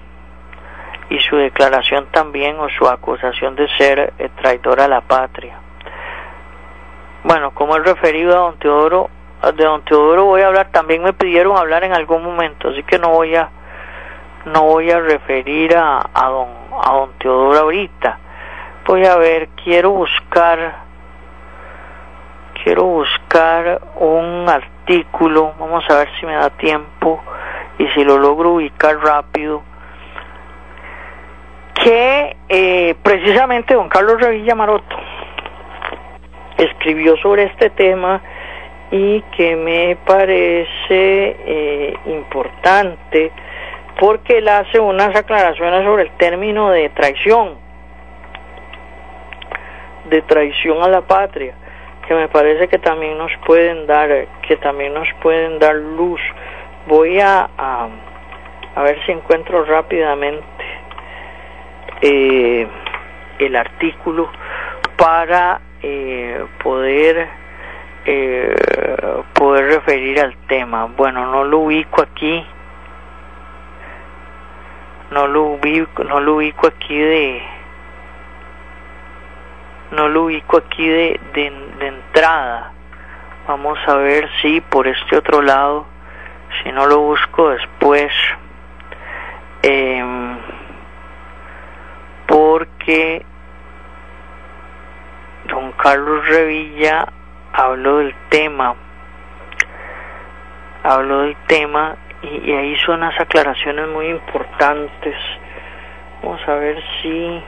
y 1.08 1.18
su 1.20 1.36
declaración 1.36 2.06
también 2.10 2.58
o 2.58 2.68
su 2.70 2.86
acusación 2.86 3.56
de 3.56 3.68
ser 3.76 4.12
eh, 4.18 4.28
traidor 4.40 4.80
a 4.80 4.88
la 4.88 5.00
patria. 5.02 5.58
Bueno, 7.24 7.52
como 7.52 7.76
he 7.76 7.80
referido 7.80 8.32
a 8.32 8.40
don 8.40 8.58
Teodoro, 8.58 9.10
de 9.42 9.64
don 9.64 9.82
Teodoro 9.84 10.24
voy 10.24 10.42
a 10.42 10.48
hablar, 10.48 10.70
también 10.70 11.02
me 11.02 11.12
pidieron 11.12 11.56
hablar 11.56 11.84
en 11.84 11.92
algún 11.92 12.22
momento, 12.22 12.68
así 12.68 12.82
que 12.82 12.98
no 12.98 13.10
voy 13.10 13.34
a 13.34 13.50
no 14.44 14.62
voy 14.62 14.90
a 14.90 14.98
referir 14.98 15.76
a, 15.76 16.00
a 16.12 16.28
don 16.28 16.48
a 16.82 16.92
don 16.92 17.12
Teodoro 17.18 17.58
ahorita. 17.58 18.18
Voy 18.86 19.06
a 19.06 19.16
ver, 19.16 19.48
quiero 19.62 19.90
buscar 19.90 20.82
quiero 22.62 22.84
buscar 22.84 23.80
un 23.96 24.48
artículo, 24.48 25.54
vamos 25.58 25.84
a 25.90 25.98
ver 25.98 26.08
si 26.18 26.26
me 26.26 26.34
da 26.34 26.50
tiempo 26.50 27.20
y 27.78 27.86
si 27.88 28.04
lo 28.04 28.18
logro 28.18 28.52
ubicar 28.52 28.96
rápido, 28.98 29.62
que 31.74 32.36
eh, 32.48 32.94
precisamente 33.02 33.74
don 33.74 33.88
Carlos 33.88 34.20
Revilla 34.20 34.54
Maroto 34.54 34.96
escribió 36.56 37.16
sobre 37.16 37.44
este 37.44 37.70
tema 37.70 38.22
y 38.90 39.22
que 39.36 39.56
me 39.56 39.96
parece 40.06 40.66
eh, 40.90 41.96
importante 42.06 43.32
porque 43.98 44.38
él 44.38 44.48
hace 44.48 44.78
unas 44.78 45.14
aclaraciones 45.16 45.84
sobre 45.84 46.04
el 46.04 46.10
término 46.12 46.70
de 46.70 46.88
traición, 46.90 47.56
de 50.04 50.22
traición 50.22 50.82
a 50.82 50.88
la 50.88 51.00
patria 51.00 51.54
que 52.07 52.14
me 52.14 52.28
parece 52.28 52.68
que 52.68 52.78
también 52.78 53.18
nos 53.18 53.32
pueden 53.46 53.86
dar 53.86 54.09
que 54.46 54.57
también 54.57 54.94
nos 54.94 55.09
pueden 55.22 55.59
dar 55.59 55.74
luz 55.74 56.20
voy 56.86 57.20
a 57.20 57.48
a, 57.57 57.88
ver 58.82 58.98
si 59.05 59.12
encuentro 59.12 59.64
rápidamente 59.64 60.44
eh, 62.00 62.66
el 63.38 63.57
artículo 63.57 64.30
para 64.96 65.61
eh, 65.82 66.44
poder 66.62 67.28
eh, 68.05 68.55
poder 69.34 69.66
referir 69.66 70.20
al 70.20 70.36
tema. 70.48 70.86
Bueno, 70.86 71.26
no 71.26 71.44
lo 71.44 71.61
ubico 71.61 72.03
aquí, 72.03 72.44
no 75.12 75.26
lo 75.28 75.42
ubico, 75.44 76.03
no 76.03 76.20
lo 76.20 76.36
ubico 76.36 76.66
aquí 76.66 76.98
de, 76.98 77.42
no 79.93 80.09
lo 80.09 80.24
ubico 80.24 80.59
aquí 80.59 80.88
de, 80.88 81.20
de, 81.34 81.86
entrada. 81.86 82.72
Vamos 83.47 83.78
a 83.86 83.95
ver 83.97 84.28
si 84.40 84.61
por 84.61 84.86
este 84.86 85.16
otro 85.16 85.43
lado, 85.43 85.86
si 86.62 86.72
no 86.72 86.86
lo 86.86 87.01
busco 87.01 87.51
después, 87.51 88.12
eh, 89.62 90.05
porque 92.26 93.24
don 95.45 95.72
Carlos 95.72 96.26
Revilla 96.28 97.07
habló 97.53 97.99
del 97.99 98.14
tema, 98.30 98.74
habló 100.82 101.22
del 101.22 101.36
tema 101.47 101.97
y, 102.22 102.53
ahí 102.53 102.76
son 102.78 102.99
unas 102.99 103.18
aclaraciones 103.20 103.88
muy 103.88 104.07
importantes. 104.07 105.16
Vamos 106.22 106.40
a 106.47 106.55
ver 106.55 106.82
si, 107.03 107.43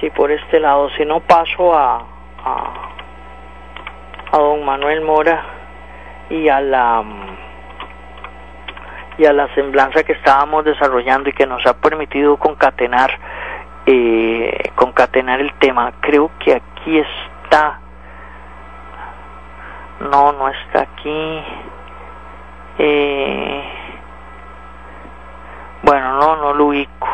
si 0.00 0.10
por 0.10 0.30
este 0.30 0.60
lado, 0.60 0.90
si 0.90 1.04
no 1.04 1.20
paso 1.20 1.74
a, 1.74 2.04
a, 2.44 2.72
a 4.32 4.38
don 4.38 4.64
Manuel 4.64 5.02
Mora 5.02 5.44
y 6.30 6.48
a 6.48 6.60
la 6.60 7.04
y 9.16 9.26
a 9.26 9.32
la 9.32 9.46
semblanza 9.54 10.02
que 10.02 10.12
estábamos 10.12 10.64
desarrollando 10.64 11.28
y 11.28 11.32
que 11.32 11.46
nos 11.46 11.64
ha 11.66 11.74
permitido 11.74 12.36
concatenar 12.36 13.12
eh, 13.86 14.70
concatenar 14.74 15.40
el 15.40 15.52
tema. 15.54 15.92
Creo 16.00 16.30
que 16.38 16.54
aquí 16.54 16.98
está. 16.98 17.80
No, 20.00 20.32
no 20.32 20.48
está 20.48 20.82
aquí. 20.82 21.44
Eh, 22.78 23.64
bueno, 25.82 26.18
no, 26.18 26.36
no 26.36 26.54
lo 26.54 26.64
ubico. 26.66 27.13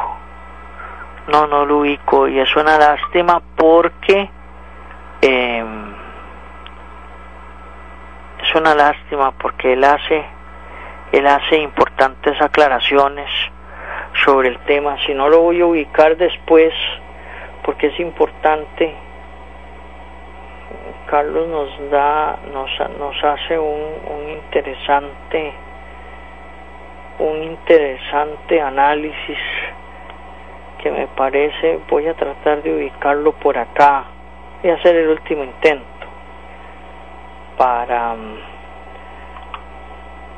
No, 1.31 1.47
no 1.47 1.65
lo 1.65 1.79
ubico. 1.79 2.27
Y 2.27 2.41
es 2.41 2.57
una 2.57 2.77
lástima 2.77 3.41
porque 3.57 4.29
eh, 5.23 5.65
es 8.43 8.55
una 8.55 8.75
lástima 8.75 9.31
porque 9.33 9.75
él 9.75 9.85
hace 9.85 10.25
él 11.13 11.27
hace 11.27 11.57
importantes 11.57 12.41
aclaraciones 12.41 13.29
sobre 14.25 14.49
el 14.49 14.59
tema. 14.61 14.97
Si 15.07 15.15
no 15.15 15.29
lo 15.29 15.41
voy 15.41 15.61
a 15.61 15.67
ubicar 15.67 16.17
después, 16.17 16.73
porque 17.65 17.89
es 17.89 18.01
importante. 18.01 18.95
Carlos 21.07 21.49
nos 21.49 21.91
da, 21.91 22.39
nos, 22.53 22.71
nos 22.99 23.25
hace 23.25 23.59
un, 23.59 23.83
un 24.09 24.31
interesante, 24.31 25.53
un 27.19 27.43
interesante 27.43 28.61
análisis 28.61 29.39
que 30.83 30.91
me 30.91 31.07
parece, 31.09 31.79
voy 31.89 32.07
a 32.07 32.15
tratar 32.15 32.63
de 32.63 32.75
ubicarlo 32.75 33.33
por 33.33 33.57
acá, 33.59 34.05
voy 34.63 34.71
a 34.71 34.75
hacer 34.75 34.97
el 34.97 35.09
último 35.09 35.45
intento 35.45 35.85
para 37.57 38.17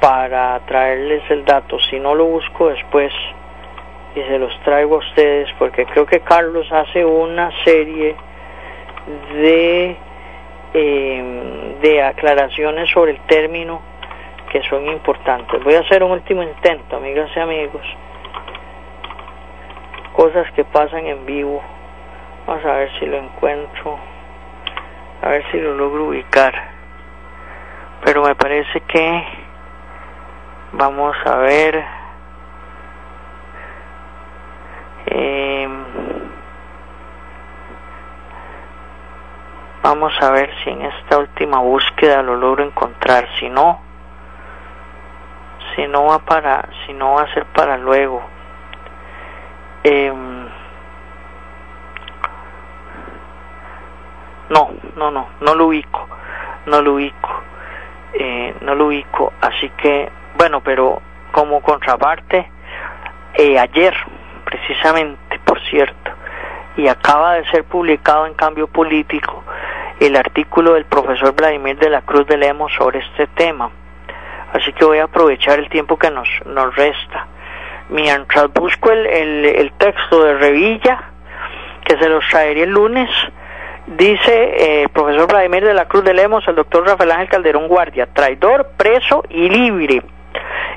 para 0.00 0.58
traerles 0.66 1.22
el 1.30 1.44
dato, 1.44 1.78
si 1.78 2.00
no 2.00 2.16
lo 2.16 2.24
busco 2.24 2.70
después 2.70 3.12
y 4.16 4.20
se 4.20 4.38
los 4.38 4.52
traigo 4.64 4.96
a 4.96 4.98
ustedes 4.98 5.48
porque 5.60 5.86
creo 5.86 6.04
que 6.04 6.20
Carlos 6.20 6.66
hace 6.72 7.04
una 7.04 7.52
serie 7.64 8.16
de 9.34 9.96
em, 10.74 11.80
de 11.80 12.02
aclaraciones 12.02 12.90
sobre 12.90 13.12
el 13.12 13.20
término 13.20 13.80
que 14.50 14.62
son 14.64 14.86
importantes. 14.88 15.62
Voy 15.62 15.74
a 15.74 15.80
hacer 15.80 16.02
un 16.02 16.10
último 16.10 16.42
intento, 16.42 16.96
amigas 16.96 17.30
y 17.34 17.40
amigos. 17.40 17.82
Cosas 20.22 20.46
que 20.52 20.62
pasan 20.62 21.04
en 21.04 21.26
vivo. 21.26 21.60
Vamos 22.46 22.64
a 22.64 22.74
ver 22.74 22.92
si 23.00 23.06
lo 23.06 23.16
encuentro. 23.16 23.98
A 25.20 25.30
ver 25.30 25.44
si 25.50 25.58
lo 25.58 25.74
logro 25.74 26.04
ubicar. 26.04 26.54
Pero 28.04 28.22
me 28.22 28.36
parece 28.36 28.82
que 28.82 29.24
vamos 30.74 31.16
a 31.26 31.36
ver 31.38 31.84
Eh, 35.06 35.68
vamos 39.82 40.12
a 40.22 40.30
ver 40.30 40.50
si 40.62 40.70
en 40.70 40.82
esta 40.82 41.18
última 41.18 41.58
búsqueda 41.58 42.22
lo 42.22 42.36
logro 42.36 42.62
encontrar. 42.62 43.26
Si 43.40 43.48
no, 43.48 43.80
si 45.74 45.88
no 45.88 46.04
va 46.04 46.20
para, 46.20 46.68
si 46.86 46.92
no 46.92 47.14
va 47.14 47.22
a 47.22 47.34
ser 47.34 47.44
para 47.46 47.76
luego. 47.76 48.31
Em, 49.84 50.48
no, 54.50 54.70
no, 54.96 55.10
no, 55.10 55.28
no 55.40 55.54
lo 55.54 55.66
ubico, 55.66 56.08
no 56.66 56.82
lo 56.82 56.94
ubico, 56.94 57.42
eh, 58.14 58.54
no 58.60 58.74
lo 58.74 58.86
ubico. 58.86 59.32
Así 59.40 59.70
que, 59.70 60.10
bueno, 60.36 60.60
pero 60.60 61.00
como 61.32 61.60
contraparte, 61.62 62.50
eh, 63.34 63.58
ayer 63.58 63.94
precisamente, 64.44 65.40
por 65.44 65.60
cierto, 65.68 66.10
y 66.76 66.88
acaba 66.88 67.34
de 67.34 67.50
ser 67.50 67.64
publicado 67.64 68.26
en 68.26 68.34
Cambio 68.34 68.66
Político 68.66 69.42
el 70.00 70.16
artículo 70.16 70.74
del 70.74 70.84
profesor 70.84 71.34
Vladimir 71.34 71.78
de 71.78 71.90
la 71.90 72.02
Cruz 72.02 72.26
de 72.26 72.36
Lemos 72.36 72.72
sobre 72.74 73.00
este 73.00 73.26
tema. 73.28 73.70
Así 74.52 74.72
que 74.72 74.84
voy 74.84 74.98
a 74.98 75.04
aprovechar 75.04 75.58
el 75.58 75.68
tiempo 75.68 75.98
que 75.98 76.10
nos, 76.10 76.28
nos 76.44 76.74
resta. 76.76 77.26
Mientras 77.92 78.52
busco 78.52 78.90
el, 78.90 79.06
el, 79.44 79.72
texto 79.72 80.24
de 80.24 80.34
Revilla, 80.34 81.10
que 81.84 81.98
se 81.98 82.08
los 82.08 82.26
traería 82.28 82.64
el 82.64 82.70
lunes, 82.70 83.10
dice 83.86 84.32
eh, 84.32 84.82
el 84.84 84.88
profesor 84.88 85.28
Vladimir 85.28 85.64
de 85.64 85.74
la 85.74 85.86
Cruz 85.86 86.02
de 86.02 86.14
Lemos, 86.14 86.46
el 86.48 86.56
doctor 86.56 86.86
Rafael 86.86 87.12
Ángel 87.12 87.28
Calderón 87.28 87.68
Guardia, 87.68 88.06
traidor, 88.06 88.70
preso 88.78 89.22
y 89.28 89.48
libre 89.48 90.02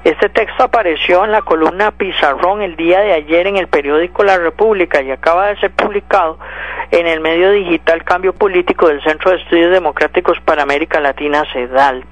este 0.05 0.29
texto 0.29 0.63
apareció 0.63 1.25
en 1.25 1.31
la 1.31 1.41
columna 1.41 1.89
Pizarrón 1.89 2.61
el 2.61 2.75
día 2.75 2.99
de 2.99 3.13
ayer 3.13 3.47
en 3.47 3.57
el 3.57 3.67
periódico 3.67 4.23
La 4.23 4.37
República 4.37 5.01
y 5.01 5.09
acaba 5.09 5.47
de 5.47 5.59
ser 5.59 5.71
publicado 5.71 6.37
en 6.91 7.07
el 7.07 7.21
medio 7.21 7.49
digital 7.49 8.03
Cambio 8.03 8.31
Político 8.31 8.87
del 8.87 9.01
Centro 9.01 9.31
de 9.31 9.37
Estudios 9.37 9.71
Democráticos 9.71 10.37
para 10.45 10.61
América 10.61 10.99
Latina, 10.99 11.43
CEDAL. 11.51 12.05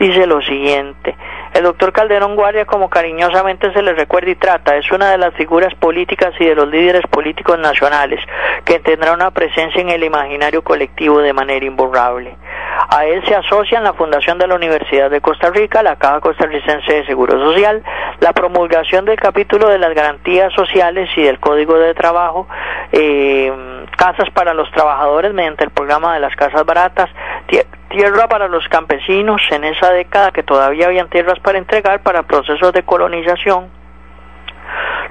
Dice 0.00 0.26
lo 0.26 0.42
siguiente, 0.42 1.14
el 1.58 1.64
doctor 1.64 1.92
Calderón 1.92 2.36
Guardia, 2.36 2.66
como 2.66 2.88
cariñosamente 2.88 3.72
se 3.72 3.82
le 3.82 3.92
recuerda 3.92 4.30
y 4.30 4.36
trata, 4.36 4.76
es 4.76 4.92
una 4.92 5.10
de 5.10 5.18
las 5.18 5.34
figuras 5.34 5.74
políticas 5.74 6.32
y 6.38 6.44
de 6.44 6.54
los 6.54 6.68
líderes 6.68 7.02
políticos 7.10 7.58
nacionales 7.58 8.20
que 8.64 8.78
tendrá 8.78 9.12
una 9.12 9.32
presencia 9.32 9.80
en 9.80 9.88
el 9.88 10.04
imaginario 10.04 10.62
colectivo 10.62 11.18
de 11.18 11.32
manera 11.32 11.66
imborrable. 11.66 12.36
A 12.90 13.06
él 13.06 13.24
se 13.26 13.34
asocian 13.34 13.82
la 13.82 13.92
fundación 13.92 14.38
de 14.38 14.46
la 14.46 14.54
Universidad 14.54 15.10
de 15.10 15.20
Costa 15.20 15.50
Rica, 15.50 15.82
la 15.82 15.96
Caja 15.96 16.20
Costarricense 16.20 16.92
de 16.92 17.06
Seguro 17.06 17.32
Social, 17.32 17.82
la 18.20 18.32
promulgación 18.32 19.04
del 19.04 19.18
capítulo 19.18 19.68
de 19.68 19.78
las 19.78 19.92
garantías 19.94 20.52
sociales 20.52 21.10
y 21.16 21.22
del 21.22 21.40
Código 21.40 21.76
de 21.76 21.92
Trabajo, 21.92 22.46
eh, 22.92 23.52
casas 23.96 24.30
para 24.30 24.54
los 24.54 24.70
trabajadores 24.70 25.34
mediante 25.34 25.64
el 25.64 25.70
programa 25.70 26.14
de 26.14 26.20
las 26.20 26.36
casas 26.36 26.64
baratas, 26.64 27.10
tierra 27.98 28.28
para 28.28 28.46
los 28.46 28.68
campesinos 28.68 29.42
en 29.50 29.64
esa 29.64 29.90
década 29.90 30.30
que 30.30 30.44
todavía 30.44 30.86
habían 30.86 31.08
tierras 31.08 31.40
para 31.40 31.58
entregar 31.58 32.00
para 32.00 32.22
procesos 32.22 32.72
de 32.72 32.84
colonización, 32.84 33.70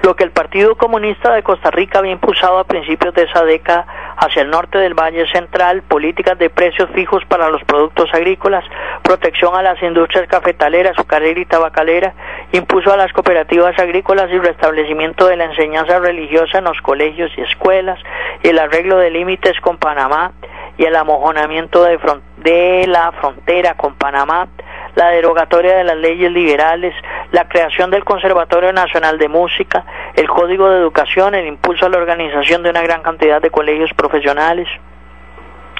lo 0.02 0.16
que 0.16 0.24
el 0.24 0.30
Partido 0.30 0.74
Comunista 0.74 1.34
de 1.34 1.42
Costa 1.42 1.70
Rica 1.70 1.98
había 1.98 2.12
impulsado 2.12 2.58
a 2.58 2.64
principios 2.64 3.12
de 3.12 3.24
esa 3.24 3.44
década 3.44 3.84
hacia 4.16 4.40
el 4.40 4.48
norte 4.48 4.78
del 4.78 4.94
Valle 4.94 5.30
Central, 5.30 5.82
políticas 5.82 6.38
de 6.38 6.48
precios 6.48 6.88
fijos 6.94 7.22
para 7.26 7.50
los 7.50 7.62
productos 7.64 8.08
agrícolas, 8.14 8.64
protección 9.02 9.54
a 9.54 9.60
las 9.60 9.82
industrias 9.82 10.26
cafetaleras, 10.26 10.92
azucareras 10.92 11.42
y 11.42 11.44
tabacalera, 11.44 12.14
impuso 12.52 12.90
a 12.90 12.96
las 12.96 13.12
cooperativas 13.12 13.78
agrícolas 13.78 14.30
y 14.30 14.38
restablecimiento 14.38 15.26
de 15.26 15.36
la 15.36 15.44
enseñanza 15.44 15.98
religiosa 15.98 16.56
en 16.56 16.64
los 16.64 16.80
colegios 16.80 17.30
y 17.36 17.42
escuelas, 17.42 18.00
y 18.42 18.48
el 18.48 18.58
arreglo 18.58 18.96
de 18.96 19.10
límites 19.10 19.60
con 19.60 19.76
Panamá 19.76 20.32
y 20.78 20.84
el 20.84 20.96
amojonamiento 20.96 21.82
de, 21.82 21.98
de 22.38 22.86
la 22.86 23.12
frontera 23.12 23.74
con 23.74 23.96
Panamá, 23.96 24.48
la 24.94 25.10
derogatoria 25.10 25.76
de 25.76 25.84
las 25.84 25.96
leyes 25.96 26.32
liberales, 26.32 26.94
la 27.32 27.48
creación 27.48 27.90
del 27.90 28.04
Conservatorio 28.04 28.72
Nacional 28.72 29.18
de 29.18 29.28
Música, 29.28 29.84
el 30.14 30.28
Código 30.28 30.70
de 30.70 30.78
Educación, 30.78 31.34
el 31.34 31.46
impulso 31.46 31.86
a 31.86 31.88
la 31.88 31.98
organización 31.98 32.62
de 32.62 32.70
una 32.70 32.82
gran 32.82 33.02
cantidad 33.02 33.42
de 33.42 33.50
colegios 33.50 33.90
profesionales, 33.94 34.68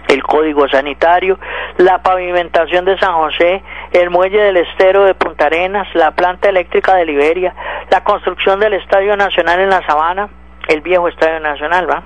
el 0.08 0.22
Código 0.22 0.68
Sanitario, 0.68 1.38
la 1.76 2.02
pavimentación 2.02 2.84
de 2.84 2.98
San 2.98 3.14
José, 3.14 3.62
el 3.92 4.10
muelle 4.10 4.40
del 4.40 4.56
estero 4.56 5.04
de 5.04 5.14
Punta 5.14 5.46
Arenas, 5.46 5.86
la 5.94 6.12
planta 6.12 6.48
eléctrica 6.48 6.94
de 6.96 7.04
Liberia, 7.04 7.54
la 7.90 8.02
construcción 8.02 8.58
del 8.58 8.74
Estadio 8.74 9.16
Nacional 9.16 9.60
en 9.60 9.70
La 9.70 9.86
Sabana, 9.86 10.28
el 10.66 10.80
viejo 10.80 11.08
Estadio 11.08 11.40
Nacional, 11.40 11.88
¿va? 11.88 12.02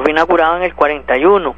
Fue 0.00 0.10
inaugurado 0.10 0.56
en 0.56 0.62
el 0.62 0.74
41, 0.74 1.54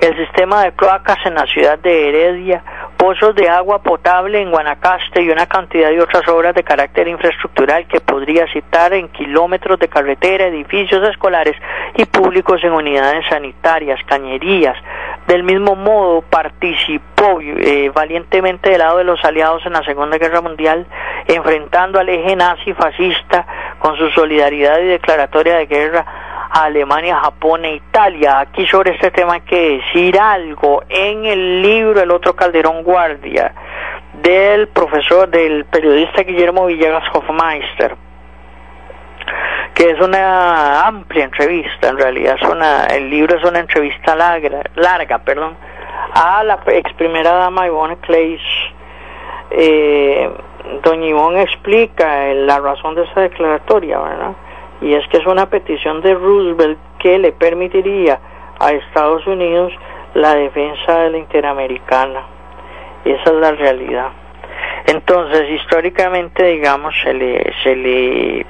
el 0.00 0.16
sistema 0.16 0.64
de 0.64 0.72
cloacas 0.72 1.18
en 1.24 1.34
la 1.34 1.46
ciudad 1.46 1.78
de 1.78 2.08
Heredia, 2.08 2.62
pozos 2.96 3.34
de 3.34 3.48
agua 3.48 3.82
potable 3.82 4.40
en 4.40 4.50
Guanacaste 4.50 5.22
y 5.22 5.30
una 5.30 5.46
cantidad 5.46 5.90
de 5.90 6.00
otras 6.00 6.26
obras 6.28 6.54
de 6.54 6.62
carácter 6.62 7.08
infraestructural 7.08 7.86
que 7.86 8.00
podría 8.00 8.46
citar 8.52 8.92
en 8.92 9.08
kilómetros 9.08 9.78
de 9.78 9.88
carretera, 9.88 10.46
edificios 10.46 11.06
escolares 11.08 11.56
y 11.96 12.04
públicos 12.06 12.62
en 12.64 12.72
unidades 12.72 13.24
sanitarias, 13.28 14.00
cañerías. 14.06 14.76
Del 15.26 15.42
mismo 15.42 15.74
modo, 15.74 16.22
participó 16.22 17.40
eh, 17.40 17.90
valientemente 17.94 18.70
del 18.70 18.80
lado 18.80 18.98
de 18.98 19.04
los 19.04 19.24
aliados 19.24 19.64
en 19.64 19.72
la 19.72 19.84
Segunda 19.84 20.18
Guerra 20.18 20.40
Mundial, 20.40 20.86
enfrentando 21.26 21.98
al 21.98 22.08
eje 22.08 22.36
nazi 22.36 22.72
fascista 22.74 23.46
con 23.78 23.96
su 23.96 24.10
solidaridad 24.10 24.78
y 24.80 24.86
declaratoria 24.86 25.56
de 25.56 25.66
guerra 25.66 26.06
Alemania, 26.54 27.16
Japón 27.16 27.64
e 27.64 27.74
Italia. 27.74 28.38
Aquí 28.38 28.64
sobre 28.66 28.92
este 28.92 29.10
tema 29.10 29.34
hay 29.34 29.40
que 29.40 29.78
decir 29.78 30.18
algo. 30.18 30.84
En 30.88 31.24
el 31.24 31.62
libro 31.62 32.00
El 32.00 32.12
otro 32.12 32.36
Calderón 32.36 32.84
Guardia 32.84 33.52
del 34.22 34.68
profesor, 34.68 35.28
del 35.28 35.64
periodista 35.64 36.22
Guillermo 36.22 36.66
Villegas 36.66 37.02
Hofmeister, 37.12 37.96
que 39.74 39.90
es 39.90 40.00
una 40.00 40.86
amplia 40.86 41.24
entrevista, 41.24 41.88
en 41.88 41.98
realidad 41.98 42.36
es 42.40 42.48
una, 42.48 42.86
el 42.86 43.10
libro 43.10 43.36
es 43.36 43.44
una 43.44 43.58
entrevista 43.58 44.14
larga, 44.14 45.18
perdón, 45.18 45.56
a 46.14 46.44
la 46.44 46.60
ex 46.68 46.92
primera 46.94 47.32
dama 47.32 47.66
Ivonne 47.66 47.96
Clays. 47.96 48.40
Eh, 49.50 50.30
Doña 50.82 51.06
Ivonne 51.06 51.42
explica 51.42 52.32
la 52.32 52.60
razón 52.60 52.94
de 52.94 53.02
esa 53.02 53.22
declaratoria, 53.22 53.98
¿verdad? 53.98 54.32
Y 54.84 54.94
es 54.94 55.06
que 55.08 55.16
es 55.16 55.26
una 55.26 55.48
petición 55.48 56.02
de 56.02 56.14
Roosevelt 56.14 56.78
que 56.98 57.18
le 57.18 57.32
permitiría 57.32 58.20
a 58.60 58.72
Estados 58.72 59.26
Unidos 59.26 59.72
la 60.12 60.34
defensa 60.34 61.00
de 61.00 61.10
la 61.10 61.18
interamericana. 61.18 62.22
Esa 63.04 63.30
es 63.30 63.36
la 63.36 63.52
realidad. 63.52 64.08
Entonces, 64.86 65.48
históricamente, 65.48 66.44
digamos, 66.44 66.94
se 67.02 67.14
le, 67.14 67.52
se 67.62 67.74
le, 67.74 68.46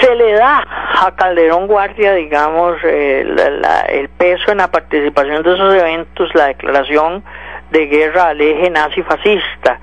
se 0.00 0.14
le 0.16 0.32
da 0.32 0.66
a 1.06 1.14
Calderón 1.14 1.68
Guardia, 1.68 2.14
digamos, 2.14 2.82
el, 2.82 4.08
peso 4.18 4.50
en 4.50 4.58
la 4.58 4.68
participación 4.68 5.44
de 5.44 5.54
esos 5.54 5.74
eventos, 5.74 6.34
la 6.34 6.46
declaración 6.46 7.22
de 7.70 7.86
guerra 7.86 8.30
al 8.30 8.40
eje 8.40 8.68
nazi-fascista, 8.68 9.78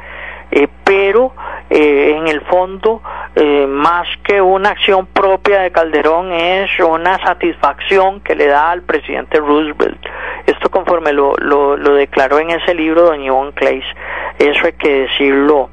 eh, 0.52 0.68
pero 0.84 1.34
eh, 1.70 2.16
en 2.18 2.28
el 2.28 2.42
fondo, 2.42 3.02
eh, 3.36 3.66
más 3.68 4.08
que 4.24 4.42
una 4.42 4.70
acción 4.70 5.06
propia 5.08 5.60
de 5.60 5.72
Calderón, 5.72 6.32
es 6.32 6.70
una 6.80 7.18
satisfacción 7.20 8.22
que 8.22 8.36
le 8.36 8.48
da 8.48 8.72
al 8.72 8.84
presidente 8.84 9.40
Roosevelt. 9.40 10.00
Esto 10.46 10.70
conforme 10.70 11.12
lo, 11.12 11.36
lo, 11.38 11.76
lo 11.76 11.94
declaró 11.94 12.40
en 12.40 12.52
ese 12.52 12.74
libro 12.74 13.04
don 13.04 13.22
Ivonne 13.22 13.52
Clays. 13.52 13.86
Eso 14.40 14.66
hay 14.66 14.74
que 14.74 15.02
decirlo 15.02 15.70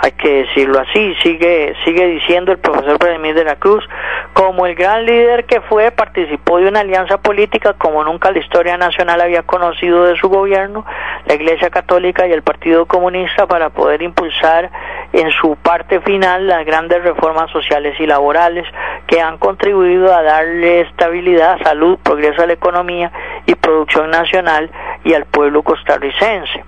hay 0.00 0.12
que 0.12 0.44
decirlo 0.44 0.78
así, 0.78 1.14
sigue, 1.22 1.74
sigue 1.84 2.06
diciendo 2.06 2.52
el 2.52 2.58
profesor 2.58 2.98
Vladimir 2.98 3.34
de 3.34 3.44
la 3.44 3.56
Cruz, 3.56 3.84
como 4.32 4.64
el 4.66 4.76
gran 4.76 5.04
líder 5.04 5.44
que 5.44 5.60
fue, 5.62 5.90
participó 5.90 6.58
de 6.58 6.68
una 6.68 6.80
alianza 6.80 7.18
política 7.18 7.72
como 7.72 8.04
nunca 8.04 8.30
la 8.30 8.38
historia 8.38 8.76
nacional 8.76 9.20
había 9.20 9.42
conocido 9.42 10.04
de 10.04 10.16
su 10.16 10.28
gobierno, 10.28 10.84
la 11.26 11.34
Iglesia 11.34 11.70
Católica 11.70 12.28
y 12.28 12.32
el 12.32 12.42
Partido 12.42 12.86
Comunista 12.86 13.46
para 13.48 13.70
poder 13.70 14.02
impulsar 14.02 14.70
en 15.12 15.32
su 15.32 15.56
parte 15.56 16.00
final 16.00 16.46
las 16.46 16.64
grandes 16.64 17.02
reformas 17.02 17.50
sociales 17.50 17.98
y 17.98 18.06
laborales 18.06 18.66
que 19.08 19.20
han 19.20 19.38
contribuido 19.38 20.14
a 20.14 20.22
darle 20.22 20.82
estabilidad, 20.82 21.58
salud, 21.64 21.98
progreso 22.04 22.42
a 22.42 22.46
la 22.46 22.52
economía 22.52 23.10
y 23.46 23.54
producción 23.56 24.10
nacional 24.10 24.70
y 25.02 25.14
al 25.14 25.24
pueblo 25.24 25.62
costarricense. 25.62 26.62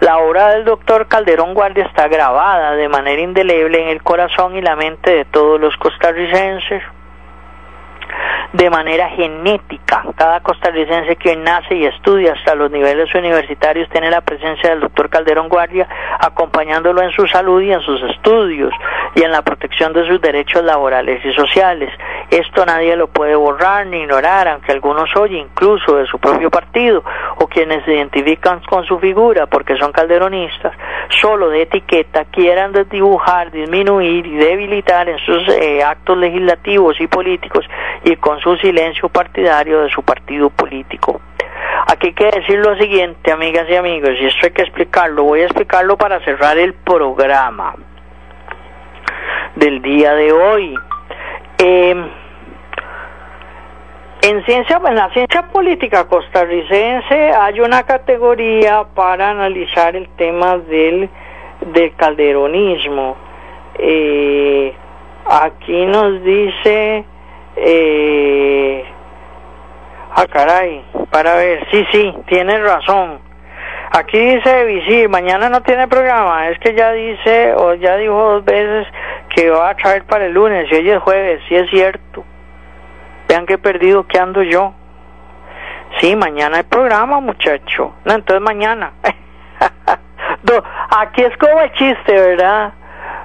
La 0.00 0.18
obra 0.18 0.48
del 0.50 0.64
doctor 0.64 1.08
Calderón 1.08 1.54
Guardia 1.54 1.84
está 1.84 2.08
grabada 2.08 2.72
de 2.72 2.88
manera 2.88 3.22
indeleble 3.22 3.82
en 3.82 3.88
el 3.88 4.02
corazón 4.02 4.56
y 4.56 4.60
la 4.60 4.76
mente 4.76 5.10
de 5.10 5.24
todos 5.24 5.60
los 5.60 5.76
costarricenses 5.78 6.82
de 8.52 8.70
manera 8.70 9.08
genética. 9.10 10.04
Cada 10.16 10.40
costarricense 10.40 11.16
que 11.16 11.36
nace 11.36 11.74
y 11.74 11.86
estudia 11.86 12.32
hasta 12.32 12.54
los 12.54 12.70
niveles 12.70 13.12
universitarios 13.14 13.88
tiene 13.90 14.10
la 14.10 14.20
presencia 14.20 14.70
del 14.70 14.80
doctor 14.80 15.10
Calderón 15.10 15.48
Guardia 15.48 15.86
acompañándolo 16.20 17.02
en 17.02 17.10
su 17.10 17.26
salud 17.26 17.60
y 17.60 17.72
en 17.72 17.80
sus 17.80 18.02
estudios 18.02 18.72
y 19.14 19.22
en 19.22 19.32
la 19.32 19.42
protección 19.42 19.92
de 19.92 20.06
sus 20.06 20.20
derechos 20.20 20.62
laborales 20.62 21.24
y 21.24 21.32
sociales. 21.32 21.90
Esto 22.30 22.64
nadie 22.64 22.96
lo 22.96 23.08
puede 23.08 23.34
borrar 23.34 23.86
ni 23.86 23.98
ignorar, 23.98 24.48
aunque 24.48 24.72
algunos 24.72 25.14
hoy 25.16 25.36
incluso 25.36 25.96
de 25.96 26.06
su 26.06 26.18
propio 26.18 26.50
partido 26.50 27.02
o 27.36 27.46
quienes 27.46 27.84
se 27.84 27.94
identifican 27.94 28.60
con 28.60 28.84
su 28.84 28.98
figura 28.98 29.46
porque 29.46 29.76
son 29.76 29.92
calderonistas, 29.92 30.72
solo 31.20 31.50
de 31.50 31.62
etiqueta 31.62 32.24
quieran 32.26 32.72
desdibujar, 32.72 33.50
disminuir 33.50 34.26
y 34.26 34.36
debilitar 34.36 35.08
en 35.08 35.18
sus 35.18 35.48
eh, 35.48 35.82
actos 35.82 36.16
legislativos 36.16 37.00
y 37.00 37.06
políticos 37.06 37.64
y 38.04 38.16
con 38.16 38.40
su 38.40 38.56
silencio 38.56 39.08
partidario 39.08 39.82
de 39.82 39.90
su 39.90 40.02
partido 40.02 40.50
político. 40.50 41.20
Aquí 41.88 42.08
hay 42.08 42.14
que 42.14 42.40
decir 42.40 42.58
lo 42.58 42.76
siguiente, 42.76 43.30
amigas 43.30 43.66
y 43.68 43.76
amigos, 43.76 44.10
y 44.20 44.26
esto 44.26 44.46
hay 44.46 44.52
que 44.52 44.62
explicarlo. 44.62 45.24
Voy 45.24 45.42
a 45.42 45.44
explicarlo 45.44 45.96
para 45.96 46.20
cerrar 46.24 46.58
el 46.58 46.74
programa 46.74 47.74
del 49.54 49.80
día 49.82 50.14
de 50.14 50.32
hoy. 50.32 50.74
Em, 51.58 52.08
en 54.28 54.44
ciencia, 54.44 54.80
en 54.84 54.94
la 54.96 55.08
ciencia 55.10 55.42
política 55.52 56.08
costarricense 56.08 57.30
hay 57.30 57.60
una 57.60 57.84
categoría 57.84 58.84
para 58.94 59.30
analizar 59.30 59.94
el 59.94 60.08
tema 60.16 60.58
del, 60.58 61.08
del 61.60 61.94
calderonismo. 61.94 63.16
Eh, 63.78 64.74
aquí 65.26 65.86
nos 65.86 66.22
dice 66.24 67.04
eh, 67.56 68.84
ah, 70.10 70.26
caray, 70.26 70.84
para 71.10 71.36
ver, 71.36 71.66
sí, 71.70 71.86
sí, 71.92 72.14
tiene 72.26 72.58
razón. 72.58 73.20
Aquí 73.92 74.18
dice 74.18 74.64
Visir, 74.64 75.08
mañana 75.08 75.48
no 75.48 75.62
tiene 75.62 75.86
programa, 75.86 76.48
es 76.48 76.58
que 76.58 76.74
ya 76.74 76.92
dice, 76.92 77.54
o 77.54 77.74
ya 77.74 77.96
dijo 77.96 78.14
dos 78.14 78.44
veces 78.44 78.86
que 79.34 79.48
va 79.50 79.70
a 79.70 79.76
traer 79.76 80.04
para 80.04 80.26
el 80.26 80.32
lunes, 80.32 80.66
y 80.70 80.74
hoy 80.74 80.90
es 80.90 80.98
jueves, 81.00 81.40
sí 81.48 81.54
es 81.54 81.70
cierto. 81.70 82.24
Vean 83.28 83.46
qué 83.46 83.58
perdido 83.58 84.06
que 84.06 84.18
ando 84.18 84.42
yo. 84.42 84.74
Sí, 86.00 86.14
mañana 86.16 86.58
hay 86.58 86.62
programa, 86.64 87.20
muchacho. 87.20 87.94
No, 88.04 88.14
entonces 88.14 88.42
mañana. 88.42 88.92
Aquí 90.90 91.22
es 91.22 91.36
como 91.38 91.60
el 91.60 91.72
chiste, 91.72 92.12
¿verdad? 92.12 92.72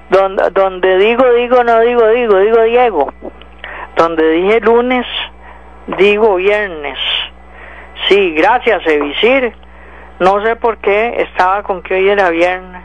Donde, 0.09 0.49
donde 0.51 0.97
digo, 0.97 1.23
digo, 1.33 1.63
no 1.63 1.79
digo, 1.81 2.07
digo, 2.07 2.37
digo 2.37 2.61
Diego. 2.63 3.13
Donde 3.95 4.29
dije 4.31 4.59
lunes, 4.61 5.05
digo 5.97 6.35
viernes. 6.35 6.97
Sí, 8.07 8.33
gracias, 8.33 8.85
Evisir. 8.87 9.53
No 10.19 10.41
sé 10.43 10.55
por 10.55 10.77
qué 10.77 11.21
estaba 11.21 11.63
con 11.63 11.81
que 11.81 11.95
hoy 11.95 12.09
era 12.09 12.29
viernes. 12.29 12.83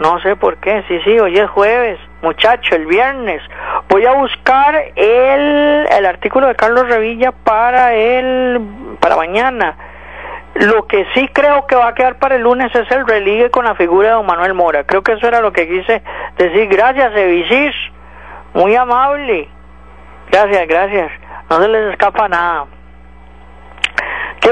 No 0.00 0.20
sé 0.20 0.36
por 0.36 0.58
qué. 0.58 0.84
Sí, 0.88 1.00
sí, 1.04 1.18
hoy 1.18 1.38
es 1.38 1.48
jueves. 1.50 1.98
Muchacho, 2.24 2.74
el 2.74 2.86
viernes. 2.86 3.40
Voy 3.88 4.04
a 4.06 4.12
buscar 4.12 4.74
el, 4.96 5.86
el 5.88 6.06
artículo 6.06 6.48
de 6.48 6.56
Carlos 6.56 6.88
Revilla 6.88 7.30
para 7.30 7.94
el 7.94 8.60
para 8.98 9.16
mañana. 9.16 9.76
Lo 10.54 10.86
que 10.86 11.06
sí 11.14 11.28
creo 11.32 11.66
que 11.66 11.76
va 11.76 11.88
a 11.88 11.94
quedar 11.94 12.18
para 12.18 12.36
el 12.36 12.42
lunes 12.42 12.74
es 12.74 12.90
el 12.90 13.06
religue 13.06 13.50
con 13.50 13.64
la 13.64 13.74
figura 13.74 14.08
de 14.08 14.14
don 14.14 14.26
Manuel 14.26 14.54
Mora. 14.54 14.84
Creo 14.84 15.02
que 15.02 15.12
eso 15.12 15.28
era 15.28 15.40
lo 15.40 15.52
que 15.52 15.68
quise 15.68 16.02
decir. 16.38 16.68
Gracias, 16.68 17.14
Evisir. 17.14 17.72
Muy 18.54 18.74
amable. 18.74 19.48
Gracias, 20.30 20.66
gracias. 20.66 21.12
No 21.50 21.60
se 21.60 21.68
les 21.68 21.92
escapa 21.92 22.28
nada. 22.28 22.66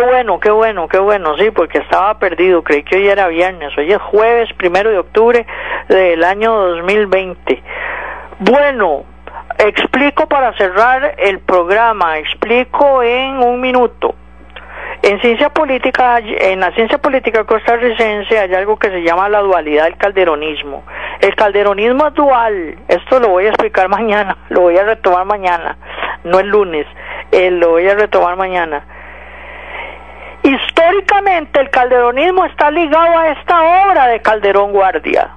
Bueno, 0.04 0.40
qué 0.40 0.50
bueno, 0.50 0.88
qué 0.88 0.98
bueno, 0.98 1.36
sí, 1.38 1.52
porque 1.52 1.78
estaba 1.78 2.18
perdido, 2.18 2.64
creí 2.64 2.82
que 2.82 2.96
hoy 2.96 3.08
era 3.08 3.28
viernes, 3.28 3.76
hoy 3.78 3.92
es 3.92 4.02
jueves 4.02 4.52
primero 4.54 4.90
de 4.90 4.98
octubre 4.98 5.46
del 5.88 6.24
año 6.24 6.52
2020. 6.54 7.62
Bueno, 8.40 9.04
explico 9.58 10.26
para 10.26 10.52
cerrar 10.56 11.14
el 11.18 11.38
programa, 11.38 12.18
explico 12.18 13.02
en 13.02 13.38
un 13.38 13.60
minuto. 13.60 14.16
En 15.02 15.20
ciencia 15.20 15.50
política, 15.50 16.18
en 16.18 16.60
la 16.60 16.72
ciencia 16.72 16.98
política 16.98 17.44
costarricense 17.44 18.38
hay 18.38 18.54
algo 18.54 18.76
que 18.76 18.88
se 18.88 19.02
llama 19.02 19.28
la 19.28 19.40
dualidad 19.40 19.84
del 19.84 19.96
calderonismo. 19.96 20.82
El 21.20 21.34
calderonismo 21.36 22.08
es 22.08 22.14
dual, 22.14 22.76
esto 22.88 23.20
lo 23.20 23.28
voy 23.28 23.46
a 23.46 23.50
explicar 23.50 23.88
mañana, 23.88 24.36
lo 24.48 24.62
voy 24.62 24.76
a 24.76 24.84
retomar 24.84 25.24
mañana, 25.26 25.76
no 26.24 26.40
el 26.40 26.48
lunes, 26.48 26.86
eh, 27.30 27.52
lo 27.52 27.70
voy 27.70 27.88
a 27.88 27.94
retomar 27.94 28.36
mañana. 28.36 28.84
Históricamente 30.42 31.60
el 31.60 31.70
calderonismo 31.70 32.44
está 32.46 32.70
ligado 32.70 33.16
a 33.16 33.28
esta 33.28 33.86
obra 33.86 34.08
de 34.08 34.20
Calderón 34.20 34.72
Guardia, 34.72 35.30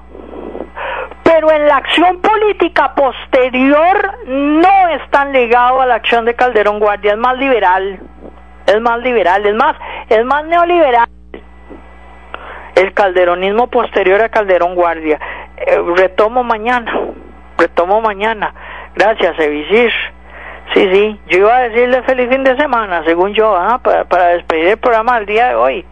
pero 1.23 1.51
en 1.51 1.67
la 1.67 1.77
acción 1.77 2.21
política 2.21 2.95
posterior 2.95 4.17
no 4.25 4.87
están 4.89 5.31
ligados 5.31 5.79
a 5.81 5.85
la 5.85 5.95
acción 5.95 6.25
de 6.25 6.33
Calderón 6.33 6.79
Guardia, 6.79 7.11
es 7.11 7.17
más 7.19 7.37
liberal, 7.37 7.99
es 8.65 8.81
más 8.81 8.99
liberal, 9.01 9.45
es 9.45 9.53
más, 9.53 9.77
es 10.09 10.25
más 10.25 10.43
neoliberal. 10.45 11.07
El 12.73 12.93
calderonismo 12.93 13.67
posterior 13.67 14.21
a 14.21 14.29
Calderón 14.29 14.73
Guardia. 14.73 15.19
Eh, 15.55 15.79
retomo 15.95 16.43
mañana, 16.43 16.91
retomo 17.57 18.01
mañana. 18.01 18.53
Gracias, 18.95 19.39
Evisir. 19.39 19.93
Sí, 20.73 20.89
sí, 20.91 21.19
yo 21.27 21.37
iba 21.39 21.55
a 21.55 21.69
decirle 21.69 22.03
feliz 22.03 22.29
fin 22.29 22.43
de 22.43 22.57
semana, 22.57 23.03
según 23.05 23.33
yo, 23.33 23.55
¿ah? 23.55 23.79
para, 23.81 24.05
para 24.05 24.27
despedir 24.29 24.67
el 24.67 24.77
programa 24.77 25.17
del 25.17 25.25
día 25.25 25.49
de 25.49 25.55
hoy. 25.55 25.85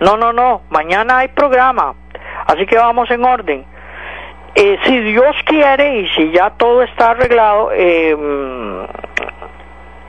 No, 0.00 0.16
no, 0.16 0.32
no, 0.32 0.62
mañana 0.70 1.18
hay 1.18 1.28
programa, 1.28 1.94
así 2.46 2.66
que 2.66 2.76
vamos 2.76 3.10
en 3.10 3.24
orden. 3.24 3.64
Eh, 4.56 4.78
si 4.84 5.00
Dios 5.00 5.34
quiere 5.46 6.00
y 6.00 6.08
si 6.10 6.30
ya 6.32 6.50
todo 6.50 6.82
está 6.82 7.10
arreglado, 7.10 7.70
eh, 7.72 8.16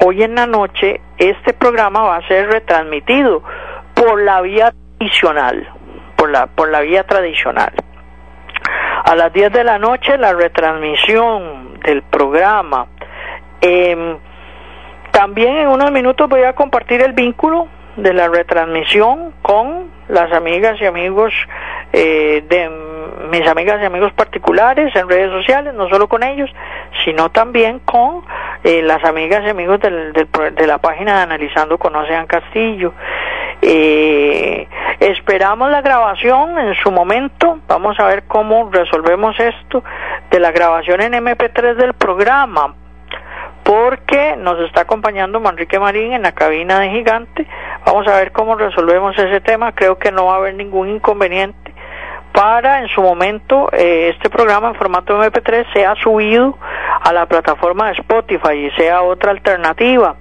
hoy 0.05 0.23
en 0.23 0.35
la 0.35 0.45
noche 0.45 1.01
este 1.17 1.53
programa 1.53 2.03
va 2.03 2.17
a 2.17 2.27
ser 2.27 2.51
retransmitido 2.51 3.41
por 3.95 4.21
la 4.21 4.41
vía 4.41 4.71
tradicional, 4.97 5.67
por 6.15 6.29
la, 6.29 6.45
por 6.45 6.69
la 6.69 6.81
vía 6.81 7.03
tradicional. 7.05 7.73
A 9.03 9.15
las 9.15 9.33
10 9.33 9.51
de 9.51 9.63
la 9.63 9.79
noche 9.79 10.17
la 10.17 10.33
retransmisión 10.33 11.79
del 11.79 12.03
programa. 12.03 12.87
Eh, 13.65 14.17
también 15.09 15.57
en 15.57 15.69
unos 15.69 15.91
minutos 15.91 16.29
voy 16.29 16.43
a 16.43 16.53
compartir 16.53 17.01
el 17.01 17.13
vínculo 17.13 17.67
de 17.95 18.13
la 18.13 18.27
retransmisión 18.27 19.33
con 19.41 19.89
las 20.07 20.31
amigas 20.33 20.79
y 20.79 20.85
amigos 20.85 21.33
eh, 21.93 22.43
de 22.47 22.69
mis 23.31 23.47
amigas 23.47 23.81
y 23.81 23.85
amigos 23.85 24.13
particulares 24.13 24.95
en 24.95 25.09
redes 25.09 25.31
sociales, 25.31 25.73
no 25.73 25.89
solo 25.89 26.07
con 26.07 26.21
ellos, 26.21 26.49
sino 27.03 27.31
también 27.31 27.79
con 27.79 28.23
eh, 28.63 28.83
las 28.83 29.03
amigas 29.03 29.41
y 29.45 29.49
amigos 29.49 29.79
del, 29.79 30.13
de 30.13 30.67
la 30.67 30.77
página 30.77 31.17
de 31.17 31.23
Analizando 31.23 31.79
Conocean 31.79 32.27
Castillo. 32.27 32.93
Eh, 33.63 34.67
esperamos 34.99 35.71
la 35.71 35.81
grabación 35.81 36.59
en 36.59 36.75
su 36.75 36.91
momento, 36.91 37.59
vamos 37.67 37.99
a 37.99 38.05
ver 38.05 38.25
cómo 38.27 38.69
resolvemos 38.71 39.39
esto 39.39 39.83
de 40.29 40.39
la 40.39 40.51
grabación 40.51 41.01
en 41.01 41.13
MP3 41.13 41.75
del 41.75 41.93
programa 41.93 42.75
porque 43.65 44.35
nos 44.37 44.59
está 44.59 44.81
acompañando 44.81 45.39
Manrique 45.39 45.79
Marín 45.79 46.13
en 46.13 46.21
la 46.21 46.33
cabina 46.33 46.79
de 46.79 46.91
Gigante. 46.91 47.47
Vamos 47.83 48.07
a 48.07 48.15
ver 48.15 48.31
cómo 48.31 48.55
resolvemos 48.55 49.17
ese 49.17 49.41
tema. 49.41 49.71
Creo 49.73 49.97
que 49.97 50.11
no 50.11 50.27
va 50.27 50.33
a 50.33 50.37
haber 50.37 50.53
ningún 50.53 50.87
inconveniente 50.87 51.73
para 52.31 52.81
en 52.81 52.89
su 52.89 53.01
momento 53.01 53.69
eh, 53.71 54.11
este 54.13 54.29
programa 54.29 54.67
en 54.67 54.75
formato 54.75 55.17
MP3 55.19 55.73
sea 55.73 55.95
subido 55.95 56.59
a 57.01 57.11
la 57.11 57.25
plataforma 57.25 57.87
de 57.87 57.93
Spotify 57.93 58.67
y 58.67 58.71
sea 58.79 59.01
otra 59.01 59.31
alternativa. 59.31 60.15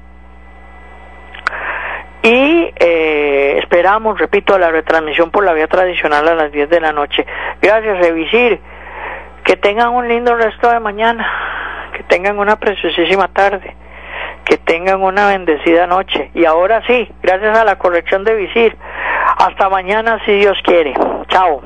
Y 2.22 2.72
eh, 2.76 3.58
esperamos, 3.58 4.18
repito, 4.18 4.58
la 4.58 4.70
retransmisión 4.70 5.30
por 5.30 5.44
la 5.44 5.52
vía 5.52 5.66
tradicional 5.66 6.26
a 6.26 6.34
las 6.34 6.50
10 6.50 6.70
de 6.70 6.80
la 6.80 6.92
noche. 6.92 7.26
Gracias, 7.60 8.06
Evisir. 8.06 8.58
Que 9.44 9.56
tengan 9.56 9.90
un 9.90 10.08
lindo 10.08 10.34
resto 10.34 10.70
de 10.70 10.80
mañana 10.80 11.28
que 11.96 12.02
tengan 12.04 12.38
una 12.38 12.56
preciosísima 12.56 13.28
tarde, 13.28 13.74
que 14.44 14.58
tengan 14.58 15.02
una 15.02 15.28
bendecida 15.28 15.86
noche. 15.86 16.30
Y 16.34 16.44
ahora 16.44 16.82
sí, 16.86 17.08
gracias 17.22 17.56
a 17.56 17.64
la 17.64 17.78
corrección 17.78 18.24
de 18.24 18.34
Visir, 18.34 18.76
hasta 19.38 19.68
mañana 19.68 20.20
si 20.26 20.32
Dios 20.32 20.58
quiere. 20.64 20.94
Chao. 21.28 21.62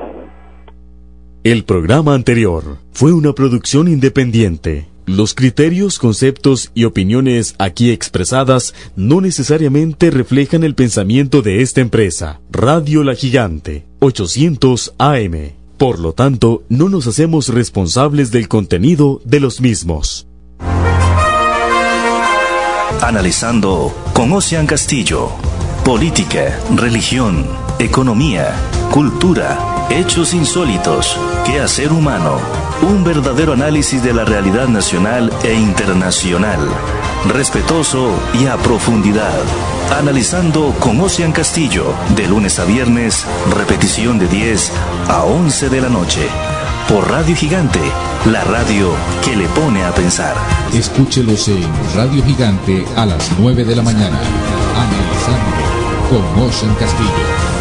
El 1.43 1.63
programa 1.63 2.13
anterior 2.13 2.77
fue 2.91 3.13
una 3.13 3.33
producción 3.33 3.87
independiente. 3.87 4.87
Los 5.05 5.33
criterios, 5.33 5.97
conceptos 5.97 6.71
y 6.75 6.83
opiniones 6.83 7.55
aquí 7.57 7.91
expresadas 7.91 8.75
no 8.95 9.21
necesariamente 9.21 10.11
reflejan 10.11 10.63
el 10.63 10.75
pensamiento 10.75 11.41
de 11.41 11.61
esta 11.61 11.81
empresa. 11.81 12.41
Radio 12.51 13.03
La 13.03 13.15
Gigante, 13.15 13.85
800 13.99 14.93
AM. 14.99 15.58
Por 15.79 15.97
lo 15.97 16.11
tanto, 16.11 16.63
no 16.67 16.89
nos 16.89 17.07
hacemos 17.07 17.47
responsables 17.47 18.31
del 18.31 18.49
contenido 18.49 19.21
de 19.23 19.39
los 19.39 19.61
mismos. 19.61 20.27
Analizando 23.01 23.95
con 24.11 24.33
Ocean 24.33 24.67
Castillo. 24.67 25.29
Política, 25.85 26.59
religión, 26.75 27.45
economía, 27.79 28.53
cultura, 28.91 29.78
hechos 29.89 30.33
insólitos, 30.33 31.17
quehacer 31.45 31.91
humano. 31.91 32.37
Un 32.81 33.03
verdadero 33.03 33.53
análisis 33.53 34.03
de 34.03 34.13
la 34.13 34.25
realidad 34.25 34.67
nacional 34.67 35.31
e 35.43 35.53
internacional. 35.53 36.59
Respetuoso 37.27 38.11
y 38.39 38.45
a 38.45 38.57
profundidad. 38.57 39.39
Analizando 39.97 40.73
con 40.79 40.99
Ocean 41.01 41.31
Castillo, 41.31 41.93
de 42.15 42.27
lunes 42.27 42.59
a 42.59 42.65
viernes, 42.65 43.25
repetición 43.55 44.19
de 44.19 44.27
10 44.27 44.71
a 45.09 45.23
11 45.23 45.69
de 45.69 45.81
la 45.81 45.89
noche. 45.89 46.27
Por 46.87 47.09
Radio 47.09 47.35
Gigante, 47.35 47.81
la 48.31 48.43
radio 48.43 48.91
que 49.23 49.35
le 49.35 49.47
pone 49.49 49.83
a 49.83 49.93
pensar. 49.93 50.35
Escúchelos 50.73 51.47
en 51.47 51.67
Radio 51.95 52.23
Gigante 52.23 52.85
a 52.95 53.05
las 53.05 53.31
9 53.39 53.65
de 53.65 53.75
la 53.75 53.81
mañana. 53.81 54.19
Analizando 54.75 55.59
con 56.09 56.43
Ocean 56.43 56.73
Castillo. 56.75 57.58